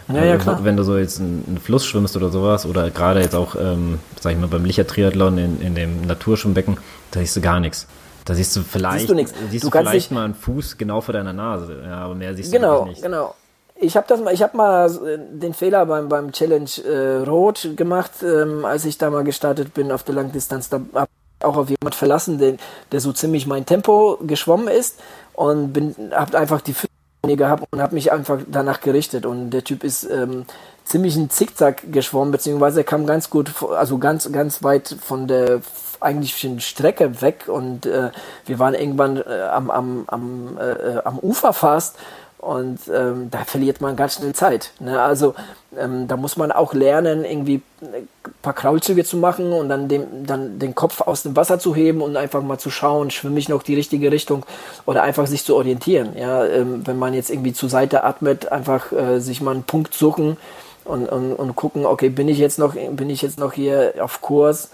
Ja, 0.09 0.25
ja, 0.25 0.35
äh, 0.35 0.39
klar. 0.39 0.65
Wenn 0.65 0.77
du 0.77 0.83
so 0.83 0.97
jetzt 0.97 1.21
einen 1.21 1.61
Fluss 1.63 1.85
schwimmst 1.85 2.17
oder 2.17 2.31
sowas 2.31 2.67
oder 2.67 2.91
gerade 2.91 3.21
jetzt 3.21 3.35
auch, 3.35 3.55
ähm, 3.57 3.99
sag 4.21 4.33
ich 4.33 4.39
mal, 4.39 4.49
beim 4.49 4.65
Licher-Triathlon 4.65 5.39
in, 5.39 5.61
in 5.61 5.75
dem 5.75 6.03
Naturschwimmbecken, 6.03 6.79
da 7.11 7.21
siehst 7.21 7.37
du 7.37 7.41
gar 7.41 7.61
nichts. 7.61 7.87
Da 8.25 8.35
siehst 8.35 8.55
du 8.57 8.61
vielleicht, 8.61 9.09
siehst 9.09 9.35
du, 9.35 9.49
siehst 9.51 9.65
du, 9.65 9.71
du 9.71 9.79
vielleicht 9.79 10.11
mal 10.11 10.25
einen 10.25 10.35
Fuß 10.35 10.77
genau 10.77 11.01
vor 11.01 11.15
deiner 11.15 11.33
Nase, 11.33 11.83
ja, 11.85 11.97
aber 11.99 12.15
mehr 12.15 12.35
siehst 12.35 12.53
genau, 12.53 12.81
du 12.81 12.91
nicht. 12.91 13.03
Genau, 13.03 13.17
genau. 13.17 13.35
Ich 13.81 13.97
habe 13.97 14.07
das 14.09 14.21
mal, 14.21 14.35
ich 14.35 14.43
habe 14.43 14.57
mal 14.57 14.91
äh, 14.91 15.19
den 15.33 15.55
Fehler 15.55 15.87
beim 15.87 16.09
beim 16.09 16.33
Challenge 16.33 16.69
äh, 16.85 17.29
Rot 17.29 17.71
gemacht, 17.77 18.11
ähm, 18.23 18.65
als 18.65 18.85
ich 18.85 18.99
da 18.99 19.09
mal 19.09 19.25
gestartet 19.25 19.73
bin 19.73 19.93
auf 19.93 20.03
der 20.03 20.17
Langdistanz. 20.17 20.69
Da 20.69 20.81
habe 20.95 21.11
auch 21.41 21.57
auf 21.57 21.71
jemand 21.71 21.95
verlassen, 21.95 22.39
den, 22.39 22.59
der 22.93 23.01
so 23.01 23.13
ziemlich 23.13 23.47
mein 23.47 23.65
Tempo 23.65 24.19
geschwommen 24.27 24.69
ist 24.69 24.99
und 25.35 25.73
bin, 25.73 25.95
hab 26.11 26.35
einfach 26.35 26.61
die 26.61 26.75
Füße 26.75 26.89
gehabt 27.23 27.65
und 27.71 27.83
habe 27.83 27.95
mich 27.95 28.13
einfach 28.13 28.39
danach 28.47 28.81
gerichtet. 28.81 29.27
Und 29.27 29.51
der 29.51 29.65
Typ 29.65 29.85
ist 29.85 30.05
ähm, 30.05 30.45
ziemlich 30.85 31.17
ein 31.17 31.31
Zickzack 31.31 31.93
geschwommen, 31.93 32.33
beziehungsweise 32.33 32.81
er 32.81 32.85
kam 32.85 33.07
ganz 33.07 33.31
gut, 33.31 33.53
also 33.77 33.99
ganz, 33.99 34.31
ganz 34.33 34.63
weit 34.63 34.97
von 35.01 35.27
der 35.27 35.61
eigentlichen 36.01 36.61
Strecke 36.61 37.21
weg. 37.21 37.45
Und 37.49 37.87
äh, 37.87 38.11
wir 38.47 38.59
waren 38.59 38.75
irgendwann 38.75 39.17
äh, 39.19 39.49
am, 39.51 39.71
am, 39.71 40.05
am, 40.07 40.59
äh, 40.59 40.99
am 41.05 41.19
Ufer 41.19 41.53
fast 41.53 41.97
Und 42.39 42.79
ähm, 42.95 43.31
da 43.33 43.45
verliert 43.45 43.81
man 43.81 43.97
ganz 43.97 44.15
schnell 44.15 44.33
Zeit. 44.33 44.71
Ne? 44.79 45.03
Also 45.03 45.35
ähm, 45.77 46.07
da 46.07 46.17
muss 46.17 46.37
man 46.37 46.53
auch 46.53 46.73
lernen, 46.73 47.25
irgendwie 47.25 47.63
ein 47.83 48.09
paar 48.43 48.53
Kraulzüge 48.53 49.05
zu 49.05 49.17
machen 49.17 49.53
und 49.53 49.69
dann, 49.69 49.89
dem, 49.89 50.25
dann 50.25 50.61
den 50.61 50.77
Kopf 50.77 51.01
aus 51.01 51.25
dem 51.25 51.35
Wasser 51.35 51.59
zu 51.59 51.75
heben 51.75 52.01
und 52.01 52.17
einfach 52.17 52.41
mal 52.41 52.59
zu 52.59 52.71
schauen, 52.71 53.11
schwimme 53.11 53.41
ich 53.41 53.49
noch 53.49 53.65
die 53.65 53.75
richtige 53.75 54.13
Richtung 54.13 54.47
oder 54.87 55.03
einfach 55.03 55.27
sich 55.27 55.45
zu 55.45 55.57
orientieren. 55.57 56.17
Ja? 56.17 56.45
Ähm, 56.47 56.87
wenn 56.87 56.97
man 56.97 57.13
jetzt 57.13 57.31
irgendwie 57.31 57.53
zur 57.53 57.69
Seite 57.69 58.05
atmet, 58.05 58.53
einfach 58.53 58.93
äh, 58.93 59.19
sich 59.19 59.41
mal 59.41 59.51
einen 59.51 59.65
Punkt 59.65 59.93
suchen 59.95 60.37
und, 60.85 61.09
und, 61.09 61.33
und 61.33 61.57
gucken, 61.57 61.87
okay, 61.87 62.09
bin 62.09 62.29
ich 62.29 62.39
jetzt 62.39 62.61
noch, 62.61 62.75
bin 62.75 63.11
ich 63.11 63.21
jetzt 63.21 63.41
noch 63.41 63.53
hier 63.53 63.95
auf 63.99 64.21
Kurs? 64.21 64.71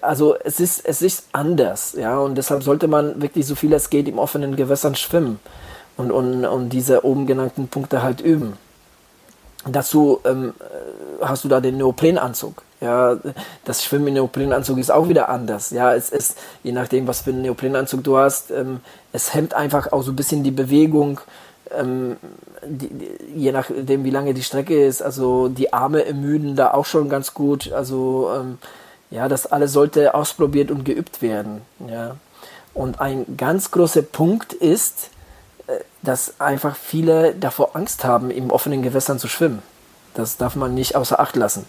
Also 0.00 0.36
es 0.44 0.60
ist, 0.60 0.86
es 0.86 1.02
ist 1.02 1.26
anders, 1.32 1.96
ja, 1.98 2.20
und 2.20 2.36
deshalb 2.36 2.62
sollte 2.62 2.86
man 2.86 3.20
wirklich 3.20 3.44
so 3.44 3.56
viel 3.56 3.72
es 3.72 3.90
geht 3.90 4.06
im 4.06 4.20
offenen 4.20 4.54
Gewässern 4.54 4.94
schwimmen 4.94 5.40
und, 5.96 6.10
und, 6.10 6.44
und 6.44 6.68
diese 6.70 7.04
oben 7.04 7.26
genannten 7.26 7.68
Punkte 7.68 8.02
halt 8.02 8.20
üben. 8.20 8.54
Dazu 9.68 10.20
ähm, 10.24 10.54
hast 11.20 11.44
du 11.44 11.48
da 11.48 11.60
den 11.60 11.76
Neoprenanzug. 11.76 12.62
Ja, 12.80 13.16
das 13.64 13.82
Schwimmen 13.82 14.08
im 14.08 14.14
Neoprenanzug 14.14 14.78
ist 14.78 14.90
auch 14.90 15.08
wieder 15.08 15.28
anders. 15.28 15.70
Ja, 15.70 15.94
es 15.94 16.10
ist, 16.10 16.36
je 16.62 16.72
nachdem, 16.72 17.06
was 17.06 17.22
für 17.22 17.30
einen 17.30 17.42
Neoprenanzug 17.42 18.04
du 18.04 18.18
hast, 18.18 18.50
ähm, 18.50 18.80
es 19.12 19.34
hemmt 19.34 19.54
einfach 19.54 19.92
auch 19.92 20.02
so 20.02 20.12
ein 20.12 20.16
bisschen 20.16 20.44
die 20.44 20.50
Bewegung, 20.50 21.18
ähm, 21.76 22.16
die, 22.64 22.88
die, 22.88 23.10
je 23.34 23.52
nachdem, 23.52 24.04
wie 24.04 24.10
lange 24.10 24.34
die 24.34 24.42
Strecke 24.42 24.84
ist. 24.84 25.02
Also 25.02 25.48
die 25.48 25.72
Arme 25.72 26.04
ermüden 26.04 26.54
da 26.54 26.72
auch 26.72 26.86
schon 26.86 27.08
ganz 27.08 27.32
gut. 27.32 27.72
Also 27.72 28.30
ähm, 28.36 28.58
ja, 29.10 29.26
das 29.28 29.46
alles 29.46 29.72
sollte 29.72 30.14
ausprobiert 30.14 30.70
und 30.70 30.84
geübt 30.84 31.22
werden. 31.22 31.62
Ja. 31.88 32.16
Und 32.74 33.00
ein 33.00 33.36
ganz 33.38 33.70
großer 33.70 34.02
Punkt 34.02 34.52
ist, 34.52 35.10
dass 36.06 36.40
einfach 36.40 36.76
viele 36.76 37.34
davor 37.34 37.74
Angst 37.74 38.04
haben, 38.04 38.30
im 38.30 38.50
offenen 38.50 38.82
Gewässern 38.82 39.18
zu 39.18 39.26
schwimmen. 39.26 39.60
Das 40.14 40.36
darf 40.36 40.54
man 40.54 40.72
nicht 40.72 40.94
außer 40.94 41.18
Acht 41.18 41.34
lassen. 41.34 41.66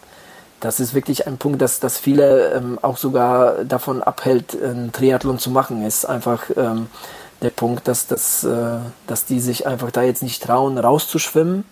Das 0.59 0.79
ist 0.79 0.93
wirklich 0.93 1.27
ein 1.27 1.37
Punkt, 1.37 1.61
dass, 1.61 1.79
dass 1.79 1.97
viele 1.97 2.51
ähm, 2.53 2.79
auch 2.81 2.97
sogar 2.97 3.63
davon 3.63 4.01
abhält, 4.03 4.55
einen 4.61 4.91
Triathlon 4.91 5.39
zu 5.39 5.49
machen. 5.49 5.85
Ist 5.85 6.05
einfach 6.05 6.43
ähm, 6.55 6.87
der 7.41 7.49
Punkt, 7.49 7.87
dass, 7.87 8.07
dass, 8.07 8.43
äh, 8.43 8.77
dass 9.07 9.25
die 9.25 9.39
sich 9.39 9.65
einfach 9.65 9.91
da 9.91 10.03
jetzt 10.03 10.23
nicht 10.23 10.43
trauen, 10.43 10.77
rauszuschwimmen, 10.77 11.63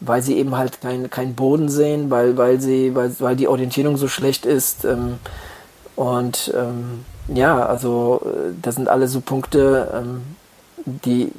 weil 0.00 0.22
sie 0.22 0.36
eben 0.38 0.56
halt 0.56 0.80
keinen 0.80 1.08
kein 1.08 1.34
Boden 1.34 1.68
sehen, 1.68 2.10
weil, 2.10 2.36
weil, 2.36 2.60
sie, 2.60 2.94
weil, 2.94 3.14
weil 3.20 3.36
die 3.36 3.48
Orientierung 3.48 3.96
so 3.96 4.08
schlecht 4.08 4.44
ist. 4.44 4.84
Ähm, 4.84 5.18
und 5.94 6.52
ähm, 6.56 7.04
ja, 7.28 7.64
also 7.64 8.22
äh, 8.24 8.54
das 8.60 8.74
sind 8.74 8.88
alle 8.88 9.06
so 9.06 9.20
Punkte, 9.20 9.88
ähm, 9.94 10.22
die 10.84 11.32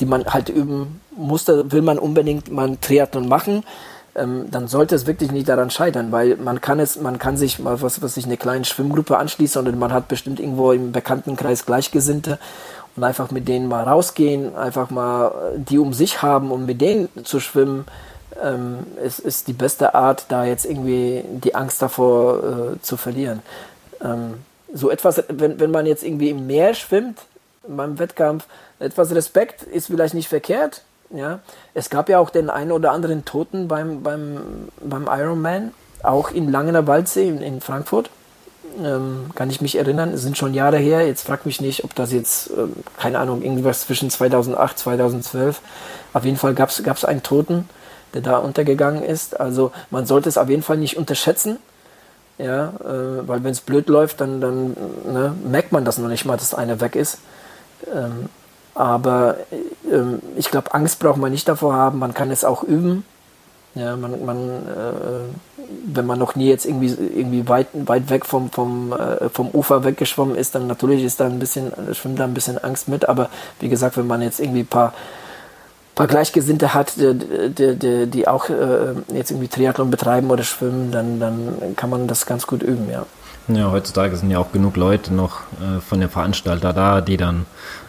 die 0.00 0.06
man 0.06 0.24
halt 0.24 0.48
üben 0.48 1.00
musste, 1.16 1.70
will 1.70 1.82
man 1.82 1.98
unbedingt 1.98 2.50
mal 2.50 2.66
einen 2.66 2.80
Triathlon 2.80 3.28
machen, 3.28 3.64
ähm, 4.16 4.46
dann 4.50 4.68
sollte 4.68 4.94
es 4.94 5.06
wirklich 5.06 5.32
nicht 5.32 5.48
daran 5.48 5.70
scheitern, 5.70 6.12
weil 6.12 6.36
man 6.36 6.60
kann 6.60 6.78
es, 6.80 7.00
man 7.00 7.18
kann 7.18 7.36
sich 7.36 7.58
mal 7.58 7.82
was, 7.82 8.02
was 8.02 8.14
sich 8.14 8.26
eine 8.26 8.36
kleine 8.36 8.64
Schwimmgruppe 8.64 9.18
anschließen 9.18 9.66
und 9.66 9.78
man 9.78 9.92
hat 9.92 10.08
bestimmt 10.08 10.40
irgendwo 10.40 10.72
im 10.72 10.92
Bekanntenkreis 10.92 11.66
Gleichgesinnte 11.66 12.38
und 12.96 13.04
einfach 13.04 13.30
mit 13.30 13.48
denen 13.48 13.68
mal 13.68 13.84
rausgehen, 13.84 14.56
einfach 14.56 14.90
mal 14.90 15.32
die 15.56 15.78
um 15.78 15.92
sich 15.92 16.22
haben 16.22 16.52
und 16.52 16.66
mit 16.66 16.80
denen 16.80 17.08
zu 17.24 17.40
schwimmen, 17.40 17.86
ähm, 18.42 18.78
ist, 19.04 19.18
ist 19.18 19.48
die 19.48 19.52
beste 19.52 19.94
Art, 19.94 20.26
da 20.28 20.44
jetzt 20.44 20.64
irgendwie 20.64 21.24
die 21.28 21.54
Angst 21.54 21.82
davor 21.82 22.38
äh, 22.74 22.82
zu 22.82 22.96
verlieren. 22.96 23.42
Ähm, 24.02 24.34
so 24.72 24.90
etwas, 24.90 25.22
wenn, 25.28 25.60
wenn 25.60 25.70
man 25.70 25.86
jetzt 25.86 26.02
irgendwie 26.02 26.30
im 26.30 26.46
Meer 26.46 26.74
schwimmt, 26.74 27.18
beim 27.68 27.98
Wettkampf, 27.98 28.46
etwas 28.78 29.14
Respekt 29.14 29.62
ist 29.62 29.86
vielleicht 29.86 30.14
nicht 30.14 30.28
verkehrt. 30.28 30.82
Ja, 31.10 31.40
es 31.74 31.90
gab 31.90 32.08
ja 32.08 32.18
auch 32.18 32.30
den 32.30 32.50
einen 32.50 32.72
oder 32.72 32.90
anderen 32.92 33.24
Toten 33.24 33.68
beim, 33.68 34.02
beim, 34.02 34.68
beim 34.80 35.06
Ironman, 35.06 35.72
auch 36.02 36.30
in 36.30 36.50
Langener 36.50 36.86
Waldsee 36.86 37.28
in, 37.28 37.40
in 37.40 37.60
Frankfurt. 37.60 38.10
Ähm, 38.82 39.30
kann 39.34 39.50
ich 39.50 39.60
mich 39.60 39.76
erinnern, 39.76 40.12
es 40.12 40.22
sind 40.22 40.36
schon 40.36 40.54
Jahre 40.54 40.78
her. 40.78 41.06
Jetzt 41.06 41.26
frag 41.26 41.46
mich 41.46 41.60
nicht, 41.60 41.84
ob 41.84 41.94
das 41.94 42.10
jetzt, 42.10 42.50
ähm, 42.50 42.72
keine 42.98 43.18
Ahnung, 43.20 43.42
irgendwas 43.42 43.82
zwischen 43.82 44.10
2008, 44.10 44.78
2012. 44.78 45.60
Auf 46.12 46.24
jeden 46.24 46.36
Fall 46.36 46.54
gab 46.54 46.70
es 46.70 47.04
einen 47.04 47.22
Toten, 47.22 47.68
der 48.14 48.22
da 48.22 48.38
untergegangen 48.38 49.04
ist. 49.04 49.38
Also 49.38 49.70
man 49.90 50.06
sollte 50.06 50.28
es 50.28 50.38
auf 50.38 50.48
jeden 50.48 50.62
Fall 50.62 50.78
nicht 50.78 50.96
unterschätzen. 50.96 51.58
Ja, 52.38 52.72
äh, 52.80 53.28
weil 53.28 53.44
wenn 53.44 53.52
es 53.52 53.60
blöd 53.60 53.88
läuft, 53.88 54.20
dann, 54.20 54.40
dann 54.40 54.76
ne, 55.06 55.34
merkt 55.44 55.70
man 55.70 55.84
das 55.84 55.98
noch 55.98 56.08
nicht 56.08 56.24
mal, 56.24 56.36
dass 56.36 56.52
einer 56.52 56.80
weg 56.80 56.96
ist. 56.96 57.18
Ähm, 57.92 58.28
aber 58.74 59.36
ähm, 59.90 60.20
ich 60.36 60.50
glaube, 60.50 60.74
Angst 60.74 60.98
braucht 60.98 61.18
man 61.18 61.32
nicht 61.32 61.48
davor 61.48 61.74
haben. 61.74 61.98
Man 61.98 62.14
kann 62.14 62.30
es 62.30 62.44
auch 62.44 62.62
üben. 62.62 63.04
Ja, 63.74 63.96
man, 63.96 64.24
man 64.24 64.38
äh, 64.38 65.34
wenn 65.86 66.06
man 66.06 66.18
noch 66.18 66.34
nie 66.34 66.48
jetzt 66.48 66.66
irgendwie, 66.66 66.88
irgendwie 66.88 67.48
weit, 67.48 67.68
weit 67.72 68.10
weg 68.10 68.26
vom, 68.26 68.50
vom, 68.50 68.92
äh, 68.92 69.28
vom 69.28 69.50
Ufer 69.50 69.84
weggeschwommen 69.84 70.36
ist, 70.36 70.54
dann 70.54 70.66
natürlich 70.66 71.04
ist 71.04 71.20
da 71.20 71.26
ein 71.26 71.38
bisschen, 71.38 71.72
schwimmt 71.94 72.18
da 72.18 72.24
ein 72.24 72.34
bisschen 72.34 72.58
Angst 72.58 72.88
mit. 72.88 73.08
Aber 73.08 73.30
wie 73.60 73.68
gesagt, 73.68 73.96
wenn 73.96 74.06
man 74.06 74.22
jetzt 74.22 74.40
irgendwie 74.40 74.60
ein 74.60 74.66
paar, 74.66 74.92
paar 75.94 76.06
Gleichgesinnte 76.06 76.74
hat, 76.74 76.96
die, 76.96 77.14
die, 77.50 77.76
die, 77.76 78.06
die 78.06 78.28
auch 78.28 78.48
äh, 78.48 78.94
jetzt 79.12 79.30
irgendwie 79.30 79.48
Triathlon 79.48 79.90
betreiben 79.90 80.30
oder 80.30 80.44
schwimmen, 80.44 80.90
dann, 80.90 81.20
dann 81.20 81.76
kann 81.76 81.90
man 81.90 82.06
das 82.06 82.26
ganz 82.26 82.46
gut 82.46 82.62
üben, 82.62 82.90
ja. 82.90 83.06
Ja, 83.48 83.70
heutzutage 83.70 84.16
sind 84.16 84.30
ja 84.30 84.38
auch 84.38 84.52
genug 84.52 84.76
Leute 84.76 85.12
noch 85.12 85.40
äh, 85.60 85.80
von 85.80 86.00
dem 86.00 86.08
Veranstalter 86.08 86.72
da, 86.72 87.00
die 87.00 87.16
dann 87.16 87.46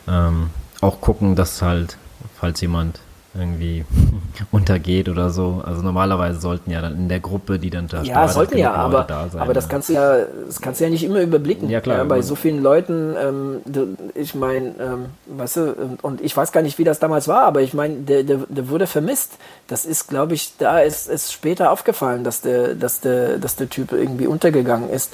ähm, 0.08 0.50
auch 0.82 1.00
gucken, 1.02 1.36
dass 1.36 1.62
halt, 1.62 1.98
falls 2.40 2.60
jemand 2.62 3.00
irgendwie 3.38 3.86
untergeht 4.52 5.10
oder 5.10 5.30
so. 5.30 5.62
Also 5.66 5.82
normalerweise 5.82 6.40
sollten 6.40 6.72
ja 6.72 6.82
dann 6.82 6.96
in 6.96 7.10
der 7.10 7.20
Gruppe, 7.20 7.60
die 7.60 7.70
dann 7.70 7.88
da 7.88 8.02
Ja, 8.04 8.28
sollten 8.28 8.58
ja, 8.58 8.74
aber, 8.74 9.04
da 9.04 9.30
sein, 9.30 9.42
aber 9.42 9.54
das 9.54 9.68
kannst 9.68 9.90
du 9.90 9.94
ja, 9.94 10.20
das 10.46 10.62
kannst 10.62 10.80
du 10.80 10.86
ja 10.86 10.90
nicht 10.90 11.04
immer 11.04 11.22
überblicken. 11.22 11.70
Ja, 11.70 11.82
klar. 11.82 11.98
Ja, 11.98 12.04
bei 12.06 12.22
so 12.22 12.36
vielen 12.36 12.62
Leuten, 12.62 13.14
ähm, 13.20 13.62
ich 14.14 14.36
meine, 14.36 14.74
ähm, 14.80 15.06
weißt 15.26 15.58
du, 15.58 15.98
und 16.02 16.22
ich 16.22 16.36
weiß 16.36 16.52
gar 16.52 16.62
nicht, 16.62 16.78
wie 16.78 16.84
das 16.84 17.00
damals 17.00 17.28
war, 17.28 17.44
aber 17.44 17.62
ich 17.62 17.74
meine, 17.74 17.96
der, 17.96 18.24
der, 18.24 18.40
der 18.48 18.70
wurde 18.70 18.88
vermisst. 18.88 19.34
Das 19.68 19.86
ist, 19.86 20.08
glaube 20.08 20.34
ich, 20.34 20.54
da 20.58 20.80
ist 20.80 21.10
es 21.10 21.32
später 21.32 21.72
aufgefallen, 21.72 22.24
dass 22.24 22.42
der, 22.42 22.76
dass 22.76 23.02
der, 23.02 23.38
dass 23.38 23.56
der 23.56 23.70
Typ 23.70 23.92
irgendwie 23.92 24.28
untergegangen 24.28 24.90
ist. 24.90 25.12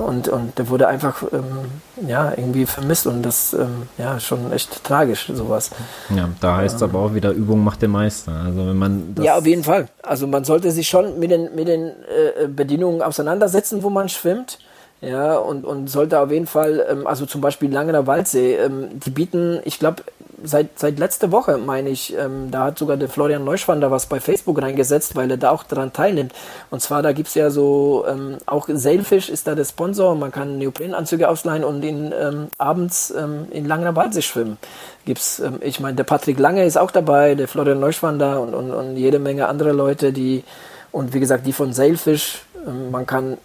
Und, 0.00 0.28
und 0.28 0.58
der 0.58 0.68
wurde 0.68 0.88
einfach 0.88 1.22
ähm, 1.32 2.06
ja, 2.08 2.32
irgendwie 2.36 2.66
vermisst 2.66 3.06
und 3.06 3.22
das 3.22 3.52
ähm, 3.52 3.88
ja 3.98 4.18
schon 4.18 4.52
echt 4.52 4.82
tragisch, 4.84 5.30
sowas. 5.32 5.70
Ja, 6.14 6.28
da 6.40 6.56
heißt 6.56 6.76
es 6.76 6.82
ähm, 6.82 6.88
aber 6.88 6.98
auch 7.00 7.14
wieder, 7.14 7.30
Übung 7.32 7.62
macht 7.62 7.82
den 7.82 7.90
Meister. 7.90 8.32
Also 8.32 8.66
wenn 8.66 8.76
man 8.76 9.14
ja, 9.20 9.36
auf 9.36 9.46
jeden 9.46 9.64
Fall. 9.64 9.88
Also 10.02 10.26
man 10.26 10.44
sollte 10.44 10.70
sich 10.70 10.88
schon 10.88 11.18
mit 11.18 11.30
den, 11.30 11.54
mit 11.54 11.68
den 11.68 11.88
äh, 11.88 12.48
Bedingungen 12.48 13.02
auseinandersetzen, 13.02 13.82
wo 13.82 13.90
man 13.90 14.08
schwimmt. 14.08 14.58
Ja, 15.02 15.38
und, 15.38 15.64
und 15.64 15.88
sollte 15.88 16.20
auf 16.20 16.30
jeden 16.30 16.46
Fall, 16.46 16.84
ähm, 16.90 17.06
also 17.06 17.24
zum 17.24 17.40
Beispiel 17.40 17.72
Langener 17.72 18.06
Waldsee, 18.06 18.56
ähm, 18.56 19.00
die 19.00 19.10
bieten, 19.10 19.60
ich 19.64 19.78
glaube, 19.78 20.02
seit, 20.44 20.78
seit 20.78 20.98
letzter 20.98 21.32
Woche, 21.32 21.56
meine 21.58 21.88
ich, 21.88 22.14
ähm, 22.16 22.50
da 22.50 22.64
hat 22.64 22.78
sogar 22.78 22.98
der 22.98 23.08
Florian 23.08 23.44
Neuschwander 23.44 23.90
was 23.90 24.06
bei 24.06 24.20
Facebook 24.20 24.60
reingesetzt, 24.60 25.16
weil 25.16 25.30
er 25.30 25.36
da 25.38 25.50
auch 25.50 25.62
daran 25.62 25.94
teilnimmt. 25.94 26.32
Und 26.70 26.82
zwar, 26.82 27.00
da 27.02 27.12
gibt's 27.12 27.34
ja 27.34 27.50
so, 27.50 28.04
ähm, 28.08 28.38
auch 28.44 28.68
Sailfish 28.70 29.30
ist 29.30 29.46
da 29.46 29.54
der 29.54 29.64
Sponsor, 29.64 30.14
man 30.14 30.32
kann 30.32 30.58
Neoprenanzüge 30.58 31.28
ausleihen 31.28 31.64
und 31.64 31.82
in, 31.82 32.12
ähm, 32.12 32.48
abends 32.58 33.10
ähm, 33.16 33.46
in 33.50 33.66
Langener 33.66 33.96
Waldsee 33.96 34.22
schwimmen. 34.22 34.58
Gibt's, 35.06 35.40
ähm, 35.40 35.60
ich 35.60 35.80
meine, 35.80 35.96
der 35.96 36.04
Patrick 36.04 36.38
Lange 36.38 36.64
ist 36.64 36.76
auch 36.76 36.90
dabei, 36.90 37.34
der 37.34 37.48
Florian 37.48 37.80
Neuschwander 37.80 38.40
und, 38.40 38.54
und, 38.54 38.70
und 38.70 38.96
jede 38.96 39.18
Menge 39.18 39.48
andere 39.48 39.72
Leute, 39.72 40.12
die, 40.12 40.44
und 40.92 41.14
wie 41.14 41.20
gesagt, 41.20 41.46
die 41.46 41.54
von 41.54 41.72
Sailfish, 41.72 42.42
ähm, 42.66 42.90
man 42.90 43.06
kann 43.06 43.38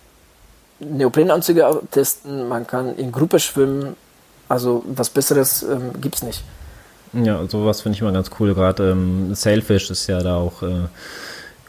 Neoprenanzüge 0.79 1.81
testen, 1.91 2.47
man 2.47 2.67
kann 2.67 2.95
in 2.97 3.11
Gruppe 3.11 3.39
schwimmen, 3.39 3.95
also 4.49 4.83
was 4.87 5.09
Besseres 5.09 5.63
ähm, 5.63 5.91
gibt's 6.01 6.21
nicht. 6.21 6.43
Ja, 7.13 7.47
sowas 7.47 7.81
finde 7.81 7.95
ich 7.95 8.01
immer 8.01 8.11
ganz 8.11 8.29
cool. 8.39 8.53
Gerade 8.53 8.91
ähm, 8.91 9.33
Sailfish 9.33 9.89
ist 9.89 10.07
ja 10.07 10.21
da 10.21 10.35
auch 10.35 10.61
äh, 10.63 10.87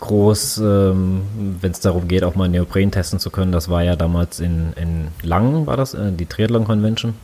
groß, 0.00 0.58
ähm, 0.58 1.22
wenn 1.60 1.70
es 1.70 1.80
darum 1.80 2.08
geht, 2.08 2.24
auch 2.24 2.34
mal 2.34 2.48
Neopren 2.48 2.90
testen 2.90 3.20
zu 3.20 3.30
können. 3.30 3.52
Das 3.52 3.68
war 3.68 3.82
ja 3.82 3.94
damals 3.94 4.40
in, 4.40 4.72
in 4.74 5.08
Langen, 5.22 5.66
war 5.66 5.76
das, 5.76 5.94
äh, 5.94 6.10
die 6.12 6.26
Triathlon 6.26 6.64
Convention. 6.64 7.14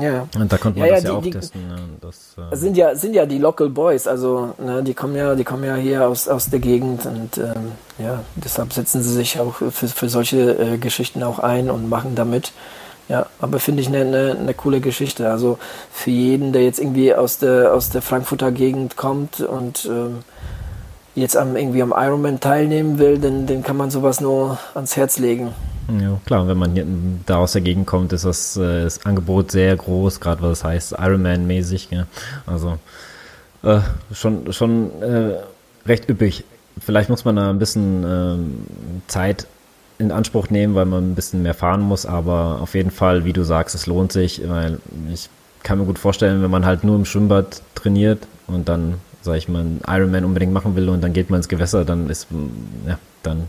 Ja. 0.00 0.28
Und 0.38 0.52
da 0.52 0.58
konnte 0.58 0.78
man 0.78 0.88
ja, 0.88 0.94
das 0.96 1.04
ja, 1.04 1.10
die, 1.10 1.16
auch 1.16 1.22
die, 1.22 1.30
testen. 1.30 1.66
Ne? 1.66 1.76
Das, 2.00 2.36
äh 2.52 2.56
sind 2.56 2.76
ja 2.76 2.94
sind 2.94 3.14
ja 3.14 3.24
die 3.24 3.38
Local 3.38 3.70
Boys, 3.70 4.06
also 4.06 4.54
ne, 4.58 4.82
die 4.82 4.92
kommen 4.92 5.16
ja 5.16 5.34
die 5.34 5.44
kommen 5.44 5.64
ja 5.64 5.76
hier 5.76 6.06
aus, 6.06 6.28
aus 6.28 6.50
der 6.50 6.58
Gegend 6.58 7.06
und 7.06 7.38
ähm, 7.38 7.72
ja 7.98 8.22
deshalb 8.34 8.72
setzen 8.72 9.02
sie 9.02 9.12
sich 9.12 9.40
auch 9.40 9.54
für, 9.54 9.70
für 9.70 10.08
solche 10.08 10.58
äh, 10.58 10.78
Geschichten 10.78 11.22
auch 11.22 11.38
ein 11.38 11.70
und 11.70 11.88
machen 11.88 12.14
damit. 12.14 12.52
Ja, 13.08 13.24
aber 13.40 13.58
finde 13.58 13.80
ich 13.80 13.88
eine, 13.88 14.00
eine, 14.00 14.36
eine 14.38 14.52
coole 14.52 14.80
Geschichte. 14.80 15.30
Also 15.30 15.58
für 15.90 16.10
jeden, 16.10 16.52
der 16.52 16.64
jetzt 16.64 16.78
irgendwie 16.78 17.14
aus 17.14 17.38
der, 17.38 17.72
aus 17.72 17.88
der 17.88 18.02
Frankfurter 18.02 18.52
Gegend 18.52 18.96
kommt 18.98 19.40
und 19.40 19.86
ähm, 19.86 20.18
jetzt 21.14 21.34
am, 21.34 21.56
irgendwie 21.56 21.82
am 21.82 21.94
Ironman 21.96 22.38
teilnehmen 22.38 22.98
will, 22.98 23.18
dann, 23.18 23.46
dann 23.46 23.62
kann 23.62 23.78
man 23.78 23.90
sowas 23.90 24.20
nur 24.20 24.58
ans 24.74 24.96
Herz 24.96 25.18
legen. 25.18 25.54
Ja, 25.90 26.20
klar, 26.26 26.46
wenn 26.46 26.58
man 26.58 26.72
hier, 26.72 26.86
da 27.24 27.38
aus 27.38 27.52
der 27.52 27.62
Gegend 27.62 27.86
kommt, 27.86 28.12
ist 28.12 28.26
das, 28.26 28.56
äh, 28.58 28.82
das 28.84 29.06
Angebot 29.06 29.50
sehr 29.50 29.74
groß, 29.74 30.20
gerade 30.20 30.42
was 30.42 30.60
das 30.60 30.64
heißt, 30.64 30.92
Ironman-mäßig. 30.98 31.88
Also 32.46 32.78
äh, 33.62 33.80
schon, 34.12 34.52
schon 34.52 34.90
äh, 35.02 35.36
recht 35.86 36.08
üppig. 36.08 36.44
Vielleicht 36.78 37.08
muss 37.08 37.24
man 37.24 37.36
da 37.36 37.50
ein 37.50 37.58
bisschen 37.58 38.04
ähm, 38.06 38.66
Zeit 39.06 39.46
in 39.98 40.12
Anspruch 40.12 40.50
nehmen, 40.50 40.74
weil 40.74 40.84
man 40.84 41.10
ein 41.10 41.14
bisschen 41.14 41.42
mehr 41.42 41.54
fahren 41.54 41.80
muss, 41.80 42.06
aber 42.06 42.58
auf 42.60 42.74
jeden 42.74 42.90
Fall, 42.90 43.24
wie 43.24 43.32
du 43.32 43.42
sagst, 43.42 43.74
es 43.74 43.86
lohnt 43.86 44.12
sich, 44.12 44.42
weil 44.46 44.78
ich 45.12 45.28
kann 45.62 45.78
mir 45.78 45.86
gut 45.86 45.98
vorstellen, 45.98 46.42
wenn 46.42 46.50
man 46.50 46.66
halt 46.66 46.84
nur 46.84 46.96
im 46.96 47.04
Schwimmbad 47.04 47.62
trainiert 47.74 48.28
und 48.46 48.68
dann, 48.68 48.94
sage 49.22 49.38
ich 49.38 49.48
mal, 49.48 49.60
einen 49.60 49.80
Ironman 49.86 50.24
unbedingt 50.24 50.52
machen 50.52 50.76
will 50.76 50.88
und 50.88 51.02
dann 51.02 51.14
geht 51.14 51.30
man 51.30 51.38
ins 51.38 51.48
Gewässer, 51.48 51.84
dann 51.84 52.10
ist, 52.10 52.28
ja, 52.86 52.98
dann 53.24 53.48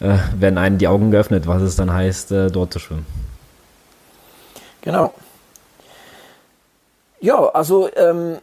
äh, 0.00 0.18
werden 0.38 0.58
einem 0.58 0.78
die 0.78 0.88
Augen 0.88 1.10
geöffnet, 1.10 1.46
was 1.46 1.62
es 1.62 1.76
dann 1.76 1.92
heißt, 1.92 2.32
äh, 2.32 2.50
dort 2.50 2.72
zu 2.72 2.78
schwimmen. 2.78 3.06
Genau. 4.82 5.14
Ja, 7.20 7.46
also 7.48 7.88
ähm, 7.96 8.36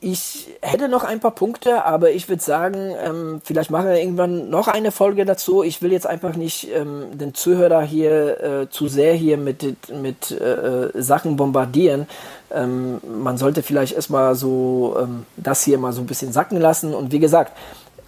ich 0.00 0.48
hätte 0.62 0.88
noch 0.88 1.04
ein 1.04 1.20
paar 1.20 1.32
Punkte, 1.32 1.84
aber 1.84 2.10
ich 2.10 2.28
würde 2.28 2.42
sagen, 2.42 2.94
ähm, 3.04 3.40
vielleicht 3.44 3.70
machen 3.70 3.86
wir 3.86 3.98
irgendwann 3.98 4.48
noch 4.50 4.68
eine 4.68 4.90
Folge 4.90 5.24
dazu. 5.24 5.62
Ich 5.62 5.82
will 5.82 5.92
jetzt 5.92 6.06
einfach 6.06 6.34
nicht 6.34 6.68
ähm, 6.74 7.06
den 7.12 7.34
Zuhörer 7.34 7.82
hier 7.82 8.40
äh, 8.40 8.70
zu 8.70 8.88
sehr 8.88 9.14
hier 9.14 9.36
mit, 9.36 9.90
mit 9.90 10.30
äh, 10.30 10.90
Sachen 10.94 11.36
bombardieren. 11.36 12.08
Ähm, 12.52 13.00
man 13.22 13.36
sollte 13.36 13.62
vielleicht 13.62 13.94
erstmal 13.94 14.34
so 14.34 14.96
ähm, 14.98 15.26
das 15.36 15.62
hier 15.62 15.78
mal 15.78 15.92
so 15.92 16.00
ein 16.00 16.06
bisschen 16.06 16.32
sacken 16.32 16.60
lassen. 16.60 16.94
Und 16.94 17.12
wie 17.12 17.20
gesagt, 17.20 17.52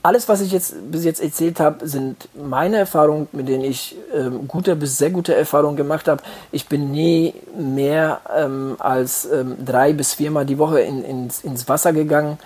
alles, 0.02 0.28
was 0.28 0.40
ich 0.40 0.52
jetzt 0.52 0.74
bis 0.90 1.04
jetzt 1.04 1.20
erzählt 1.20 1.60
habe, 1.60 1.86
sind 1.86 2.28
meine 2.34 2.76
Erfahrungen, 2.76 3.28
mit 3.32 3.48
denen 3.48 3.64
ich 3.64 3.96
ähm, 4.14 4.46
gute 4.46 4.76
bis 4.76 4.98
sehr 4.98 5.10
gute 5.10 5.34
Erfahrungen 5.34 5.76
gemacht 5.76 6.08
habe. 6.08 6.22
Ich 6.52 6.68
bin 6.68 6.90
nie 6.92 7.34
mehr 7.58 8.20
ähm, 8.34 8.76
als 8.78 9.28
ähm, 9.30 9.56
drei 9.64 9.92
bis 9.92 10.14
viermal 10.14 10.46
die 10.46 10.58
Woche 10.58 10.80
in, 10.80 11.04
ins, 11.04 11.40
ins 11.40 11.68
Wasser 11.68 11.92
gegangen 11.92 12.38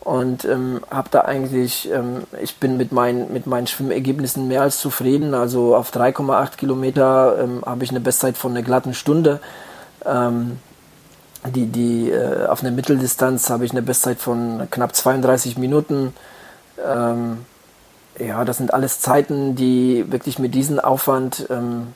und 0.00 0.44
ähm, 0.44 0.80
habe 0.90 1.08
da 1.10 1.20
eigentlich, 1.22 1.90
ähm, 1.92 2.24
ich 2.42 2.56
bin 2.56 2.76
mit 2.76 2.90
meinen, 2.90 3.32
mit 3.32 3.46
meinen 3.46 3.68
Schwimmergebnissen 3.68 4.48
mehr 4.48 4.62
als 4.62 4.80
zufrieden. 4.80 5.34
Also 5.34 5.76
auf 5.76 5.92
3,8 5.92 6.56
Kilometer 6.56 7.38
ähm, 7.40 7.62
habe 7.64 7.84
ich 7.84 7.90
eine 7.90 8.00
Bestzeit 8.00 8.36
von 8.36 8.50
einer 8.52 8.62
glatten 8.62 8.94
Stunde. 8.94 9.40
die, 11.54 11.66
die, 11.66 12.10
äh, 12.10 12.46
auf 12.46 12.62
einer 12.62 12.72
Mitteldistanz 12.72 13.50
habe 13.50 13.64
ich 13.64 13.70
eine 13.70 13.82
Bestzeit 13.82 14.18
von 14.18 14.68
knapp 14.70 14.94
32 14.94 15.56
Minuten. 15.58 16.12
Ähm, 16.84 17.44
ja, 18.18 18.44
das 18.44 18.58
sind 18.58 18.72
alles 18.72 19.00
Zeiten, 19.00 19.56
die 19.56 20.10
wirklich 20.10 20.38
mit 20.38 20.54
diesem 20.54 20.80
Aufwand 20.80 21.46
ähm, 21.50 21.88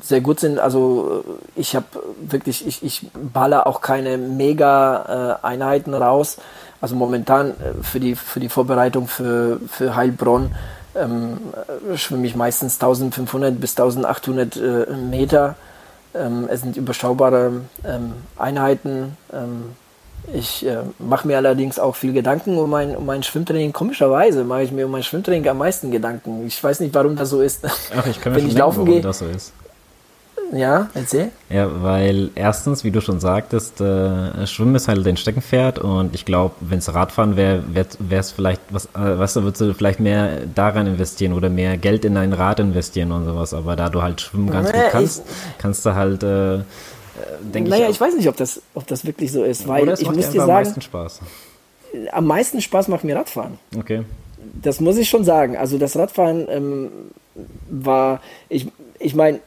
sehr 0.00 0.20
gut 0.20 0.40
sind. 0.40 0.58
Also 0.58 1.24
äh, 1.26 1.60
ich 1.60 1.76
habe 1.76 1.86
wirklich, 2.20 2.66
ich, 2.66 2.82
ich 2.82 3.06
baller 3.12 3.66
auch 3.66 3.80
keine 3.80 4.18
Mega-Einheiten 4.18 5.92
äh, 5.92 5.96
raus. 5.96 6.38
Also 6.80 6.96
momentan 6.96 7.50
äh, 7.50 7.82
für 7.82 8.00
die, 8.00 8.16
für 8.16 8.40
die 8.40 8.48
Vorbereitung 8.48 9.06
für, 9.06 9.60
für 9.68 9.96
Heilbronn 9.96 10.54
ähm, 10.94 11.38
äh, 11.90 11.96
schwimme 11.96 12.26
ich 12.26 12.36
meistens 12.36 12.74
1500 12.74 13.60
bis 13.60 13.72
1800 13.72 14.56
äh, 14.56 14.92
Meter. 14.96 15.56
Ähm, 16.14 16.48
es 16.48 16.60
sind 16.62 16.76
überschaubare 16.76 17.62
ähm, 17.84 18.12
Einheiten. 18.36 19.16
Ähm, 19.32 19.76
ich 20.32 20.66
äh, 20.66 20.78
mache 20.98 21.26
mir 21.26 21.36
allerdings 21.36 21.78
auch 21.78 21.94
viel 21.96 22.12
Gedanken 22.12 22.56
um 22.56 22.70
mein, 22.70 22.96
um 22.96 23.04
mein 23.04 23.22
Schwimmtraining. 23.22 23.72
Komischerweise 23.72 24.44
mache 24.44 24.62
ich 24.62 24.72
mir 24.72 24.86
um 24.86 24.92
mein 24.92 25.02
Schwimmtraining 25.02 25.46
am 25.48 25.58
meisten 25.58 25.90
Gedanken. 25.90 26.46
Ich 26.46 26.62
weiß 26.62 26.80
nicht, 26.80 26.94
warum 26.94 27.16
das 27.16 27.30
so 27.30 27.42
ist. 27.42 27.64
Ach, 27.96 28.06
ich 28.06 28.20
kann 28.20 28.32
mir 28.32 28.38
Wenn 28.38 28.46
ich 28.46 28.54
denken, 28.54 28.58
laufen 28.58 28.86
warum 28.86 29.02
das 29.02 29.18
so 29.18 29.26
ist. 29.26 29.52
Ja, 30.52 30.88
erzähl. 30.94 31.30
Ja, 31.48 31.68
weil 31.82 32.30
erstens, 32.34 32.84
wie 32.84 32.90
du 32.90 33.00
schon 33.00 33.18
sagtest, 33.18 33.80
äh, 33.80 34.46
Schwimmen 34.46 34.74
ist 34.74 34.88
halt 34.88 35.04
dein 35.04 35.16
Steckenpferd 35.16 35.78
und 35.78 36.14
ich 36.14 36.24
glaube, 36.24 36.54
wenn 36.60 36.78
es 36.78 36.94
Radfahren 36.94 37.36
wäre, 37.36 37.64
wäre 37.72 38.20
es 38.20 38.30
vielleicht, 38.30 38.60
was, 38.70 38.86
äh, 38.94 39.18
weißt 39.18 39.36
du, 39.36 39.42
würdest 39.42 39.60
du 39.62 39.74
vielleicht 39.74 40.00
mehr 40.00 40.40
daran 40.54 40.86
investieren 40.86 41.32
oder 41.32 41.48
mehr 41.48 41.76
Geld 41.76 42.04
in 42.04 42.14
dein 42.14 42.32
Rad 42.32 42.60
investieren 42.60 43.10
und 43.12 43.24
sowas. 43.24 43.54
Aber 43.54 43.74
da 43.74 43.88
du 43.88 44.02
halt 44.02 44.20
schwimmen 44.20 44.50
ganz 44.50 44.70
nee, 44.70 44.78
gut 44.78 44.90
kannst, 44.90 45.22
kannst 45.58 45.86
du 45.86 45.94
halt 45.94 46.22
äh, 46.22 46.60
denke 47.40 47.70
naja, 47.70 47.76
ich. 47.76 47.80
Naja, 47.80 47.90
ich 47.90 48.00
weiß 48.00 48.16
nicht, 48.16 48.28
ob 48.28 48.36
das, 48.36 48.62
ob 48.74 48.86
das 48.86 49.04
wirklich 49.04 49.32
so 49.32 49.44
ist, 49.44 49.66
weil 49.68 49.88
ich 49.98 50.10
muss 50.10 50.30
dir 50.30 50.40
sagen. 50.40 50.42
Am 50.42 50.48
meisten 50.48 50.80
Spaß. 50.80 51.20
Am 52.12 52.26
meisten 52.26 52.60
Spaß 52.60 52.88
macht 52.88 53.04
mir 53.04 53.16
Radfahren. 53.16 53.58
Okay. 53.76 54.02
Das 54.62 54.80
muss 54.80 54.96
ich 54.96 55.08
schon 55.08 55.24
sagen. 55.24 55.56
Also 55.56 55.78
das 55.78 55.96
Radfahren 55.96 56.46
ähm, 56.50 56.90
war, 57.70 58.20
ich, 58.48 58.68
ich 58.98 59.14
meine, 59.14 59.40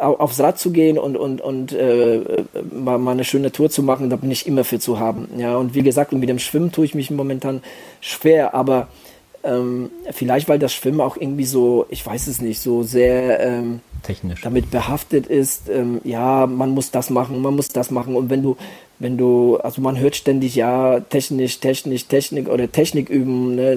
aufs 0.00 0.40
Rad 0.40 0.58
zu 0.58 0.70
gehen 0.70 0.98
und, 0.98 1.16
und, 1.16 1.40
und 1.40 1.72
äh, 1.72 2.20
mal, 2.72 2.98
mal 2.98 3.12
eine 3.12 3.24
schöne 3.24 3.52
Tour 3.52 3.68
zu 3.70 3.82
machen, 3.82 4.08
da 4.08 4.16
bin 4.16 4.30
ich 4.30 4.46
immer 4.46 4.64
für 4.64 4.78
zu 4.78 4.98
haben. 4.98 5.28
Ja, 5.36 5.56
und 5.56 5.74
wie 5.74 5.82
gesagt, 5.82 6.12
mit 6.12 6.28
dem 6.28 6.38
Schwimmen 6.38 6.72
tue 6.72 6.84
ich 6.84 6.94
mich 6.94 7.10
momentan 7.10 7.62
schwer, 8.00 8.54
aber 8.54 8.88
ähm, 9.42 9.90
vielleicht, 10.12 10.48
weil 10.48 10.58
das 10.58 10.72
Schwimmen 10.72 11.00
auch 11.00 11.16
irgendwie 11.16 11.44
so, 11.44 11.86
ich 11.88 12.04
weiß 12.04 12.26
es 12.26 12.40
nicht, 12.40 12.60
so 12.60 12.82
sehr 12.82 13.40
ähm, 13.40 13.80
technisch 14.02 14.42
damit 14.42 14.70
behaftet 14.70 15.26
ist. 15.26 15.68
Ähm, 15.68 16.00
ja, 16.04 16.46
man 16.46 16.70
muss 16.70 16.90
das 16.90 17.10
machen, 17.10 17.40
man 17.40 17.56
muss 17.56 17.68
das 17.68 17.90
machen. 17.90 18.16
Und 18.16 18.30
wenn 18.30 18.42
du, 18.42 18.56
wenn 18.98 19.16
du, 19.16 19.56
also 19.58 19.80
man 19.80 19.98
hört 19.98 20.16
ständig, 20.16 20.54
ja, 20.54 21.00
technisch, 21.00 21.60
technisch, 21.60 22.06
Technik 22.06 22.48
oder 22.48 22.70
Technik 22.70 23.08
üben, 23.08 23.54
ne, 23.54 23.76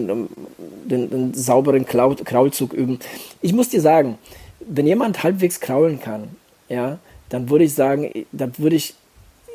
den, 0.85 1.09
den 1.09 1.33
sauberen 1.33 1.85
Kraul, 1.85 2.15
Kraulzug 2.15 2.73
üben. 2.73 2.99
Ich 3.41 3.53
muss 3.53 3.69
dir 3.69 3.81
sagen, 3.81 4.17
wenn 4.59 4.87
jemand 4.87 5.23
halbwegs 5.23 5.59
kraulen 5.59 5.99
kann, 5.99 6.29
ja, 6.67 6.99
dann 7.29 7.49
würde 7.49 7.65
ich 7.65 7.73
sagen, 7.73 8.11
dann 8.31 8.53
würde 8.57 8.75
ich 8.75 8.95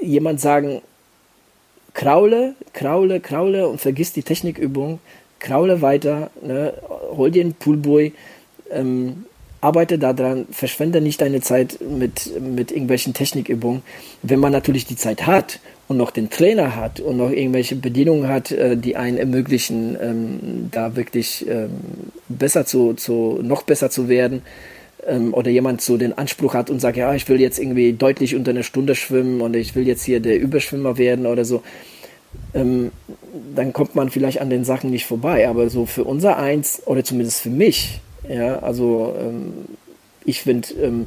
jemand 0.01 0.41
sagen, 0.41 0.81
kraule, 1.95 2.55
kraule, 2.73 3.21
kraule 3.21 3.69
und 3.69 3.81
vergiss 3.81 4.13
die 4.13 4.23
Technikübung 4.23 5.01
kraule 5.39 5.83
weiter, 5.83 6.31
ne, 6.43 6.75
hol 7.11 7.31
dir 7.31 7.43
einen 7.43 7.55
Poolboy, 7.55 8.13
ähm, 8.71 9.25
arbeite 9.61 9.99
daran, 9.99 10.47
verschwende 10.51 11.01
nicht 11.01 11.21
deine 11.21 11.41
Zeit 11.41 11.79
mit, 11.81 12.31
mit 12.41 12.71
irgendwelchen 12.71 13.15
Technikübungen. 13.15 13.83
Wenn 14.23 14.39
man 14.39 14.53
natürlich 14.53 14.87
die 14.87 14.97
Zeit 14.97 15.27
hat 15.27 15.59
und 15.89 15.97
noch 15.97 16.11
den 16.11 16.31
Trainer 16.31 16.77
hat 16.77 17.01
und 17.01 17.17
noch 17.17 17.31
irgendwelche 17.31 17.75
Bedingungen 17.75 18.29
hat, 18.29 18.53
äh, 18.53 18.77
die 18.77 18.97
einen 18.97 19.19
ermöglichen, 19.19 19.97
ähm, 20.01 20.69
da 20.71 20.95
wirklich 20.97 21.47
ähm, 21.49 21.71
besser 22.29 22.67
zu, 22.67 22.95
zu, 22.95 23.41
noch 23.43 23.63
besser 23.63 23.91
zu 23.91 24.09
werden, 24.09 24.43
ähm, 25.07 25.35
oder 25.35 25.51
jemand 25.51 25.81
so 25.81 25.97
den 25.97 26.17
Anspruch 26.17 26.55
hat 26.55 26.71
und 26.71 26.81
sagt, 26.81 26.97
ja, 26.97 27.15
ich 27.15 27.29
will 27.29 27.41
jetzt 27.41 27.59
irgendwie 27.59 27.93
deutlich 27.93 28.35
unter 28.35 28.51
einer 28.51 28.63
Stunde 28.63 28.95
schwimmen 28.95 29.41
und 29.41 29.57
ich 29.57 29.75
will 29.75 29.87
jetzt 29.87 30.05
hier 30.05 30.21
der 30.21 30.39
Überschwimmer 30.39 30.99
werden 30.99 31.27
oder 31.27 31.45
so, 31.45 31.63
ähm, 32.55 32.93
dann 33.55 33.73
kommt 33.73 33.95
man 33.95 34.11
vielleicht 34.11 34.41
an 34.41 34.51
den 34.51 34.65
Sachen 34.65 34.91
nicht 34.91 35.07
vorbei. 35.07 35.49
Aber 35.49 35.71
so 35.71 35.87
für 35.87 36.05
unser 36.05 36.37
Eins, 36.39 36.83
oder 36.87 37.05
zumindest 37.05 37.41
für 37.41 37.51
mich, 37.51 38.01
ja, 38.29 38.59
also 38.61 39.15
ähm, 39.19 39.53
ich 40.25 40.43
finde, 40.43 40.69
ähm, 40.83 41.07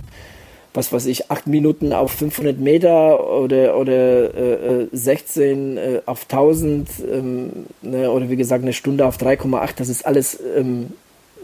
was 0.73 0.93
weiß 0.93 1.05
ich, 1.07 1.29
acht 1.29 1.47
Minuten 1.47 1.91
auf 1.93 2.11
500 2.11 2.57
Meter 2.57 3.29
oder, 3.29 3.77
oder 3.77 4.81
äh, 4.81 4.87
16 4.91 5.77
äh, 5.77 5.95
äh, 5.95 6.01
auf 6.05 6.23
1000 6.23 6.89
ähm, 7.11 7.49
ne, 7.81 8.09
oder 8.09 8.29
wie 8.29 8.37
gesagt 8.37 8.63
eine 8.63 8.73
Stunde 8.73 9.05
auf 9.05 9.17
3,8, 9.17 9.71
das 9.75 9.89
ist 9.89 10.05
alles 10.05 10.39
ähm, 10.57 10.93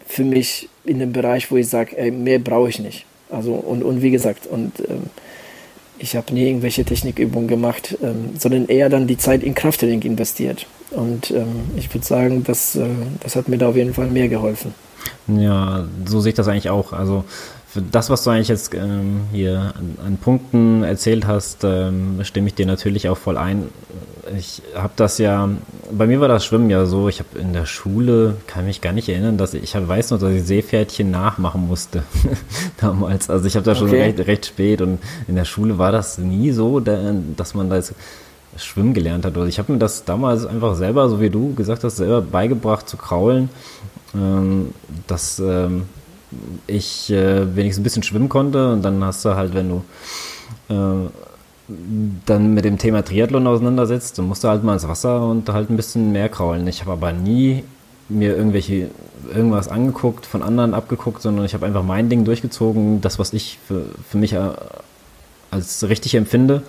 für 0.06 0.24
mich 0.24 0.70
in 0.86 1.00
dem 1.00 1.12
Bereich, 1.12 1.52
wo 1.52 1.58
ich 1.58 1.68
sage, 1.68 2.12
mehr 2.12 2.40
brauche 2.40 2.70
ich 2.70 2.80
nicht. 2.80 3.06
Also 3.30 3.54
und, 3.54 3.84
und 3.84 4.02
wie 4.02 4.12
gesagt, 4.12 4.48
und 4.48 4.80
ähm, 4.80 5.10
ich 6.00 6.16
habe 6.16 6.34
nie 6.34 6.48
irgendwelche 6.48 6.86
Technikübungen 6.86 7.48
gemacht, 7.48 7.98
ähm, 8.02 8.32
sondern 8.38 8.68
eher 8.68 8.90
dann 8.90 9.08
die 9.08 9.18
Zeit 9.18 9.44
in 9.44 9.56
Krafttraining 9.56 10.02
investiert. 10.02 10.66
Und 10.92 11.32
ähm, 11.32 11.72
ich 11.76 11.94
würde 11.94 12.06
sagen, 12.06 12.44
das, 12.44 12.76
äh, 12.76 12.86
das 13.22 13.36
hat 13.36 13.50
mir 13.50 13.58
da 13.58 13.70
auf 13.70 13.76
jeden 13.76 13.94
Fall 13.94 14.08
mehr 14.08 14.30
geholfen. 14.30 14.74
Ja, 15.28 15.88
so 16.06 16.20
sehe 16.22 16.30
ich 16.30 16.36
das 16.36 16.48
eigentlich 16.48 16.70
auch. 16.70 16.94
Also 16.94 17.24
das, 17.82 18.10
was 18.10 18.24
du 18.24 18.30
eigentlich 18.30 18.48
jetzt 18.48 18.74
ähm, 18.74 19.22
hier 19.32 19.74
an, 19.78 19.98
an, 20.06 20.18
Punkten 20.18 20.84
erzählt 20.84 21.28
hast, 21.28 21.64
ähm, 21.64 22.20
stimme 22.24 22.48
ich 22.48 22.56
dir 22.56 22.66
natürlich 22.66 23.10
auch 23.10 23.18
voll 23.18 23.38
ein. 23.38 23.70
Ich 24.38 24.62
habe 24.76 24.94
das 24.96 25.18
ja, 25.18 25.50
bei 25.92 26.06
mir 26.06 26.20
war 26.20 26.28
das 26.28 26.46
Schwimmen 26.46 26.70
ja 26.70 26.86
so, 26.86 27.08
ich 27.08 27.20
habe 27.20 27.40
in 27.40 27.54
der 27.54 27.66
Schule, 27.66 28.36
kann 28.46 28.66
mich 28.66 28.82
gar 28.82 28.92
nicht 28.92 29.08
erinnern, 29.08 29.38
dass 29.38 29.54
ich, 29.54 29.64
ich 29.64 29.76
hab, 29.76 29.88
weiß 29.88 30.12
noch, 30.12 30.20
dass 30.20 30.32
ich 30.32 30.44
Seepferdchen 30.44 31.10
nachmachen 31.10 31.66
musste 31.68 32.04
damals. 32.82 33.30
Also 33.30 33.46
ich 33.46 33.56
habe 33.56 33.66
da 33.66 33.76
schon 33.76 33.88
okay. 33.88 34.04
recht, 34.04 34.28
recht 34.28 34.46
spät 34.48 34.82
und 34.82 35.00
in 35.28 35.36
der 35.36 35.46
Schule 35.46 35.78
war 35.78 35.92
das 35.92 36.18
nie 36.18 36.52
so, 36.52 36.80
dass 36.80 37.54
man 37.54 37.70
da 37.70 37.78
jetzt 37.78 37.94
Schwimmen 38.58 38.94
gelernt 38.94 39.26
hat. 39.26 39.36
Also 39.36 39.48
ich 39.48 39.60
habe 39.60 39.72
mir 39.72 39.80
das 39.80 40.04
damals 40.04 40.46
einfach 40.46 40.76
selber, 40.76 41.08
so 41.10 41.22
wie 41.22 41.30
du 41.30 41.54
gesagt 41.54 41.84
hast, 41.84 41.98
selber 41.98 42.22
beigebracht 42.22 42.90
zu 42.90 42.98
kraulen. 42.98 43.50
Ähm, 44.16 44.74
dass 45.08 45.40
ähm, 45.40 45.84
ich 46.68 47.10
äh, 47.12 47.56
wenigstens 47.56 47.82
ein 47.82 47.84
bisschen 47.84 48.04
schwimmen 48.04 48.30
konnte 48.30 48.74
und 48.74 48.82
dann 48.82 49.04
hast 49.04 49.24
du 49.26 49.36
halt, 49.36 49.54
wenn 49.54 49.70
du 49.70 49.84
äh, 50.74 51.10
dann 52.26 52.54
mit 52.54 52.66
dem 52.66 52.78
Thema 52.78 53.04
Triathlon 53.04 53.46
auseinandersetzt, 53.48 54.18
dann 54.18 54.28
musst 54.28 54.44
du 54.44 54.48
halt 54.48 54.64
mal 54.64 54.74
ins 54.74 54.88
Wasser 54.88 55.22
und 55.28 55.50
halt 55.50 55.70
ein 55.70 55.76
bisschen 55.76 56.12
mehr 56.12 56.30
kraulen. 56.30 56.66
Ich 56.68 56.82
habe 56.82 56.94
aber 56.94 57.12
nie 57.12 57.64
mir 58.10 58.36
irgendwelche 58.38 58.90
irgendwas 59.34 59.68
angeguckt, 59.68 60.26
von 60.26 60.44
anderen 60.44 60.74
abgeguckt, 60.74 61.22
sondern 61.22 61.46
ich 61.46 61.54
habe 61.54 61.66
einfach 61.66 61.84
mein 61.84 62.10
Ding 62.10 62.24
durchgezogen, 62.24 63.02
das, 63.02 63.20
was 63.20 63.34
ich 63.34 63.60
für, 63.68 63.86
für 64.10 64.18
mich 64.18 64.34
äh, 64.34 64.50
als 65.52 65.88
richtig 65.88 66.16
empfinde. 66.16 66.64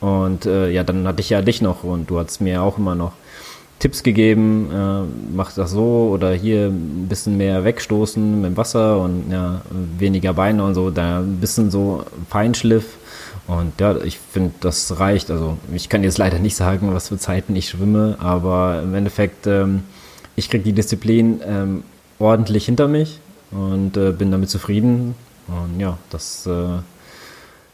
Und 0.00 0.46
äh, 0.46 0.70
ja, 0.70 0.84
dann 0.84 1.06
hatte 1.06 1.20
ich 1.20 1.30
ja 1.30 1.42
dich 1.42 1.60
noch 1.60 1.84
und 1.84 2.08
du 2.08 2.18
hast 2.18 2.40
mir 2.40 2.62
auch 2.62 2.78
immer 2.78 2.94
noch 2.94 3.12
Tipps 3.78 4.02
gegeben, 4.02 4.70
äh, 4.72 5.34
mach 5.34 5.52
das 5.52 5.70
so 5.70 6.10
oder 6.12 6.32
hier 6.32 6.66
ein 6.66 7.06
bisschen 7.08 7.36
mehr 7.36 7.64
wegstoßen 7.64 8.40
mit 8.40 8.50
dem 8.50 8.56
Wasser 8.56 9.00
und 9.00 9.30
ja, 9.30 9.62
weniger 9.98 10.34
Beine 10.34 10.64
und 10.64 10.74
so, 10.74 10.90
da 10.90 11.20
ein 11.20 11.36
bisschen 11.36 11.70
so 11.70 12.04
Feinschliff. 12.28 12.96
Und 13.46 13.80
ja, 13.80 13.96
ich 14.02 14.18
finde, 14.18 14.52
das 14.60 14.98
reicht. 14.98 15.30
Also 15.30 15.56
ich 15.72 15.88
kann 15.88 16.02
jetzt 16.02 16.18
leider 16.18 16.38
nicht 16.38 16.56
sagen, 16.56 16.92
was 16.92 17.08
für 17.08 17.18
Zeiten 17.18 17.56
ich 17.56 17.68
schwimme, 17.70 18.16
aber 18.18 18.82
im 18.82 18.94
Endeffekt, 18.94 19.46
ähm, 19.46 19.84
ich 20.36 20.50
kriege 20.50 20.64
die 20.64 20.72
Disziplin 20.72 21.40
ähm, 21.46 21.82
ordentlich 22.18 22.66
hinter 22.66 22.88
mich 22.88 23.20
und 23.50 23.96
äh, 23.96 24.12
bin 24.12 24.30
damit 24.30 24.50
zufrieden. 24.50 25.14
Und 25.46 25.80
ja, 25.80 25.96
das 26.10 26.46
äh, 26.46 26.78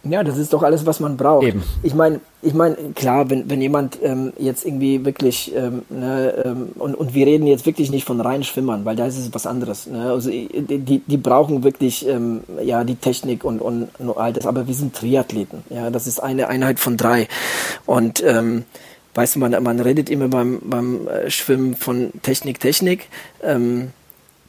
ja, 0.05 0.23
das 0.23 0.37
ist 0.37 0.53
doch 0.53 0.63
alles, 0.63 0.87
was 0.87 1.01
man 1.01 1.17
braucht. 1.17 1.47
Eben. 1.47 1.63
Ich 1.83 1.95
meine, 1.95 2.21
ich 2.43 2.55
meine, 2.55 2.77
klar, 2.95 3.31
wenn, 3.31 3.49
wenn 3.49 3.61
jemand 3.61 3.99
ähm, 4.03 4.33
jetzt 4.39 4.65
irgendwie 4.67 5.05
wirklich, 5.05 5.53
ähm, 5.57 5.83
ne, 5.89 6.43
ähm, 6.45 6.69
und, 6.77 6.95
und 6.95 7.15
wir 7.15 7.27
reden 7.27 7.47
jetzt 7.47 7.65
wirklich 7.67 7.91
nicht 7.91 8.05
von 8.05 8.21
reinen 8.21 8.45
Schwimmern, 8.45 8.85
weil 8.85 8.97
da 8.97 9.07
ist 9.07 9.19
es 9.19 9.33
was 9.33 9.47
anderes. 9.47 9.87
Ne? 9.87 10.11
Also 10.11 10.31
die, 10.31 11.03
die 11.07 11.17
brauchen 11.17 11.65
wirklich 11.65 12.07
ähm, 12.07 12.41
ja 12.63 12.85
die 12.85 12.97
Technik 12.97 13.45
und, 13.45 13.61
und, 13.61 13.89
und 13.99 14.17
all 14.17 14.33
das, 14.33 14.47
aber 14.47 14.67
wir 14.67 14.75
sind 14.75 14.95
Triathleten. 14.95 15.65
Ja, 15.71 15.91
das 15.91 16.07
ist 16.07 16.21
eine 16.21 16.49
Einheit 16.49 16.79
von 16.79 16.97
drei. 16.97 17.29
Und 17.87 18.23
ähm, 18.23 18.65
weißt 19.15 19.37
du, 19.37 19.39
man, 19.39 19.63
man 19.63 19.81
redet 19.81 20.11
immer 20.11 20.29
beim, 20.29 20.61
beim 20.65 21.09
äh, 21.09 21.31
Schwimmen 21.31 21.77
von 21.77 22.13
Technik, 22.23 22.61
Technik. 22.61 23.09
Ähm, 23.43 23.93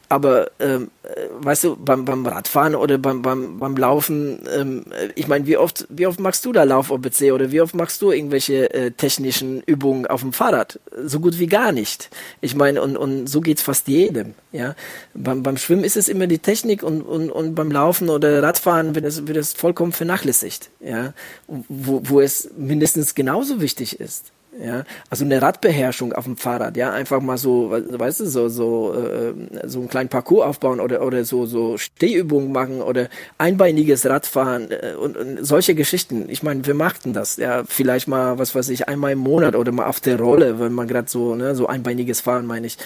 aber 0.10 0.52
ähm, 0.60 0.92
weißt 1.40 1.64
du, 1.64 1.76
beim, 1.76 2.06
beim 2.06 2.26
Radfahren 2.26 2.76
oder 2.76 2.98
beim, 2.98 3.22
beim, 3.22 3.60
beim 3.60 3.78
Laufen, 3.78 4.40
ähm, 4.54 4.86
ich 5.16 5.28
meine, 5.28 5.46
wie 5.48 5.58
oft, 5.58 5.88
wie 5.90 6.08
oft 6.08 6.20
machst 6.20 6.46
du 6.46 6.52
da 6.52 6.64
Lauf-OBC 6.64 7.32
oder 7.32 7.52
wie 7.52 7.62
oft 7.62 7.74
machst 7.74 8.02
du 8.02 8.12
irgendwelche 8.12 8.74
äh, 8.74 8.92
technischen 8.92 9.62
Übungen 9.62 10.06
auf 10.08 10.22
dem 10.22 10.34
Fahrrad? 10.34 10.80
So 11.04 11.20
gut 11.20 11.40
wie 11.40 11.48
gar 11.48 11.72
nicht. 11.72 12.10
Ich 12.42 12.56
meine, 12.56 12.82
und, 12.82 12.98
und 12.98 13.28
so 13.28 13.42
geht's 13.42 13.62
fast 13.62 13.88
jedem. 13.88 14.34
Ja? 14.52 14.76
Beim, 15.14 15.44
beim 15.44 15.58
Schwimmen 15.58 15.84
ist 15.84 15.98
es 15.98 16.08
immer 16.08 16.28
die 16.28 16.40
Technik 16.40 16.84
und, 16.84 17.02
und, 17.02 17.32
und 17.32 17.56
beim 17.56 17.72
Laufen 17.72 18.10
oder 18.10 18.44
Radfahren 18.44 18.96
wird 18.96 19.06
es, 19.06 19.28
wird 19.28 19.38
es 19.38 19.54
vollkommen 19.54 19.92
vernachlässigt. 19.92 20.70
Ja? 20.80 21.14
Wo, 21.48 22.02
wo 22.04 22.22
es 22.22 22.50
mindestens 22.58 23.16
genauso 23.16 23.62
wichtig 23.62 24.00
ist. 24.00 24.32
Ja, 24.58 24.86
also 25.10 25.26
eine 25.26 25.42
Radbeherrschung 25.42 26.14
auf 26.14 26.24
dem 26.24 26.38
Fahrrad, 26.38 26.78
ja, 26.78 26.94
einfach 26.94 27.20
mal 27.20 27.38
so, 27.38 27.72
weißt 27.72 28.22
du, 28.22 28.26
so 28.26 28.48
so 28.48 28.94
äh, 28.94 29.34
so 29.68 29.80
einen 29.80 29.90
kleinen 29.90 30.08
Parcours 30.08 30.46
aufbauen 30.46 30.80
oder 30.80 31.02
oder 31.06 31.26
so 31.26 31.46
so 31.46 31.78
Stehübungen 31.78 32.54
machen 32.54 32.82
oder 32.82 33.10
einbeiniges 33.38 34.06
Radfahren 34.06 34.72
äh, 34.72 34.94
und, 34.98 35.18
und 35.18 35.46
solche 35.46 35.76
Geschichten. 35.76 36.30
Ich 36.30 36.42
meine, 36.42 36.66
wir 36.66 36.74
machten 36.74 37.12
das, 37.12 37.36
ja, 37.36 37.64
vielleicht 37.68 38.08
mal, 38.08 38.40
was 38.40 38.56
weiß 38.56 38.70
ich, 38.70 38.88
einmal 38.88 39.12
im 39.12 39.20
Monat 39.20 39.56
oder 39.56 39.74
mal 39.74 39.88
auf 39.88 40.00
der 40.00 40.18
Rolle, 40.20 40.58
wenn 40.58 40.72
man 40.72 40.88
gerade 40.88 41.10
so 41.10 41.36
ne, 41.36 41.54
so 41.54 41.68
einbeiniges 41.68 42.22
Fahren, 42.22 42.46
meine 42.46 42.68
ich. 42.68 42.78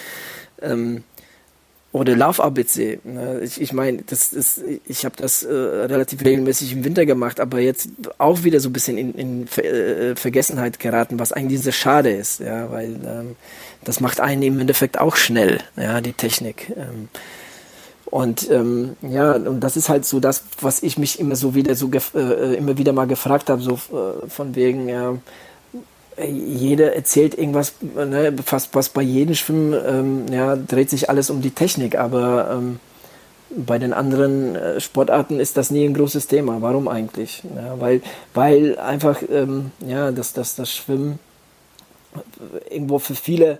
Ähm, 0.62 1.04
oder 1.92 2.16
Lauf-ABC. 2.16 3.00
Ne? 3.02 3.40
Ich, 3.42 3.60
ich 3.60 3.72
meine, 3.72 4.02
das 4.02 4.32
ist, 4.32 4.62
ich 4.86 5.04
habe 5.04 5.16
das 5.16 5.42
äh, 5.42 5.52
relativ 5.52 6.24
regelmäßig 6.24 6.72
im 6.72 6.84
Winter 6.84 7.04
gemacht, 7.04 7.40
aber 7.40 7.58
jetzt 7.58 7.88
auch 8.18 8.44
wieder 8.44 8.60
so 8.60 8.68
ein 8.68 8.72
bisschen 8.72 8.96
in, 8.96 9.14
in 9.14 9.46
Ver 9.48 9.64
äh, 9.64 10.16
Vergessenheit 10.16 10.78
geraten, 10.78 11.18
was 11.18 11.32
eigentlich 11.32 11.60
sehr 11.62 11.72
schade 11.72 12.10
ist, 12.10 12.40
ja, 12.40 12.70
weil 12.70 13.00
ähm, 13.04 13.36
das 13.82 14.00
macht 14.00 14.20
einen 14.20 14.42
im 14.42 14.60
Endeffekt 14.60 15.00
auch 15.00 15.16
schnell, 15.16 15.58
ja, 15.76 16.00
die 16.00 16.12
Technik. 16.12 16.72
Ähm, 16.76 17.08
und 18.04 18.50
ähm, 18.50 18.96
ja, 19.02 19.32
und 19.32 19.60
das 19.60 19.76
ist 19.76 19.88
halt 19.88 20.04
so 20.04 20.20
das, 20.20 20.44
was 20.60 20.82
ich 20.82 20.98
mich 20.98 21.20
immer 21.20 21.36
so 21.36 21.54
wieder 21.54 21.74
so 21.74 21.90
äh, 22.14 22.54
immer 22.54 22.76
wieder 22.76 22.92
mal 22.92 23.06
gefragt 23.06 23.50
habe, 23.50 23.62
so 23.62 23.74
äh, 23.74 24.28
von 24.28 24.54
wegen, 24.54 24.88
ja, 24.88 25.16
jeder 26.24 26.94
erzählt 26.94 27.36
irgendwas, 27.36 27.74
ne, 27.94 28.34
fast, 28.44 28.72
fast 28.72 28.94
bei 28.94 29.02
jedem 29.02 29.34
Schwimmen 29.34 29.74
ähm, 29.86 30.26
ja, 30.32 30.56
dreht 30.56 30.90
sich 30.90 31.08
alles 31.08 31.30
um 31.30 31.40
die 31.40 31.50
Technik, 31.50 31.98
aber 31.98 32.50
ähm, 32.52 32.80
bei 33.50 33.78
den 33.78 33.92
anderen 33.92 34.54
äh, 34.54 34.80
Sportarten 34.80 35.40
ist 35.40 35.56
das 35.56 35.70
nie 35.70 35.84
ein 35.84 35.94
großes 35.94 36.26
Thema. 36.28 36.58
Warum 36.60 36.88
eigentlich? 36.88 37.42
Ja, 37.56 37.80
weil, 37.80 38.00
weil 38.34 38.78
einfach 38.78 39.18
ähm, 39.30 39.72
ja, 39.86 40.12
das, 40.12 40.32
das, 40.32 40.54
das 40.54 40.72
Schwimmen 40.72 41.18
irgendwo 42.70 42.98
für 42.98 43.14
viele 43.14 43.58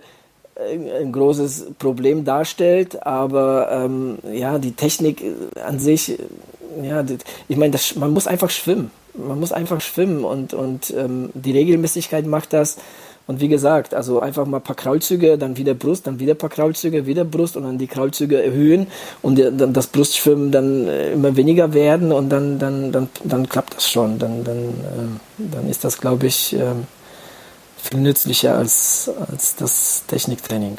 äh, 0.55 1.01
ein 1.01 1.11
großes 1.11 1.73
Problem 1.77 2.23
darstellt, 2.23 3.05
aber 3.05 3.69
ähm, 3.71 4.19
ja, 4.31 4.59
die 4.59 4.73
Technik 4.73 5.23
an 5.63 5.79
sich, 5.79 6.17
ja, 6.81 7.03
ich 7.47 7.57
meine, 7.57 7.77
man 7.95 8.11
muss 8.11 8.27
einfach 8.27 8.49
schwimmen 8.49 8.91
man 9.13 9.39
muss 9.39 9.51
einfach 9.51 9.81
schwimmen 9.81 10.23
und, 10.23 10.53
und 10.53 10.91
ähm, 10.91 11.29
die 11.33 11.51
Regelmäßigkeit 11.51 12.25
macht 12.25 12.53
das. 12.53 12.77
Und 13.27 13.39
wie 13.39 13.47
gesagt, 13.47 13.93
also 13.93 14.19
einfach 14.19 14.45
mal 14.45 14.57
ein 14.57 14.63
paar 14.63 14.75
Kraulzüge, 14.75 15.37
dann 15.37 15.55
wieder 15.55 15.73
Brust, 15.73 16.07
dann 16.07 16.19
wieder 16.19 16.33
ein 16.33 16.37
paar 16.37 16.49
Kraulzüge, 16.49 17.05
wieder 17.05 17.23
Brust 17.23 17.55
und 17.55 17.63
dann 17.63 17.77
die 17.77 17.87
Kraulzüge 17.87 18.43
erhöhen 18.43 18.87
und 19.21 19.39
dann 19.39 19.73
das 19.73 19.87
Brustschwimmen 19.87 20.51
dann 20.51 20.87
äh, 20.87 21.13
immer 21.13 21.35
weniger 21.35 21.73
werden 21.73 22.11
und 22.11 22.29
dann, 22.29 22.59
dann, 22.59 22.91
dann, 22.91 23.09
dann 23.23 23.47
klappt 23.47 23.75
das 23.75 23.89
schon. 23.89 24.17
Dann, 24.19 24.43
dann, 24.43 24.57
äh, 24.57 25.51
dann 25.51 25.69
ist 25.69 25.83
das, 25.83 25.99
glaube 25.99 26.27
ich, 26.27 26.53
äh, 26.53 26.73
viel 27.77 27.99
nützlicher 27.99 28.57
als, 28.57 29.09
als 29.29 29.55
das 29.55 30.03
Techniktraining. 30.07 30.77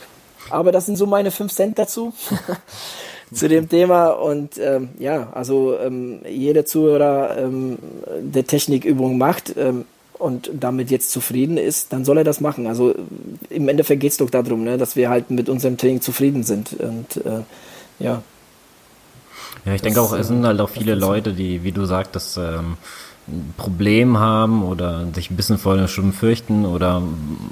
Aber 0.51 0.73
das 0.73 0.87
sind 0.87 0.97
so 0.97 1.07
meine 1.07 1.31
5 1.31 1.53
Cent 1.53 1.79
dazu. 1.79 2.13
zu 3.33 3.49
dem 3.49 3.69
Thema. 3.69 4.09
Und 4.09 4.59
ähm, 4.59 4.91
ja, 4.99 5.29
also 5.33 5.79
ähm, 5.79 6.21
jeder 6.29 6.65
Zuhörer, 6.65 7.37
ähm, 7.39 7.79
der 8.21 8.47
Technikübungen 8.47 9.19
macht 9.19 9.55
ähm, 9.57 9.85
und 10.19 10.51
damit 10.59 10.91
jetzt 10.91 11.11
zufrieden 11.11 11.57
ist, 11.57 11.93
dann 11.93 12.05
soll 12.05 12.19
er 12.19 12.25
das 12.25 12.41
machen. 12.41 12.67
Also 12.67 12.95
im 13.51 13.69
Endeffekt 13.69 14.01
geht 14.01 14.13
es 14.13 14.19
doch 14.19 14.31
darum, 14.31 14.65
ne, 14.65 14.79
dass 14.79 14.97
wir 14.97 15.11
halt 15.11 15.31
mit 15.31 15.49
unserem 15.49 15.77
Training 15.77 16.01
zufrieden 16.01 16.43
sind. 16.43 16.75
Und 16.75 17.17
äh, 17.25 17.43
ja. 17.99 18.23
Ja, 19.65 19.75
ich 19.75 19.83
denke 19.83 20.01
auch, 20.01 20.13
es 20.13 20.29
sind 20.29 20.45
halt 20.45 20.61
auch 20.61 20.71
viele 20.71 20.95
Leute, 20.95 21.33
die, 21.33 21.63
wie 21.63 21.73
du 21.73 21.85
sagtest, 21.85 22.37
ähm, 22.37 22.77
Problem 23.57 24.19
haben 24.19 24.65
oder 24.65 25.07
sich 25.15 25.31
ein 25.31 25.37
bisschen 25.37 25.57
vor 25.57 25.77
dem 25.77 25.87
Schwimmen 25.87 26.13
fürchten 26.13 26.67
oder 26.67 27.01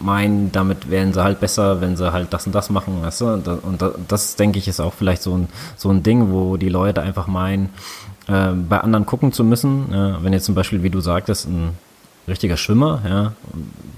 meinen, 0.03 0.51
damit 0.51 0.91
werden 0.91 1.13
sie 1.13 1.23
halt 1.23 1.39
besser, 1.39 1.81
wenn 1.81 1.97
sie 1.97 2.13
halt 2.13 2.33
das 2.33 2.47
und 2.47 2.55
das 2.55 2.71
machen, 2.71 3.01
weißt 3.03 3.21
du? 3.21 3.27
Und 3.63 3.81
das, 3.81 3.93
das 4.09 4.37
denke 4.37 4.59
ich, 4.59 4.67
ist 4.67 4.81
auch 4.81 4.95
vielleicht 4.95 5.23
so 5.23 5.37
ein, 5.37 5.49
so 5.77 5.89
ein 5.91 6.03
Ding, 6.03 6.33
wo 6.33 6.57
die 6.57 6.69
Leute 6.69 7.03
einfach 7.03 7.29
meinen, 7.29 7.71
äh, 8.27 8.49
bei 8.51 8.79
anderen 8.79 9.07
gucken 9.07 9.33
zu 9.33 9.45
müssen. 9.45 9.93
Äh, 9.93 10.25
wenn 10.25 10.33
jetzt 10.33 10.47
zum 10.47 10.57
Beispiel, 10.57 10.83
wie 10.83 10.91
du 10.91 11.01
sagtest, 11.01 11.47
ein 11.49 11.71
richtiger 12.31 12.57
Schwimmer, 12.57 13.03
ja, 13.09 13.33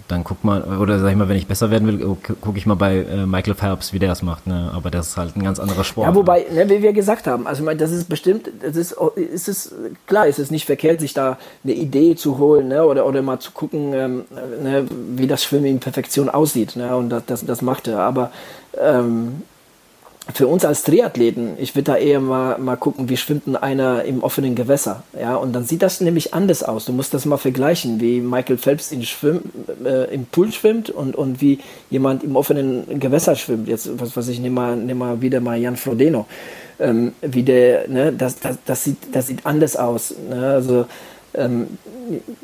dann 0.08 0.24
guck 0.24 0.44
mal, 0.44 0.62
oder 0.78 0.98
sag 0.98 1.10
ich 1.10 1.16
mal, 1.16 1.28
wenn 1.28 1.36
ich 1.36 1.46
besser 1.46 1.70
werden 1.70 1.88
will, 1.88 2.16
gucke 2.40 2.58
ich 2.58 2.66
mal 2.66 2.74
bei 2.74 2.98
äh, 2.98 3.26
Michael 3.26 3.54
Phelps, 3.54 3.92
wie 3.92 3.98
der 3.98 4.10
das 4.10 4.22
macht, 4.22 4.46
ne? 4.46 4.70
Aber 4.74 4.90
das 4.90 5.08
ist 5.08 5.16
halt 5.16 5.36
ein 5.36 5.42
ganz 5.42 5.58
anderer 5.58 5.84
Sport. 5.84 6.06
Ja, 6.06 6.14
wobei, 6.14 6.44
ne, 6.52 6.68
wie 6.68 6.82
wir 6.82 6.92
gesagt 6.92 7.26
haben, 7.26 7.46
also 7.46 7.62
ich 7.62 7.66
meine, 7.66 7.78
das 7.78 7.90
ist 7.92 8.08
bestimmt, 8.08 8.50
das 8.60 8.76
ist, 8.76 8.94
ist 9.16 9.48
es, 9.48 9.74
klar, 10.06 10.26
ist 10.26 10.38
es 10.38 10.50
nicht 10.50 10.66
verkehrt, 10.66 11.00
sich 11.00 11.14
da 11.14 11.38
eine 11.64 11.72
Idee 11.72 12.14
zu 12.14 12.38
holen, 12.38 12.68
ne? 12.68 12.84
Oder, 12.84 13.06
oder 13.06 13.22
mal 13.22 13.40
zu 13.40 13.52
gucken, 13.52 13.92
ähm, 13.94 14.24
ne, 14.62 14.86
wie 15.16 15.26
das 15.26 15.44
Schwimmen 15.44 15.66
in 15.66 15.80
Perfektion 15.80 16.28
aussieht, 16.28 16.76
ne? 16.76 16.94
Und 16.96 17.08
das, 17.08 17.24
das, 17.26 17.46
das 17.46 17.62
macht 17.62 17.88
er. 17.88 18.00
Aber 18.00 18.32
ähm, 18.78 19.42
für 20.32 20.46
uns 20.46 20.64
als 20.64 20.84
Triathleten, 20.84 21.54
ich 21.58 21.74
würde 21.74 21.92
da 21.92 21.96
eher 21.96 22.20
mal, 22.20 22.56
mal 22.58 22.76
gucken, 22.76 23.08
wie 23.08 23.16
schwimmt 23.16 23.46
denn 23.46 23.56
einer 23.56 24.04
im 24.04 24.22
offenen 24.22 24.54
Gewässer. 24.54 25.02
Ja, 25.18 25.34
und 25.34 25.52
dann 25.52 25.64
sieht 25.64 25.82
das 25.82 26.00
nämlich 26.00 26.32
anders 26.32 26.62
aus. 26.62 26.84
Du 26.84 26.92
musst 26.92 27.12
das 27.12 27.24
mal 27.24 27.38
vergleichen, 27.38 28.00
wie 28.00 28.20
Michael 28.20 28.56
Phelps 28.56 28.92
in 28.92 29.02
Schwimm, 29.02 29.42
äh, 29.84 30.14
im 30.14 30.26
Pool 30.26 30.52
schwimmt 30.52 30.90
und, 30.90 31.16
und 31.16 31.40
wie 31.40 31.58
jemand 31.90 32.22
im 32.22 32.36
offenen 32.36 33.00
Gewässer 33.00 33.34
schwimmt. 33.34 33.66
Jetzt, 33.66 33.90
was, 34.00 34.16
was 34.16 34.28
ich 34.28 34.38
nehme 34.38 34.54
mal, 34.54 34.76
nehm 34.76 34.98
mal 34.98 35.20
wieder 35.20 35.40
mal 35.40 35.58
Jan 35.58 35.76
Frodeno. 35.76 36.26
Ähm, 36.78 37.12
wie 37.20 37.42
der, 37.42 37.88
ne, 37.88 38.12
das, 38.12 38.38
das, 38.38 38.58
das, 38.64 38.84
sieht, 38.84 38.98
das 39.12 39.26
sieht 39.26 39.44
anders 39.44 39.76
aus. 39.76 40.14
Ne? 40.30 40.52
Also, 40.52 40.86
ähm, 41.34 41.78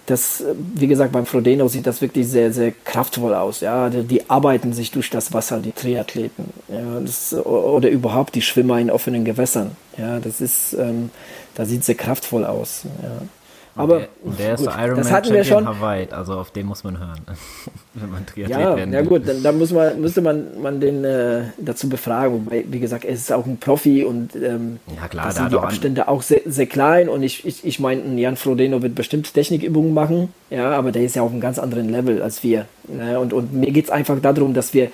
das, 0.07 0.45
wie 0.75 0.87
gesagt, 0.87 1.13
beim 1.13 1.27
Frodeno 1.27 1.69
sieht 1.69 1.87
das 1.87 2.01
wirklich 2.01 2.29
sehr, 2.29 2.53
sehr 2.53 2.73
kraftvoll 2.73 3.35
aus. 3.35 3.61
Ja, 3.61 3.91
die, 3.91 4.03
die 4.03 4.31
arbeiten 4.31 4.73
sich 4.73 4.91
durch 4.91 5.11
das 5.11 5.33
Wasser, 5.33 5.59
die 5.59 5.73
Triathleten. 5.73 6.47
Ja, 6.69 7.01
das, 7.01 7.35
oder 7.35 7.89
überhaupt 7.91 8.35
die 8.35 8.43
Schwimmer 8.43 8.79
in 8.79 8.91
offenen 8.91 9.25
Gewässern. 9.25 9.73
Ja, 9.97 10.21
das 10.21 10.41
ist, 10.41 10.75
ähm, 10.75 11.11
da 11.55 11.65
sieht 11.65 11.85
sehr 11.85 11.97
kraftvoll 11.97 12.45
aus. 12.45 12.83
Ja. 13.03 13.23
Aber 13.79 13.99
der, 13.99 14.09
der 14.39 14.55
ist 14.55 14.61
gut, 14.65 14.75
Iron 14.79 14.97
das 14.97 15.13
hatten 15.13 15.33
wir 15.33 15.45
schon. 15.45 15.67
Hawaii, 15.67 16.09
also 16.11 16.35
auf 16.35 16.51
den 16.51 16.67
muss 16.67 16.85
man 16.85 16.99
hören, 16.99 17.21
wenn 17.95 18.11
man 18.11 18.27
Triathlet 18.27 18.59
ja, 18.59 18.77
werden 18.77 18.93
will. 18.93 18.99
Ja 18.99 19.03
gut, 19.05 19.29
dann, 19.29 19.43
dann 19.43 19.59
muss 19.59 19.73
man, 19.73 20.01
müsste 20.01 20.21
man, 20.21 20.61
man 20.61 20.81
den 20.81 21.05
äh, 21.05 21.43
dazu 21.59 21.89
befragen. 21.89 22.47
Wobei, 22.47 22.65
wie 22.69 22.81
gesagt, 22.81 23.05
er 23.05 23.13
ist 23.13 23.33
auch 23.33 23.47
ein 23.47 23.59
Profi 23.59 24.05
und 24.05 24.35
ähm, 24.37 24.81
ja, 24.95 25.09
klar, 25.09 25.27
da 25.27 25.31
sind 25.31 25.53
die 25.53 25.59
Abstände 25.59 26.09
auch 26.09 26.23
sehr, 26.23 26.43
sehr 26.45 26.67
klein. 26.67 27.09
Und 27.09 27.23
ich, 27.23 27.47
ich, 27.47 27.65
ich 27.65 27.81
meine, 27.81 28.21
Jan 28.21 28.37
Frodeno 28.37 28.83
wird 28.83 28.95
bestimmt 28.95 29.33
Technikübungen 29.33 29.95
machen, 29.95 30.33
ja, 30.51 30.73
aber 30.73 30.93
der 30.93 31.03
ist 31.03 31.17
ja 31.17 31.23
auf 31.23 31.31
einem 31.31 31.41
ganz 31.41 31.59
anderen 31.59 31.89
Level 31.89 32.23
als 32.23 32.43
wir. 32.43 32.67
Ne? 32.89 33.19
Und, 33.19 33.33
und 33.33 33.53
mir 33.53 33.71
geht 33.71 33.87
es 33.87 33.91
einfach 33.91 34.19
darum, 34.21 34.55
dass 34.55 34.75
wir 34.75 34.91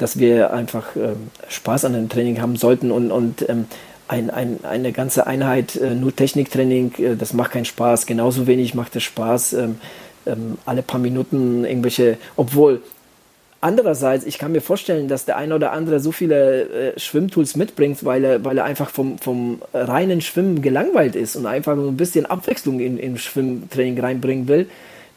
dass 0.00 0.18
wir 0.18 0.52
einfach 0.52 0.96
ähm, 0.96 1.30
Spaß 1.48 1.84
an 1.84 1.92
dem 1.92 2.08
Training 2.08 2.40
haben 2.40 2.56
sollten 2.56 2.90
und, 2.90 3.10
und 3.10 3.46
ähm, 3.48 3.66
ein, 4.10 4.28
ein, 4.28 4.64
eine 4.64 4.90
ganze 4.90 5.28
Einheit 5.28 5.76
äh, 5.76 5.94
nur 5.94 6.14
Techniktraining, 6.14 6.94
äh, 6.98 7.16
das 7.16 7.32
macht 7.32 7.52
keinen 7.52 7.64
Spaß. 7.64 8.06
Genauso 8.06 8.48
wenig 8.48 8.74
macht 8.74 8.96
es 8.96 9.04
Spaß, 9.04 9.52
ähm, 9.52 9.76
ähm, 10.26 10.58
alle 10.66 10.82
paar 10.82 11.00
Minuten 11.00 11.64
irgendwelche, 11.64 12.18
obwohl 12.36 12.82
Andererseits, 13.62 14.24
ich 14.24 14.38
kann 14.38 14.52
mir 14.52 14.62
vorstellen, 14.62 15.06
dass 15.06 15.26
der 15.26 15.36
eine 15.36 15.54
oder 15.54 15.72
andere 15.72 16.00
so 16.00 16.12
viele 16.12 16.94
äh, 16.94 16.98
Schwimmtools 16.98 17.56
mitbringt, 17.56 18.02
weil 18.06 18.24
er, 18.24 18.42
weil 18.42 18.56
er 18.56 18.64
einfach 18.64 18.88
vom, 18.88 19.18
vom 19.18 19.60
reinen 19.74 20.22
Schwimmen 20.22 20.62
gelangweilt 20.62 21.14
ist 21.14 21.36
und 21.36 21.44
einfach 21.44 21.76
so 21.76 21.88
ein 21.88 21.96
bisschen 21.98 22.24
Abwechslung 22.24 22.80
in, 22.80 22.96
in 22.96 23.18
Schwimmtraining 23.18 24.00
reinbringen 24.00 24.48
will 24.48 24.66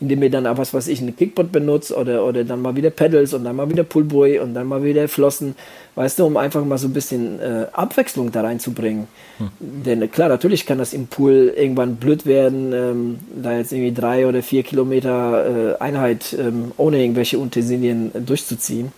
indem 0.04 0.22
ihr 0.22 0.30
dann 0.30 0.46
auch 0.46 0.58
was 0.58 0.74
weiß 0.74 0.90
ich, 0.90 1.02
ein 1.02 1.16
Kickboard 1.16 1.52
benutzt 1.52 1.92
oder, 1.94 2.26
oder 2.26 2.44
dann 2.44 2.62
mal 2.62 2.76
wieder 2.76 2.90
Pedals 2.90 3.34
und 3.34 3.46
dann 3.46 3.56
mal 3.56 3.70
wieder 3.70 3.84
Pullboy 3.84 4.40
und 4.40 4.54
dann 4.54 4.68
mal 4.68 4.84
wieder 4.84 5.08
Flossen, 5.08 5.56
weißt 5.96 6.20
du, 6.20 6.26
um 6.26 6.36
einfach 6.36 6.64
mal 6.66 6.78
so 6.78 6.88
ein 6.88 6.94
bisschen 6.94 7.40
äh, 7.40 7.68
Abwechslung 7.72 8.32
da 8.32 8.42
reinzubringen. 8.42 9.08
Hm. 9.38 9.50
Denn 9.60 10.12
klar, 10.12 10.28
natürlich 10.28 10.66
kann 10.66 10.78
das 10.78 10.94
im 10.94 11.08
Pool 11.08 11.54
irgendwann 11.56 11.96
blöd 11.96 12.26
werden, 12.26 12.74
ähm, 12.74 13.20
da 13.42 13.58
jetzt 13.58 13.72
irgendwie 13.72 13.94
drei 13.94 14.28
oder 14.28 14.44
vier 14.44 14.64
Kilometer 14.64 15.78
äh, 15.78 15.82
Einheit 15.82 16.36
ähm, 16.38 16.74
ohne 16.76 17.02
irgendwelche 17.02 17.40
Utensilien 17.40 18.12
durchzuziehen. 18.26 18.92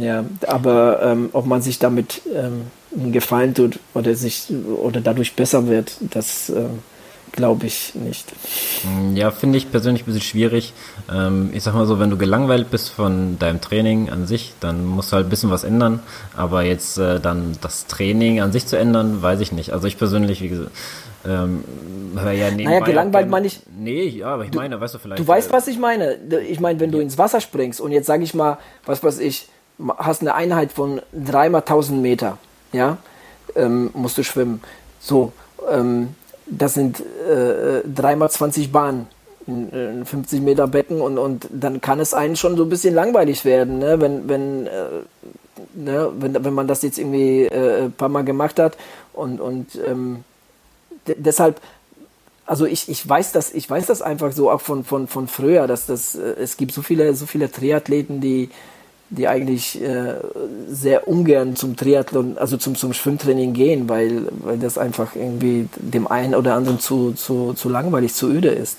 Ja, 0.00 0.24
aber 0.46 1.00
ähm, 1.02 1.30
ob 1.32 1.46
man 1.46 1.62
sich 1.62 1.78
damit 1.78 2.22
ähm, 2.34 2.62
einen 2.96 3.12
Gefallen 3.12 3.54
tut 3.54 3.78
oder 3.94 4.14
sich 4.14 4.46
oder 4.82 5.00
dadurch 5.00 5.34
besser 5.34 5.68
wird, 5.68 5.96
das 6.00 6.50
ähm, 6.50 6.80
glaube 7.32 7.66
ich 7.66 7.94
nicht. 7.94 8.32
Mm, 8.84 9.16
ja, 9.16 9.30
finde 9.30 9.58
ich 9.58 9.70
persönlich 9.70 10.02
ein 10.02 10.06
bisschen 10.06 10.22
schwierig. 10.22 10.72
Ähm, 11.12 11.50
ich 11.52 11.62
sag 11.62 11.74
mal 11.74 11.86
so, 11.86 11.98
wenn 11.98 12.10
du 12.10 12.16
gelangweilt 12.16 12.70
bist 12.70 12.90
von 12.90 13.38
deinem 13.38 13.60
Training 13.60 14.10
an 14.10 14.26
sich, 14.26 14.54
dann 14.60 14.84
musst 14.84 15.12
du 15.12 15.16
halt 15.16 15.26
ein 15.26 15.30
bisschen 15.30 15.50
was 15.50 15.64
ändern. 15.64 16.00
Aber 16.36 16.62
jetzt 16.62 16.98
äh, 16.98 17.20
dann 17.20 17.56
das 17.60 17.86
Training 17.86 18.40
an 18.40 18.52
sich 18.52 18.66
zu 18.66 18.78
ändern, 18.78 19.22
weiß 19.22 19.40
ich 19.40 19.52
nicht. 19.52 19.72
Also 19.72 19.86
ich 19.86 19.98
persönlich, 19.98 20.40
wie 20.42 20.48
gesagt, 20.48 20.70
ähm, 21.24 21.64
ja 22.14 22.50
nebenbei. 22.50 22.64
Naja, 22.64 22.80
gelangweilt 22.80 23.28
meine 23.28 23.46
ich. 23.46 23.60
Nee, 23.76 24.04
ja, 24.04 24.28
aber 24.28 24.44
ich 24.44 24.50
du, 24.50 24.58
meine, 24.58 24.80
weißt 24.80 24.94
du 24.94 24.98
vielleicht. 24.98 25.20
Du 25.20 25.26
weißt, 25.26 25.50
äh, 25.50 25.52
was 25.52 25.66
ich 25.68 25.78
meine. 25.78 26.16
Ich 26.48 26.60
meine, 26.60 26.80
wenn 26.80 26.92
du 26.92 26.98
ins 26.98 27.18
Wasser 27.18 27.40
springst 27.40 27.80
und 27.80 27.92
jetzt 27.92 28.06
sage 28.06 28.22
ich 28.22 28.34
mal, 28.34 28.58
was 28.86 29.02
weiß 29.02 29.18
ich, 29.18 29.48
hast 29.96 30.22
eine 30.22 30.34
Einheit 30.34 30.72
von 30.72 31.00
dreimal 31.12 31.62
1000 31.62 32.00
Meter, 32.00 32.38
ja, 32.72 32.98
ähm, 33.56 33.90
musst 33.94 34.18
du 34.18 34.24
schwimmen. 34.24 34.60
So, 35.00 35.32
ähm, 35.70 36.14
das 36.50 36.74
sind 36.74 37.00
äh, 37.00 37.82
dreimal 37.86 38.30
20 38.30 38.72
Bahnen, 38.72 39.06
ein 39.46 40.04
50 40.04 40.40
Meter 40.40 40.66
Becken 40.66 41.00
und, 41.00 41.18
und 41.18 41.48
dann 41.50 41.80
kann 41.80 42.00
es 42.00 42.14
einen 42.14 42.36
schon 42.36 42.56
so 42.56 42.64
ein 42.64 42.68
bisschen 42.68 42.94
langweilig 42.94 43.44
werden, 43.44 43.78
ne? 43.78 44.00
wenn, 44.00 44.28
wenn, 44.28 44.66
äh, 44.66 44.70
ne? 45.74 46.12
wenn, 46.18 46.44
wenn 46.44 46.54
man 46.54 46.68
das 46.68 46.82
jetzt 46.82 46.98
irgendwie 46.98 47.44
äh, 47.44 47.84
ein 47.84 47.92
paar 47.92 48.10
Mal 48.10 48.24
gemacht 48.24 48.58
hat 48.58 48.76
und, 49.12 49.40
und 49.40 49.78
ähm, 49.86 50.24
deshalb 51.06 51.60
also 52.48 52.64
ich, 52.64 52.88
ich 52.88 53.06
weiß 53.06 53.32
das, 53.32 53.52
ich 53.52 53.68
weiß 53.68 53.86
das 53.86 54.00
einfach 54.00 54.32
so 54.32 54.50
auch 54.50 54.62
von, 54.62 54.82
von, 54.82 55.06
von 55.06 55.28
früher, 55.28 55.66
dass 55.66 55.84
das, 55.84 56.14
äh, 56.14 56.34
es 56.40 56.56
gibt 56.56 56.72
so 56.72 56.80
viele, 56.80 57.14
so 57.14 57.26
viele 57.26 57.50
Triathleten, 57.50 58.22
die, 58.22 58.48
die 59.10 59.26
eigentlich 59.26 59.82
äh, 59.82 60.14
sehr 60.68 61.08
ungern 61.08 61.56
zum 61.56 61.76
Triathlon, 61.76 62.36
also 62.38 62.56
zum, 62.56 62.74
zum 62.74 62.92
Schwimmtraining 62.92 63.52
gehen, 63.54 63.88
weil, 63.88 64.28
weil 64.42 64.58
das 64.58 64.76
einfach 64.76 65.14
irgendwie 65.14 65.68
dem 65.76 66.06
einen 66.06 66.34
oder 66.34 66.54
anderen 66.54 66.78
zu, 66.78 67.12
zu, 67.12 67.54
zu 67.54 67.68
langweilig, 67.68 68.14
zu 68.14 68.28
öde 68.28 68.48
ist. 68.48 68.78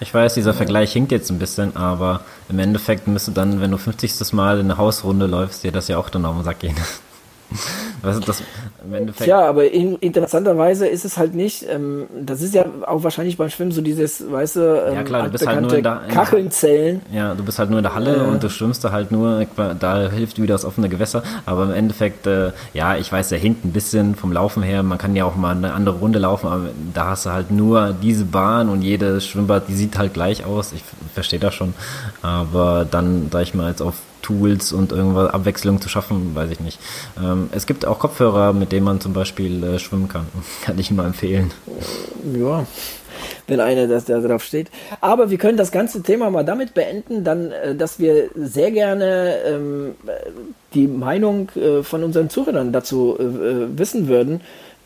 Ich 0.00 0.12
weiß, 0.12 0.34
dieser 0.34 0.54
Vergleich 0.54 0.92
hinkt 0.92 1.12
jetzt 1.12 1.30
ein 1.30 1.38
bisschen, 1.38 1.76
aber 1.76 2.20
im 2.48 2.58
Endeffekt 2.58 3.06
müsste 3.06 3.32
dann, 3.32 3.60
wenn 3.60 3.70
du 3.70 3.78
50. 3.78 4.32
Mal 4.32 4.58
in 4.58 4.66
eine 4.66 4.76
Hausrunde 4.76 5.26
läufst, 5.26 5.64
dir 5.64 5.72
das 5.72 5.88
ja 5.88 5.98
auch 5.98 6.10
dann 6.10 6.24
auf 6.24 6.34
den 6.36 6.44
Sack 6.44 6.60
gehen. 6.60 6.76
Das 8.02 8.42
Endeffekt? 8.92 9.28
Ja, 9.28 9.40
aber 9.40 9.70
in, 9.70 9.96
interessanterweise 9.96 10.86
ist 10.86 11.04
es 11.04 11.16
halt 11.16 11.34
nicht, 11.34 11.64
ähm, 11.68 12.06
das 12.20 12.42
ist 12.42 12.54
ja 12.54 12.64
auch 12.86 13.02
wahrscheinlich 13.02 13.36
beim 13.36 13.50
Schwimmen 13.50 13.72
so 13.72 13.80
dieses, 13.80 14.30
weißt 14.30 14.56
du, 14.56 14.84
ähm, 14.88 14.94
ja 14.94 15.02
klar, 15.02 15.24
du 15.24 15.30
bist 15.30 15.46
halt 15.46 15.60
nur 15.60 15.74
in 15.74 15.82
der, 15.82 16.02
in 16.06 16.14
Kacheln 16.14 16.50
zählen. 16.50 17.00
Ja, 17.12 17.34
du 17.34 17.44
bist 17.44 17.58
halt 17.58 17.70
nur 17.70 17.78
in 17.78 17.82
der 17.82 17.94
Halle 17.94 18.16
äh. 18.16 18.20
und 18.20 18.42
du 18.42 18.50
schwimmst 18.50 18.84
da 18.84 18.92
halt 18.92 19.10
nur, 19.10 19.46
da 19.78 20.10
hilft 20.10 20.40
wieder 20.40 20.54
das 20.54 20.64
offene 20.64 20.88
Gewässer, 20.88 21.22
aber 21.46 21.64
im 21.64 21.72
Endeffekt, 21.72 22.26
äh, 22.26 22.52
ja, 22.72 22.96
ich 22.96 23.10
weiß, 23.10 23.30
der 23.30 23.38
hinkt 23.38 23.64
ein 23.64 23.72
bisschen 23.72 24.14
vom 24.14 24.32
Laufen 24.32 24.62
her, 24.62 24.82
man 24.82 24.98
kann 24.98 25.16
ja 25.16 25.24
auch 25.24 25.36
mal 25.36 25.56
eine 25.56 25.72
andere 25.72 25.96
Runde 25.98 26.18
laufen, 26.18 26.48
aber 26.48 26.68
da 26.92 27.10
hast 27.10 27.26
du 27.26 27.30
halt 27.30 27.50
nur 27.50 27.94
diese 28.02 28.24
Bahn 28.24 28.68
und 28.68 28.82
jedes 28.82 29.26
Schwimmbad, 29.26 29.68
die 29.68 29.74
sieht 29.74 29.98
halt 29.98 30.14
gleich 30.14 30.44
aus, 30.44 30.72
ich 30.72 30.82
verstehe 31.14 31.40
das 31.40 31.54
schon, 31.54 31.74
aber 32.22 32.86
dann, 32.90 33.28
da 33.30 33.40
ich 33.40 33.54
mal 33.54 33.70
jetzt 33.70 33.82
auf 33.82 33.94
Tools 34.24 34.72
und 34.72 34.90
irgendwas 34.90 35.32
Abwechslung 35.32 35.80
zu 35.80 35.88
schaffen, 35.88 36.34
weiß 36.34 36.50
ich 36.50 36.60
nicht. 36.60 36.80
Ähm, 37.22 37.50
es 37.52 37.66
gibt 37.66 37.86
auch 37.86 37.98
Kopfhörer, 37.98 38.52
mit 38.54 38.72
denen 38.72 38.84
man 38.84 39.00
zum 39.00 39.12
Beispiel 39.12 39.62
äh, 39.62 39.78
schwimmen 39.78 40.08
kann. 40.08 40.26
Kann 40.62 40.78
ich 40.78 40.90
nur 40.90 41.04
empfehlen. 41.04 41.52
Ja, 42.34 42.66
wenn 43.46 43.60
einer 43.60 43.86
das 43.86 44.06
da 44.06 44.18
drauf 44.20 44.42
steht. 44.42 44.70
Aber 45.00 45.30
wir 45.30 45.38
können 45.38 45.58
das 45.58 45.70
ganze 45.70 46.02
Thema 46.02 46.30
mal 46.30 46.44
damit 46.44 46.72
beenden, 46.72 47.22
dann, 47.22 47.52
äh, 47.52 47.74
dass 47.74 47.98
wir 47.98 48.30
sehr 48.34 48.70
gerne 48.70 49.36
ähm, 49.46 49.94
die 50.72 50.88
Meinung 50.88 51.50
äh, 51.54 51.82
von 51.82 52.02
unseren 52.02 52.30
Zuhörern 52.30 52.72
dazu 52.72 53.16
äh, 53.18 53.78
wissen 53.78 54.08
würden. 54.08 54.40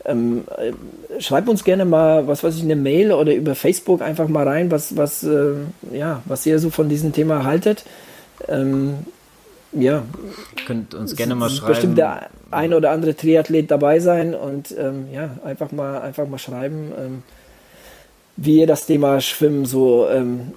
Ähm, 0.05 0.43
äh, 0.57 1.21
schreibt 1.21 1.47
uns 1.47 1.63
gerne 1.63 1.85
mal, 1.85 2.27
was 2.27 2.43
weiß 2.43 2.55
ich, 2.57 2.63
eine 2.63 2.75
Mail 2.75 3.13
oder 3.13 3.33
über 3.33 3.55
Facebook 3.55 4.01
einfach 4.01 4.27
mal 4.27 4.47
rein, 4.47 4.69
was, 4.69 4.97
was, 4.97 5.23
äh, 5.23 5.53
ja, 5.93 6.21
was 6.25 6.45
ihr 6.45 6.59
so 6.59 6.69
von 6.69 6.89
diesem 6.89 7.13
Thema 7.13 7.45
haltet. 7.45 7.85
Ähm, 8.47 9.05
ja. 9.71 10.03
Könnt 10.65 10.93
uns 10.93 11.15
gerne 11.15 11.35
mal 11.35 11.49
schreiben. 11.49 11.67
Bestimmt 11.67 11.97
der 11.97 12.29
ein 12.51 12.73
oder 12.73 12.91
andere 12.91 13.15
Triathlet 13.15 13.69
dabei 13.69 13.99
sein 13.99 14.33
und 14.33 14.73
ähm, 14.77 15.07
ja, 15.13 15.37
einfach 15.43 15.71
mal, 15.71 16.01
einfach 16.01 16.27
mal 16.27 16.39
schreiben, 16.39 16.91
ähm, 16.97 17.23
wie 18.37 18.59
ihr 18.59 18.67
das 18.67 18.85
Thema 18.85 19.19
Schwimmen 19.21 19.65
so 19.65 20.07
ähm, 20.09 20.53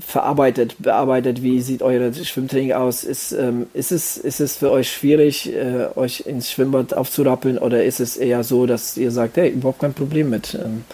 verarbeitet, 0.00 0.76
bearbeitet. 0.78 1.42
Wie 1.42 1.60
sieht 1.60 1.82
euer 1.82 2.12
Schwimmtraining 2.12 2.72
aus? 2.72 3.04
Ist, 3.04 3.32
ähm, 3.32 3.66
ist, 3.72 3.90
es, 3.90 4.16
ist 4.16 4.40
es 4.40 4.56
für 4.56 4.70
euch 4.70 4.92
schwierig, 4.92 5.52
äh, 5.52 5.86
euch 5.96 6.26
ins 6.26 6.50
Schwimmbad 6.50 6.94
aufzurappeln 6.94 7.58
oder 7.58 7.84
ist 7.84 8.00
es 8.00 8.16
eher 8.16 8.44
so, 8.44 8.66
dass 8.66 8.96
ihr 8.96 9.10
sagt, 9.10 9.38
hey, 9.38 9.50
überhaupt 9.50 9.80
kein 9.80 9.94
Problem 9.94 10.30
mit? 10.30 10.54
Ähm, 10.54 10.84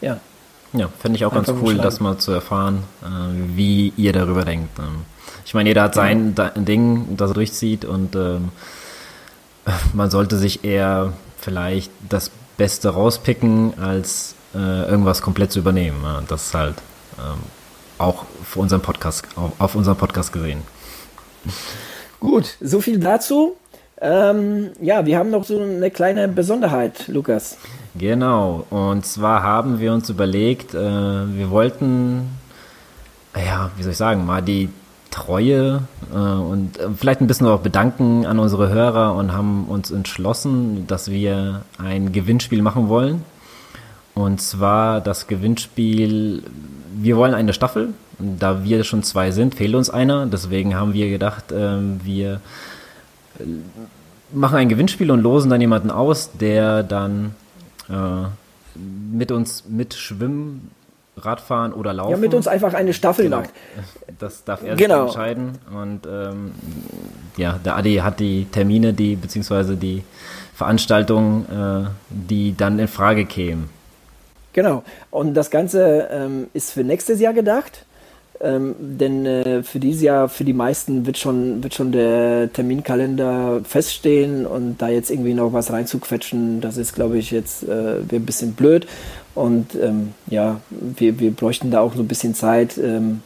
ja. 0.00 0.18
Ja, 0.72 0.88
finde 0.98 1.16
ich 1.16 1.24
auch 1.26 1.32
Einfach 1.32 1.52
ganz 1.52 1.62
cool, 1.62 1.76
das 1.76 2.00
mal 2.00 2.16
zu 2.16 2.32
erfahren, 2.32 2.84
äh, 3.02 3.06
wie 3.54 3.92
ihr 3.98 4.14
darüber 4.14 4.44
denkt. 4.44 4.70
Ich 5.44 5.54
meine, 5.54 5.70
jeder 5.70 5.82
hat 5.82 5.94
sein 5.94 6.34
ja. 6.36 6.50
Ding, 6.50 7.16
das 7.16 7.30
er 7.30 7.34
durchzieht 7.34 7.84
und 7.84 8.14
ähm, 8.16 8.50
man 9.92 10.10
sollte 10.10 10.38
sich 10.38 10.64
eher 10.64 11.12
vielleicht 11.38 11.90
das 12.08 12.30
Beste 12.56 12.90
rauspicken, 12.90 13.74
als 13.80 14.34
äh, 14.54 14.88
irgendwas 14.88 15.22
komplett 15.22 15.52
zu 15.52 15.58
übernehmen. 15.58 16.00
Ja, 16.02 16.22
das 16.26 16.46
ist 16.46 16.54
halt 16.54 16.74
ähm, 17.18 17.40
auch 17.98 18.24
für 18.44 18.60
unseren 18.60 18.80
Podcast, 18.80 19.26
auf, 19.36 19.52
auf 19.58 19.74
unseren 19.74 19.96
Podcast 19.96 20.32
gesehen. 20.32 20.62
Gut, 22.20 22.56
so 22.60 22.80
viel 22.80 22.98
dazu. 22.98 23.56
Ähm, 24.00 24.70
ja, 24.80 25.06
wir 25.06 25.18
haben 25.18 25.30
noch 25.30 25.44
so 25.44 25.60
eine 25.60 25.90
kleine 25.90 26.28
Besonderheit, 26.28 27.06
Lukas. 27.08 27.56
Genau, 27.94 28.66
und 28.70 29.04
zwar 29.06 29.42
haben 29.42 29.78
wir 29.78 29.92
uns 29.92 30.08
überlegt, 30.08 30.74
äh, 30.74 30.78
wir 30.78 31.50
wollten, 31.50 32.30
ja, 33.36 33.70
wie 33.76 33.82
soll 33.82 33.92
ich 33.92 33.98
sagen, 33.98 34.24
mal 34.24 34.42
die 34.42 34.70
Treue 35.12 35.82
äh, 36.12 36.16
und 36.16 36.78
äh, 36.78 36.88
vielleicht 36.96 37.20
ein 37.20 37.28
bisschen 37.28 37.46
auch 37.46 37.60
bedanken 37.60 38.26
an 38.26 38.40
unsere 38.40 38.68
Hörer 38.70 39.14
und 39.14 39.32
haben 39.32 39.66
uns 39.66 39.92
entschlossen, 39.92 40.86
dass 40.88 41.10
wir 41.10 41.62
ein 41.78 42.10
Gewinnspiel 42.10 42.62
machen 42.62 42.88
wollen. 42.88 43.22
Und 44.14 44.40
zwar 44.40 45.00
das 45.00 45.28
Gewinnspiel, 45.28 46.42
wir 46.96 47.16
wollen 47.16 47.34
eine 47.34 47.52
Staffel. 47.52 47.94
Da 48.18 48.64
wir 48.64 48.84
schon 48.84 49.02
zwei 49.02 49.30
sind, 49.30 49.54
fehlt 49.54 49.74
uns 49.74 49.90
einer. 49.90 50.26
Deswegen 50.26 50.74
haben 50.74 50.92
wir 50.92 51.08
gedacht, 51.08 51.52
äh, 51.52 51.78
wir 52.02 52.40
machen 54.32 54.56
ein 54.56 54.68
Gewinnspiel 54.68 55.10
und 55.10 55.20
losen 55.20 55.50
dann 55.50 55.60
jemanden 55.60 55.90
aus, 55.90 56.30
der 56.32 56.82
dann 56.82 57.34
äh, 57.88 58.28
mit 59.12 59.30
uns 59.30 59.64
mitschwimmen 59.68 60.70
Radfahren 61.16 61.72
oder 61.72 61.92
Laufen. 61.92 62.12
Ja, 62.12 62.16
mit 62.16 62.34
uns 62.34 62.46
einfach 62.46 62.74
eine 62.74 62.92
Staffel 62.92 63.26
genau. 63.26 63.38
macht. 63.38 63.50
Das 64.18 64.44
darf 64.44 64.62
er 64.62 64.76
genau. 64.76 65.06
entscheiden. 65.06 65.58
Und 65.74 66.06
ähm, 66.06 66.52
ja, 67.36 67.58
der 67.64 67.76
Adi 67.76 67.96
hat 67.96 68.20
die 68.20 68.44
Termine, 68.44 68.92
die 68.92 69.16
beziehungsweise 69.16 69.74
die 69.74 70.04
Veranstaltungen, 70.54 71.46
äh, 71.46 71.90
die 72.08 72.56
dann 72.56 72.78
in 72.78 72.86
Frage 72.86 73.24
kämen. 73.24 73.68
Genau. 74.52 74.84
Und 75.10 75.34
das 75.34 75.50
Ganze 75.50 76.08
ähm, 76.12 76.48
ist 76.52 76.70
für 76.72 76.84
nächstes 76.84 77.20
Jahr 77.20 77.32
gedacht. 77.32 77.84
Ähm, 78.42 78.74
denn 78.78 79.24
äh, 79.24 79.62
für 79.62 79.78
dieses 79.78 80.02
Jahr, 80.02 80.28
für 80.28 80.42
die 80.42 80.52
meisten 80.52 81.06
wird 81.06 81.16
schon, 81.16 81.62
wird 81.62 81.74
schon 81.74 81.92
der 81.92 82.52
Terminkalender 82.52 83.60
feststehen 83.62 84.46
und 84.46 84.82
da 84.82 84.88
jetzt 84.88 85.10
irgendwie 85.10 85.34
noch 85.34 85.52
was 85.52 85.72
reinzuquetschen, 85.72 86.60
das 86.60 86.76
ist, 86.76 86.92
glaube 86.92 87.18
ich, 87.18 87.30
jetzt 87.30 87.62
äh, 87.62 87.98
ein 88.00 88.26
bisschen 88.26 88.54
blöd. 88.54 88.88
Und 89.36 89.76
ähm, 89.80 90.14
ja, 90.26 90.60
wir, 90.70 91.20
wir 91.20 91.30
bräuchten 91.30 91.70
da 91.70 91.80
auch 91.80 91.94
so 91.94 92.02
ein 92.02 92.08
bisschen 92.08 92.34
Zeit, 92.34 92.76
ähm, 92.78 93.22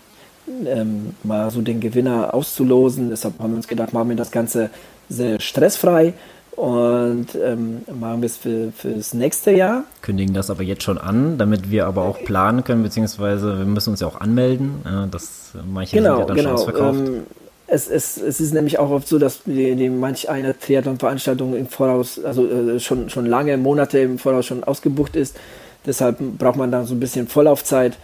ähm, 0.66 1.14
mal 1.22 1.50
so 1.50 1.62
den 1.62 1.80
Gewinner 1.80 2.34
auszulosen. 2.34 3.08
Deshalb 3.08 3.38
haben 3.38 3.52
wir 3.52 3.56
uns 3.56 3.68
gedacht, 3.68 3.94
machen 3.94 4.10
wir 4.10 4.16
das 4.16 4.30
Ganze 4.30 4.68
sehr 5.08 5.40
stressfrei 5.40 6.12
und 6.56 7.26
ähm, 7.34 7.82
machen 8.00 8.22
wir 8.22 8.26
es 8.26 8.38
für, 8.38 8.72
fürs 8.72 9.12
nächste 9.12 9.50
Jahr. 9.52 9.84
Kündigen 10.00 10.34
das 10.34 10.48
aber 10.48 10.62
jetzt 10.62 10.82
schon 10.82 10.96
an, 10.96 11.36
damit 11.36 11.70
wir 11.70 11.86
aber 11.86 12.02
auch 12.02 12.18
planen 12.24 12.64
können, 12.64 12.82
beziehungsweise 12.82 13.58
wir 13.58 13.66
müssen 13.66 13.90
uns 13.90 14.00
ja 14.00 14.06
auch 14.06 14.20
anmelden. 14.20 14.82
Äh, 14.86 15.08
das 15.10 15.52
manche 15.70 15.96
genau, 15.96 16.16
sind 16.16 16.20
ja 16.20 16.26
dann 16.26 16.36
genau. 16.36 16.48
schon 16.48 16.58
ausverkauft. 16.58 16.98
Ähm, 16.98 17.22
es, 17.66 17.88
es, 17.88 18.16
es 18.16 18.40
ist 18.40 18.54
nämlich 18.54 18.78
auch 18.78 18.90
oft 18.90 19.06
so, 19.06 19.18
dass 19.18 19.42
die, 19.44 19.74
die 19.74 19.90
manch 19.90 20.30
eine 20.30 20.58
Triathlon-Veranstaltung 20.58 21.54
im 21.54 21.66
Voraus, 21.66 22.22
also 22.24 22.46
äh, 22.46 22.80
schon, 22.80 23.10
schon 23.10 23.26
lange 23.26 23.56
Monate 23.58 23.98
im 23.98 24.18
Voraus 24.18 24.46
schon 24.46 24.64
ausgebucht 24.64 25.14
ist. 25.14 25.36
Deshalb 25.84 26.18
braucht 26.38 26.56
man 26.56 26.70
da 26.70 26.84
so 26.84 26.94
ein 26.94 27.00
bisschen 27.00 27.28
Vorlaufzeit. 27.28 27.98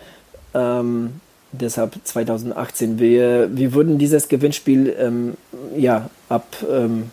Ähm, 0.52 1.20
deshalb 1.52 1.94
2018. 2.04 2.98
Wir, 2.98 3.48
wir 3.56 3.72
würden 3.72 3.98
dieses 3.98 4.28
Gewinnspiel 4.28 4.94
ähm, 4.98 5.34
ja 5.76 6.10
ab 6.28 6.46
ähm, 6.70 7.10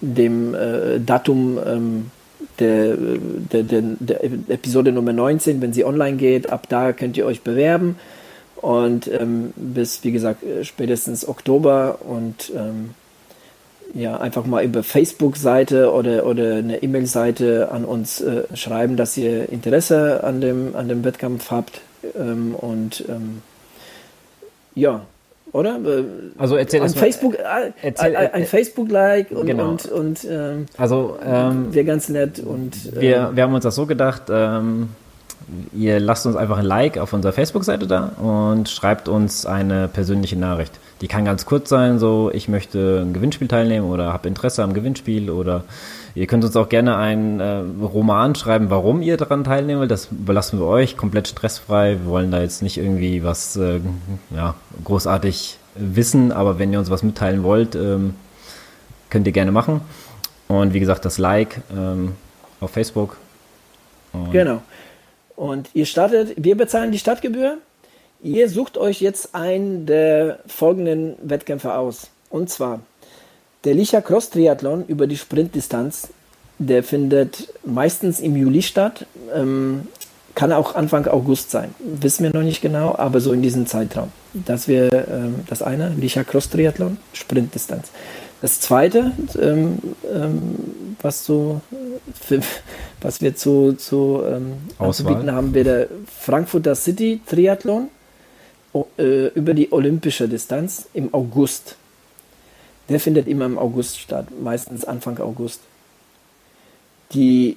dem 0.00 0.54
äh, 0.54 1.00
Datum 1.00 1.58
ähm, 1.64 2.10
der, 2.58 2.96
der, 2.96 3.62
der, 3.62 3.82
der, 3.82 4.24
Episode 4.24 4.92
Nummer 4.92 5.12
19, 5.12 5.60
wenn 5.60 5.72
sie 5.72 5.84
online 5.84 6.16
geht, 6.16 6.50
ab 6.50 6.68
da 6.68 6.92
könnt 6.92 7.16
ihr 7.16 7.26
euch 7.26 7.42
bewerben. 7.42 7.96
Und 8.56 9.08
ähm, 9.08 9.52
bis, 9.54 10.02
wie 10.02 10.10
gesagt, 10.10 10.42
spätestens 10.62 11.28
Oktober 11.28 11.98
und 12.00 12.52
ähm, 12.56 12.90
ja, 13.94 14.18
einfach 14.18 14.44
mal 14.44 14.64
über 14.64 14.82
Facebook-Seite 14.82 15.92
oder, 15.92 16.26
oder 16.26 16.56
eine 16.56 16.82
E-Mail-Seite 16.82 17.70
an 17.70 17.84
uns 17.84 18.20
äh, 18.20 18.44
schreiben, 18.54 18.96
dass 18.96 19.16
ihr 19.16 19.48
Interesse 19.48 20.24
an 20.24 20.40
dem, 20.40 20.74
an 20.74 20.88
dem 20.88 21.04
Wettkampf 21.04 21.50
habt. 21.50 21.80
Ähm, 22.18 22.54
und 22.54 23.04
ähm, 23.08 23.42
ja, 24.74 25.06
oder? 25.52 25.76
Äh, 25.76 26.04
also 26.36 26.56
erzähl 26.56 26.82
an 26.82 26.90
Facebook, 26.90 27.34
mal. 27.34 27.68
Äh, 27.68 27.72
erzähl, 27.82 28.16
ein, 28.16 28.32
ein 28.32 28.44
Facebook-Like 28.44 29.30
und, 29.30 29.46
genau. 29.46 29.70
und, 29.70 29.86
und 29.86 30.26
ähm, 30.30 30.66
also 30.76 31.18
ähm, 31.24 31.74
wäre 31.74 31.84
ganz 31.84 32.08
nett. 32.08 32.40
Und, 32.40 32.74
äh, 32.96 33.00
wir, 33.00 33.30
wir 33.34 33.42
haben 33.42 33.54
uns 33.54 33.64
das 33.64 33.74
so 33.74 33.86
gedacht, 33.86 34.22
ähm, 34.30 34.90
ihr 35.72 36.00
lasst 36.00 36.26
uns 36.26 36.36
einfach 36.36 36.58
ein 36.58 36.64
Like 36.64 36.98
auf 36.98 37.12
unserer 37.12 37.32
Facebook-Seite 37.32 37.86
da 37.86 38.12
und 38.20 38.68
schreibt 38.68 39.08
uns 39.08 39.46
eine 39.46 39.88
persönliche 39.88 40.36
Nachricht. 40.36 40.72
Die 41.00 41.08
kann 41.08 41.24
ganz 41.24 41.46
kurz 41.46 41.68
sein, 41.68 41.98
so 41.98 42.30
ich 42.32 42.48
möchte 42.48 43.04
ein 43.04 43.12
Gewinnspiel 43.12 43.48
teilnehmen 43.48 43.88
oder 43.88 44.12
habe 44.12 44.28
Interesse 44.28 44.62
am 44.62 44.74
Gewinnspiel 44.74 45.30
oder 45.30 45.64
ihr 46.18 46.26
könnt 46.26 46.44
uns 46.44 46.56
auch 46.56 46.68
gerne 46.68 46.96
einen 46.96 47.38
äh, 47.38 47.62
Roman 47.84 48.34
schreiben, 48.34 48.70
warum 48.70 49.02
ihr 49.02 49.16
daran 49.16 49.44
teilnehmen 49.44 49.80
wollt. 49.80 49.90
Das 49.90 50.08
überlassen 50.10 50.58
wir 50.58 50.66
euch 50.66 50.96
komplett 50.96 51.28
stressfrei. 51.28 51.98
Wir 52.02 52.06
wollen 52.06 52.32
da 52.32 52.40
jetzt 52.40 52.60
nicht 52.60 52.76
irgendwie 52.76 53.22
was 53.22 53.56
äh, 53.56 53.80
ja, 54.34 54.54
großartig 54.82 55.58
wissen, 55.76 56.32
aber 56.32 56.58
wenn 56.58 56.72
ihr 56.72 56.80
uns 56.80 56.90
was 56.90 57.04
mitteilen 57.04 57.44
wollt, 57.44 57.76
ähm, 57.76 58.14
könnt 59.10 59.26
ihr 59.28 59.32
gerne 59.32 59.52
machen. 59.52 59.80
Und 60.48 60.74
wie 60.74 60.80
gesagt, 60.80 61.04
das 61.04 61.18
Like 61.18 61.60
ähm, 61.70 62.12
auf 62.60 62.72
Facebook. 62.72 63.16
Und 64.12 64.32
genau. 64.32 64.62
Und 65.36 65.70
ihr 65.74 65.86
startet, 65.86 66.34
wir 66.36 66.56
bezahlen 66.56 66.90
die 66.90 66.98
Stadtgebühr. 66.98 67.58
Ihr 68.20 68.48
sucht 68.48 68.76
euch 68.76 69.00
jetzt 69.00 69.36
einen 69.36 69.86
der 69.86 70.40
folgenden 70.48 71.14
Wettkämpfe 71.22 71.74
aus. 71.74 72.10
Und 72.28 72.50
zwar 72.50 72.80
der 73.64 73.74
Licha 73.74 74.00
Cross 74.00 74.30
Triathlon 74.30 74.84
über 74.86 75.06
die 75.06 75.16
Sprintdistanz. 75.16 76.08
Der 76.58 76.82
findet 76.82 77.52
meistens 77.64 78.20
im 78.20 78.36
Juli 78.36 78.62
statt. 78.62 79.06
Ähm, 79.34 79.88
kann 80.34 80.52
auch 80.52 80.76
Anfang 80.76 81.06
August 81.08 81.50
sein. 81.50 81.74
Wissen 81.80 82.22
wir 82.22 82.32
noch 82.32 82.44
nicht 82.44 82.60
genau, 82.60 82.94
aber 82.96 83.20
so 83.20 83.32
in 83.32 83.42
diesem 83.42 83.66
Zeitraum. 83.66 84.12
Das 84.34 84.68
wäre 84.68 85.06
ähm, 85.10 85.34
das 85.48 85.62
eine, 85.62 85.88
Licha 85.90 86.22
Cross 86.22 86.50
Triathlon, 86.50 86.98
Sprintdistanz. 87.12 87.88
Das 88.40 88.60
zweite, 88.60 89.10
ähm, 89.40 89.78
ähm, 90.14 90.94
was, 91.02 91.24
so, 91.24 91.60
für, 92.20 92.40
was 93.00 93.20
wir 93.20 93.34
zu, 93.34 93.72
zu 93.72 94.22
ähm, 94.24 94.52
anzubieten 94.78 95.32
haben, 95.32 95.54
wäre 95.54 95.64
der 95.64 95.88
Frankfurter 96.20 96.76
City 96.76 97.20
Triathlon 97.26 97.88
äh, 98.96 99.28
über 99.28 99.54
die 99.54 99.72
olympische 99.72 100.28
Distanz 100.28 100.86
im 100.94 101.12
August. 101.12 101.74
Der 102.88 103.00
findet 103.00 103.28
immer 103.28 103.46
im 103.46 103.58
August 103.58 103.98
statt, 104.00 104.26
meistens 104.40 104.84
Anfang 104.84 105.18
August. 105.18 105.60
Die 107.12 107.56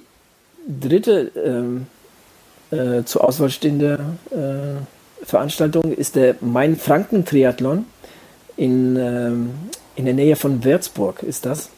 dritte 0.66 1.30
ähm, 1.36 1.86
äh, 2.70 3.04
zur 3.04 3.24
Auswahl 3.24 3.50
stehende 3.50 3.98
äh, 4.30 5.24
Veranstaltung 5.24 5.92
ist 5.92 6.16
der 6.16 6.36
Main-Franken-Triathlon 6.40 7.86
in, 8.56 8.96
ähm, 8.96 9.50
in 9.96 10.04
der 10.04 10.14
Nähe 10.14 10.36
von 10.36 10.64
Würzburg 10.64 11.22
ist 11.22 11.46
das. 11.46 11.70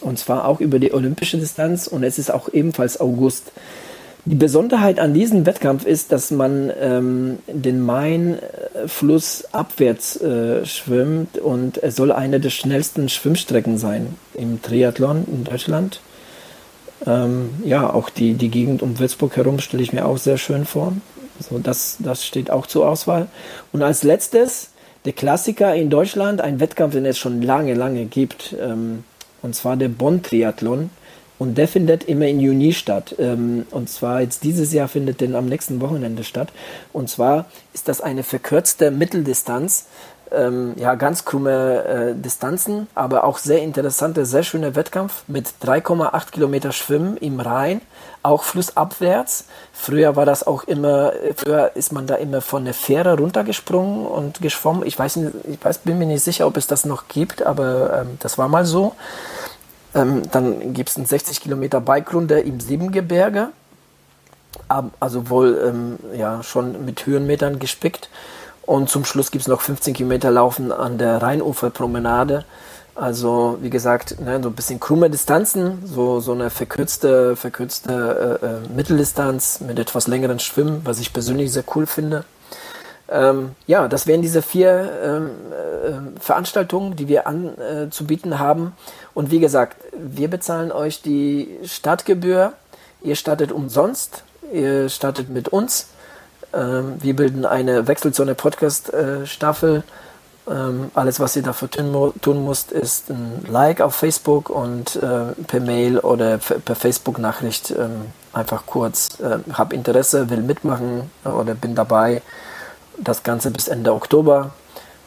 Und 0.00 0.18
zwar 0.18 0.46
auch 0.46 0.60
über 0.60 0.78
die 0.78 0.92
olympische 0.92 1.38
Distanz 1.38 1.86
und 1.86 2.04
es 2.04 2.18
ist 2.18 2.30
auch 2.30 2.52
ebenfalls 2.52 3.00
August. 3.00 3.52
Die 4.24 4.34
Besonderheit 4.34 4.98
an 4.98 5.14
diesem 5.14 5.46
Wettkampf 5.46 5.86
ist, 5.86 6.12
dass 6.12 6.30
man 6.30 6.70
ähm, 6.80 7.38
den 7.46 7.80
Main-Fluss 7.80 9.44
abwärts 9.52 10.20
äh, 10.20 10.66
schwimmt 10.66 11.38
und 11.38 11.82
es 11.82 11.96
soll 11.96 12.12
eine 12.12 12.38
der 12.38 12.50
schnellsten 12.50 13.08
Schwimmstrecken 13.08 13.78
sein 13.78 14.16
im 14.34 14.60
Triathlon 14.60 15.24
in 15.26 15.44
Deutschland. 15.44 16.00
Ähm, 17.06 17.50
ja, 17.64 17.92
auch 17.92 18.10
die, 18.10 18.34
die 18.34 18.50
Gegend 18.50 18.82
um 18.82 18.98
Würzburg 18.98 19.36
herum 19.36 19.60
stelle 19.60 19.82
ich 19.82 19.92
mir 19.92 20.04
auch 20.04 20.18
sehr 20.18 20.36
schön 20.36 20.66
vor. 20.66 20.92
Also 21.38 21.58
das, 21.58 21.96
das 22.00 22.26
steht 22.26 22.50
auch 22.50 22.66
zur 22.66 22.88
Auswahl. 22.88 23.28
Und 23.72 23.82
als 23.82 24.02
letztes 24.02 24.70
der 25.04 25.12
Klassiker 25.12 25.74
in 25.74 25.90
Deutschland, 25.90 26.40
ein 26.40 26.60
Wettkampf, 26.60 26.92
den 26.92 27.06
es 27.06 27.18
schon 27.18 27.40
lange, 27.40 27.74
lange 27.74 28.04
gibt, 28.04 28.54
ähm, 28.60 29.04
und 29.42 29.54
zwar 29.54 29.76
der 29.76 29.88
Bonn-Triathlon. 29.88 30.90
Und 31.38 31.56
der 31.56 31.68
findet 31.68 32.04
immer 32.04 32.26
im 32.26 32.40
Juni 32.40 32.72
statt. 32.72 33.14
Ähm, 33.18 33.66
und 33.70 33.88
zwar 33.88 34.20
jetzt 34.20 34.42
dieses 34.44 34.72
Jahr 34.72 34.88
findet 34.88 35.20
der 35.20 35.34
am 35.34 35.46
nächsten 35.46 35.80
Wochenende 35.80 36.24
statt. 36.24 36.48
Und 36.92 37.08
zwar 37.08 37.46
ist 37.72 37.88
das 37.88 38.00
eine 38.00 38.22
verkürzte 38.22 38.90
Mitteldistanz. 38.90 39.86
Ähm, 40.30 40.74
ja, 40.76 40.94
ganz 40.94 41.24
krumme 41.24 41.84
äh, 41.84 42.14
Distanzen, 42.14 42.86
aber 42.94 43.24
auch 43.24 43.38
sehr 43.38 43.62
interessanter, 43.62 44.26
sehr 44.26 44.42
schöner 44.42 44.74
Wettkampf 44.74 45.22
mit 45.26 45.46
3,8 45.62 46.32
Kilometer 46.32 46.72
Schwimmen 46.72 47.16
im 47.16 47.40
Rhein, 47.40 47.80
auch 48.22 48.42
flussabwärts. 48.42 49.46
Früher 49.72 50.16
war 50.16 50.26
das 50.26 50.46
auch 50.46 50.64
immer, 50.64 51.12
früher 51.34 51.70
ist 51.76 51.92
man 51.92 52.06
da 52.06 52.16
immer 52.16 52.42
von 52.42 52.66
der 52.66 52.74
Fähre 52.74 53.16
runtergesprungen 53.16 54.06
und 54.06 54.42
geschwommen. 54.42 54.84
Ich 54.84 54.98
weiß, 54.98 55.16
nicht, 55.16 55.34
ich 55.50 55.64
weiß, 55.64 55.78
bin 55.78 55.98
mir 55.98 56.06
nicht 56.06 56.24
sicher, 56.24 56.46
ob 56.46 56.58
es 56.58 56.66
das 56.66 56.84
noch 56.84 57.08
gibt, 57.08 57.42
aber 57.42 58.02
ähm, 58.02 58.18
das 58.20 58.36
war 58.36 58.48
mal 58.48 58.66
so. 58.66 58.94
Ähm, 59.94 60.22
dann 60.30 60.74
gibt 60.74 60.90
es 60.90 60.96
einen 60.96 61.06
60 61.06 61.40
Kilometer 61.40 61.80
Bike-Runde 61.80 62.40
im 62.40 62.60
Siebengebirge, 62.60 63.48
also 65.00 65.30
wohl 65.30 65.58
ähm, 65.66 65.98
ja, 66.16 66.42
schon 66.42 66.84
mit 66.84 67.06
Höhenmetern 67.06 67.58
gespickt. 67.58 68.08
Und 68.62 68.90
zum 68.90 69.04
Schluss 69.04 69.30
gibt 69.30 69.42
es 69.42 69.48
noch 69.48 69.62
15 69.62 69.94
Kilometer 69.94 70.30
Laufen 70.30 70.72
an 70.72 70.98
der 70.98 71.22
Rheinuferpromenade. 71.22 72.44
Also 72.94 73.58
wie 73.62 73.70
gesagt, 73.70 74.20
ne, 74.20 74.40
so 74.42 74.48
ein 74.50 74.54
bisschen 74.54 74.80
krumme 74.80 75.08
Distanzen, 75.08 75.78
so, 75.86 76.20
so 76.20 76.32
eine 76.32 76.50
verkürzte, 76.50 77.36
verkürzte 77.36 78.40
äh, 78.42 78.46
äh, 78.46 78.74
Mitteldistanz 78.74 79.60
mit 79.60 79.78
etwas 79.78 80.08
längeren 80.08 80.40
Schwimmen, 80.40 80.80
was 80.84 80.98
ich 80.98 81.12
persönlich 81.12 81.52
sehr 81.52 81.62
cool 81.74 81.86
finde. 81.86 82.24
Ähm, 83.10 83.54
ja, 83.66 83.88
das 83.88 84.06
wären 84.06 84.22
diese 84.22 84.42
vier 84.42 84.90
ähm, 85.02 85.30
äh, 85.50 86.20
Veranstaltungen, 86.20 86.96
die 86.96 87.08
wir 87.08 87.26
anzubieten 87.26 88.32
äh, 88.32 88.36
haben. 88.36 88.74
Und 89.14 89.30
wie 89.30 89.40
gesagt, 89.40 89.76
wir 89.96 90.28
bezahlen 90.28 90.72
euch 90.72 91.00
die 91.00 91.58
Startgebühr. 91.64 92.52
Ihr 93.02 93.16
startet 93.16 93.50
umsonst. 93.50 94.24
Ihr 94.52 94.88
startet 94.88 95.30
mit 95.30 95.48
uns. 95.48 95.88
Ähm, 96.52 96.96
wir 97.00 97.16
bilden 97.16 97.46
eine 97.46 97.88
Wechselzone 97.88 98.34
Podcast 98.34 98.92
äh, 98.92 99.26
alles, 100.94 101.20
was 101.20 101.36
ihr 101.36 101.42
dafür 101.42 101.70
tun, 101.70 102.12
tun 102.22 102.46
müsst, 102.46 102.72
ist 102.72 103.10
ein 103.10 103.44
Like 103.50 103.82
auf 103.82 103.94
Facebook 103.94 104.48
und 104.48 104.96
äh, 104.96 105.32
per 105.46 105.60
Mail 105.60 105.98
oder 105.98 106.38
per 106.38 106.74
Facebook-Nachricht 106.74 107.70
ähm, 107.70 108.06
einfach 108.32 108.64
kurz, 108.64 109.08
äh, 109.20 109.38
hab 109.52 109.74
Interesse, 109.74 110.30
will 110.30 110.40
mitmachen 110.40 111.10
oder 111.24 111.54
bin 111.54 111.74
dabei 111.74 112.22
das 112.98 113.22
Ganze 113.22 113.50
bis 113.50 113.68
Ende 113.68 113.92
Oktober 113.92 114.52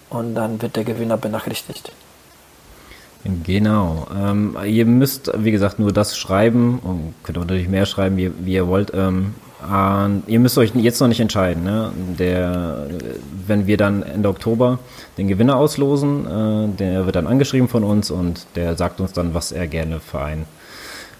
und 0.09 0.35
dann 0.35 0.61
wird 0.61 0.75
der 0.75 0.83
Gewinner 0.83 1.17
benachrichtigt. 1.17 1.91
Genau. 3.43 4.07
Ähm, 4.15 4.57
ihr 4.65 4.85
müsst, 4.85 5.31
wie 5.37 5.51
gesagt, 5.51 5.77
nur 5.77 5.91
das 5.91 6.17
schreiben 6.17 6.79
und 6.79 7.13
könnt 7.23 7.37
auch 7.37 7.43
natürlich 7.43 7.69
mehr 7.69 7.85
schreiben, 7.85 8.17
wie, 8.17 8.31
wie 8.39 8.53
ihr 8.53 8.67
wollt. 8.67 8.91
Ähm, 8.95 9.35
äh, 9.61 10.31
ihr 10.31 10.39
müsst 10.39 10.57
euch 10.57 10.73
jetzt 10.75 10.99
noch 10.99 11.07
nicht 11.07 11.19
entscheiden. 11.19 11.63
Ne? 11.63 11.91
Der, 12.17 12.87
wenn 13.45 13.67
wir 13.67 13.77
dann 13.77 14.01
Ende 14.01 14.29
Oktober 14.29 14.79
den 15.17 15.27
Gewinner 15.27 15.55
auslosen, 15.55 16.25
äh, 16.25 16.77
der 16.77 17.05
wird 17.05 17.15
dann 17.15 17.27
angeschrieben 17.27 17.67
von 17.67 17.83
uns 17.83 18.09
und 18.09 18.47
der 18.55 18.75
sagt 18.75 18.99
uns 18.99 19.13
dann, 19.13 19.35
was 19.35 19.51
er 19.51 19.67
gerne 19.67 19.99
für 19.99 20.21
einen 20.21 20.45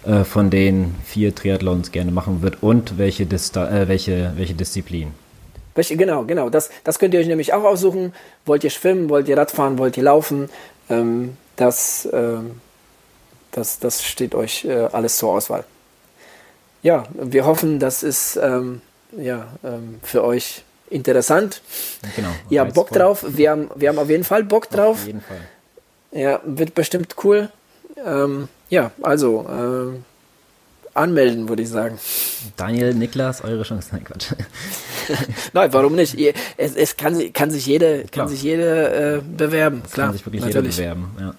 äh, 0.04 0.24
von 0.24 0.50
den 0.50 0.96
vier 1.04 1.36
Triathlons 1.36 1.92
gerne 1.92 2.12
machen 2.12 2.42
wird 2.42 2.64
und 2.64 2.98
welche, 2.98 3.28
Dista 3.28 3.70
äh, 3.70 3.88
welche, 3.88 4.34
welche 4.36 4.56
Disziplin. 4.56 5.10
Genau, 5.76 6.24
genau. 6.24 6.50
Das, 6.50 6.70
das 6.84 7.00
könnt 7.00 7.14
ihr 7.14 7.20
euch 7.20 7.28
nämlich 7.28 7.54
auch 7.54 7.64
aussuchen. 7.64 8.14
Wollt 8.46 8.64
ihr 8.64 8.70
schwimmen, 8.70 9.10
wollt 9.10 9.28
ihr 9.28 9.38
Radfahren, 9.38 9.78
wollt 9.78 9.98
ihr 9.98 10.04
laufen? 10.04 10.50
Ähm, 10.90 11.38
das, 11.56 12.08
ähm, 12.12 12.60
das, 13.52 13.80
das 13.80 14.04
steht 14.04 14.36
euch 14.36 14.66
äh, 14.66 14.88
alles 14.92 15.18
zur 15.18 15.32
Auswahl. 15.32 15.64
Ja, 16.84 17.04
wir 17.14 17.46
hoffen, 17.46 17.80
das 17.80 18.04
ist 18.04 18.38
ähm, 18.38 18.82
ja, 19.12 19.48
ähm, 19.64 20.00
für 20.04 20.24
euch 20.24 20.64
interessant. 20.90 21.62
Genau. 22.16 22.30
Ja, 22.50 22.64
Bock 22.64 22.90
drauf. 22.90 23.26
Wir 23.28 23.52
haben, 23.52 23.70
wir 23.76 23.90
haben 23.90 24.00
auf 24.00 24.10
jeden 24.10 24.24
Fall 24.24 24.44
Bock 24.44 24.70
drauf. 24.70 24.98
Auf 24.98 25.08
jeden 25.08 25.22
Fall. 25.22 25.40
Ja, 26.12 26.42
wird 26.44 26.76
bestimmt 26.76 27.16
cool. 27.24 27.50
Ähm, 28.06 28.50
ja, 28.70 28.92
also 29.02 29.46
äh, 29.48 30.00
anmelden, 30.94 31.50
würde 31.50 31.64
ich 31.64 31.70
sagen. 31.70 31.98
Daniel, 32.58 32.94
Niklas, 32.94 33.44
eure 33.44 33.64
Chance. 33.64 33.90
Nein, 33.92 34.04
Quatsch. 34.04 34.34
Nein, 35.54 35.74
warum 35.74 35.96
nicht? 35.96 36.18
Es, 36.58 36.76
es 36.76 36.98
kann, 36.98 37.34
kann 37.34 37.52
sich 37.52 37.66
jede, 37.66 38.06
kann 38.12 38.28
sich 38.28 38.44
jede 38.44 39.18
äh, 39.18 39.22
bewerben. 39.22 39.82
Es 39.86 39.92
Klar, 39.92 40.08
kann 40.08 40.14
sich 40.14 40.26
wirklich 40.26 40.44
natürlich. 40.44 40.78
jeder 40.78 40.96
bewerben. 40.96 41.18
Ja. 41.20 41.34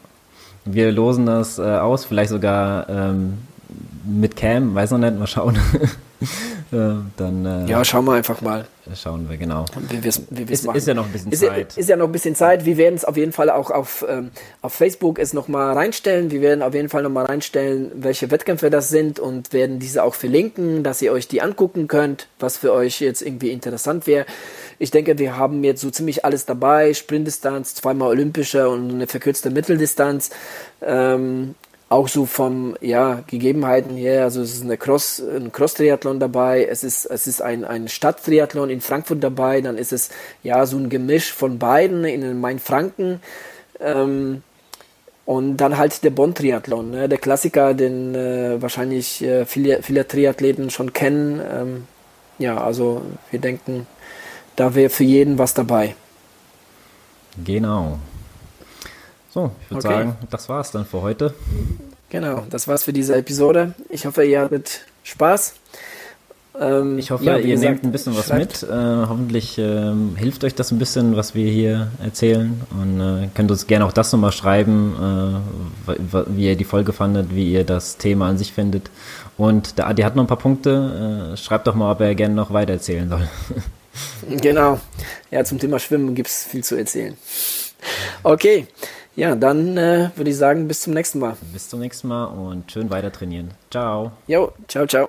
Wir 0.65 0.93
losen 0.93 1.27
das 1.27 1.59
äh, 1.59 1.63
aus, 1.63 2.05
vielleicht 2.05 2.31
sogar 2.31 2.89
ähm, 2.89 3.39
mit 4.05 4.37
Cam, 4.37 4.75
weiß 4.75 4.93
noch 4.93 4.99
nicht, 4.99 5.19
mal 5.19 5.27
schauen. 5.27 5.59
äh, 6.73 6.95
dann 7.17 7.45
äh, 7.47 7.71
Ja, 7.71 7.85
schauen 7.85 8.05
wir 8.07 8.15
einfach 8.15 8.41
mal. 8.41 8.67
schauen 8.95 9.29
wir 9.29 9.37
genau. 9.37 9.65
Wie 9.91 10.03
wir's, 10.03 10.23
wie 10.31 10.49
wir's 10.49 10.61
Ist, 10.61 10.67
machen. 10.67 10.77
ist 10.79 10.87
ja 10.89 10.95
noch 10.95 11.07
ein 11.07 11.13
bisschen 11.13 11.33
Ist 11.33 11.41
Zeit. 11.41 11.77
ist 11.77 11.89
ja 11.89 11.97
noch 11.97 12.07
ein 12.07 12.13
bisschen 12.13 12.35
Zeit. 12.35 12.65
Wir 12.65 12.77
werden 12.77 12.95
es 12.95 13.05
auf 13.05 13.17
jeden 13.17 13.33
Fall 13.33 13.51
auch 13.51 13.71
auf, 13.71 14.05
ähm, 14.09 14.31
auf 14.61 14.73
Facebook 14.73 15.19
es 15.19 15.33
nochmal 15.33 15.75
reinstellen. 15.75 16.31
Wir 16.31 16.41
werden 16.41 16.63
auf 16.63 16.75
jeden 16.75 16.89
Fall 16.89 17.03
nochmal 17.03 17.27
reinstellen, 17.27 17.93
welche 17.95 18.31
Wettkämpfe 18.31 18.71
das 18.71 18.89
sind 18.89 19.21
und 19.21 19.53
werden 19.53 19.79
diese 19.79 20.03
auch 20.03 20.15
verlinken, 20.15 20.83
dass 20.83 21.03
ihr 21.03 21.13
euch 21.13 21.29
die 21.29 21.43
angucken 21.43 21.89
könnt, 21.89 22.29
was 22.41 22.57
für 22.57 22.73
euch 22.73 23.01
jetzt 23.01 23.23
irgendwie 23.23 23.51
interessant 23.51 24.07
wäre. 24.07 24.27
Ich 24.79 24.91
denke, 24.91 25.19
wir 25.19 25.37
haben 25.37 25.63
jetzt 25.65 25.81
so 25.83 25.91
ziemlich 25.91 26.25
alles 26.25 26.47
dabei. 26.47 26.95
Sprintdistanz, 26.95 27.75
zweimal 27.75 28.09
olympische 28.09 28.69
und 28.69 28.91
eine 28.91 29.07
verkürzte 29.07 29.51
Mitteldistanz. 29.51 30.31
Ähm, 30.81 31.55
auch 31.93 32.09
so 32.09 32.27
vom 32.27 32.75
ja 32.81 33.23
Gegebenheiten 33.27 33.97
her, 33.97 34.25
also 34.25 34.41
es 34.41 34.55
ist 34.55 34.65
eine 34.65 34.79
Cross, 34.79 35.21
ein 35.21 35.53
Cross-Triathlon 35.53 36.19
dabei, 36.19 36.65
es 36.65 36.83
ist 36.85 37.05
es 37.05 37.27
ist 37.27 37.43
ein 37.43 37.65
ein 37.65 37.89
Stadttriathlon 37.89 38.71
in 38.71 38.81
Frankfurt 38.81 39.23
dabei, 39.23 39.61
dann 39.61 39.77
ist 39.77 39.93
es 39.93 40.09
ja 40.43 40.65
so 40.65 40.79
ein 40.79 40.89
Gemisch 40.89 41.33
von 41.33 41.59
beiden 41.59 42.05
in 42.05 42.41
Main-Franken 42.41 43.21
ähm, 43.79 44.43
und 45.27 45.59
dann 45.59 45.77
halt 45.77 46.03
der 46.03 46.11
Bonn-Triathlon, 46.11 46.91
ne? 46.91 47.09
der 47.09 47.19
Klassiker, 47.19 47.75
den 47.75 48.15
äh, 48.15 48.61
wahrscheinlich 48.61 49.23
äh, 49.23 49.45
viele 49.45 49.83
viele 49.83 50.09
Triathleten 50.09 50.71
schon 50.71 50.93
kennen. 50.95 51.41
Ähm, 51.41 51.87
ja, 52.39 52.57
also 52.57 53.03
wir 53.31 53.39
denken, 53.39 53.87
da 54.57 54.75
wäre 54.75 54.91
für 54.91 55.05
jeden 55.05 55.39
was 55.39 55.53
dabei. 55.53 55.95
Genau. 57.45 57.99
So, 59.33 59.51
ich 59.63 59.71
würde 59.71 59.87
Okay. 59.89 59.97
sagen, 59.97 60.17
das 60.31 60.49
war's 60.49 60.71
dann 60.73 60.85
für 60.85 61.01
heute. 61.03 61.35
Genau, 62.11 62.45
das 62.51 62.69
war's 62.69 62.85
für 62.85 62.93
diese 62.93 63.17
Episode. 63.17 63.73
Ich 63.89 64.05
hoffe, 64.05 64.25
ihr 64.25 64.41
hattet 64.43 64.83
Spaß. 65.05 65.55
Ähm, 66.61 66.99
Ich 66.99 67.11
hoffe, 67.11 67.25
ja, 67.25 67.39
ihr 67.39 67.55
gesagt, 67.55 67.71
nehmt 67.73 67.85
ein 67.85 67.93
bisschen 67.93 68.15
was 68.15 68.27
schreibt- 68.27 68.61
mit. 68.63 68.71
Äh, 68.71 69.07
hoffentlich 69.09 69.57
ähm, 69.57 70.17
hilft 70.17 70.45
euch 70.45 70.55
das 70.55 70.71
ein 70.71 70.79
bisschen, 70.79 71.17
was 71.17 71.35
wir 71.35 71.51
hier 71.51 71.89
erzählen. 72.05 72.61
Und 72.79 73.01
äh, 73.01 73.29
könnt 73.35 73.51
uns 73.51 73.67
gerne 73.67 73.87
auch 73.87 73.93
das 73.93 74.13
nochmal 74.13 74.33
schreiben, 74.33 75.41
äh, 75.89 75.95
wie 76.27 76.49
ihr 76.49 76.57
die 76.57 76.65
Folge 76.65 76.93
fandet, 76.93 77.35
wie 77.35 77.51
ihr 77.51 77.65
das 77.65 77.97
Thema 77.97 78.29
an 78.29 78.37
sich 78.37 78.53
findet. 78.53 78.91
Und 79.39 79.79
der 79.79 79.87
Adi 79.87 80.03
hat 80.03 80.15
noch 80.15 80.25
ein 80.25 80.27
paar 80.29 80.37
Punkte. 80.37 81.33
Äh, 81.33 81.37
schreibt 81.39 81.67
doch 81.67 81.75
mal, 81.75 81.91
ob 81.93 82.01
er 82.03 82.15
gerne 82.15 82.35
noch 82.35 82.53
weiter 82.53 82.75
erzählen 82.75 83.09
soll. 83.09 83.27
Genau. 84.29 84.79
Ja, 85.31 85.43
zum 85.45 85.59
Thema 85.59 85.79
Schwimmen 85.79 86.15
gibt's 86.15 86.45
viel 86.45 86.63
zu 86.63 86.77
erzählen. 86.77 87.17
Okay, 88.23 88.67
ja, 89.17 89.35
dann 89.35 89.77
äh, 89.77 90.11
würde 90.17 90.31
ich 90.31 90.37
sagen, 90.37 90.69
bis 90.69 90.81
zum 90.81 90.95
nächsten 90.95 91.19
Mal. 91.19 91.37
Bis 91.53 91.69
zum 91.69 91.81
nächsten 91.81 92.09
Mal 92.09 92.25
und 92.27 92.71
schön 92.71 92.91
weiter 92.91 93.13
trainieren. 93.13 93.53
Ciao. 93.71 94.13
Jo, 94.27 94.53
ciao, 94.69 94.87
ciao. 94.87 95.09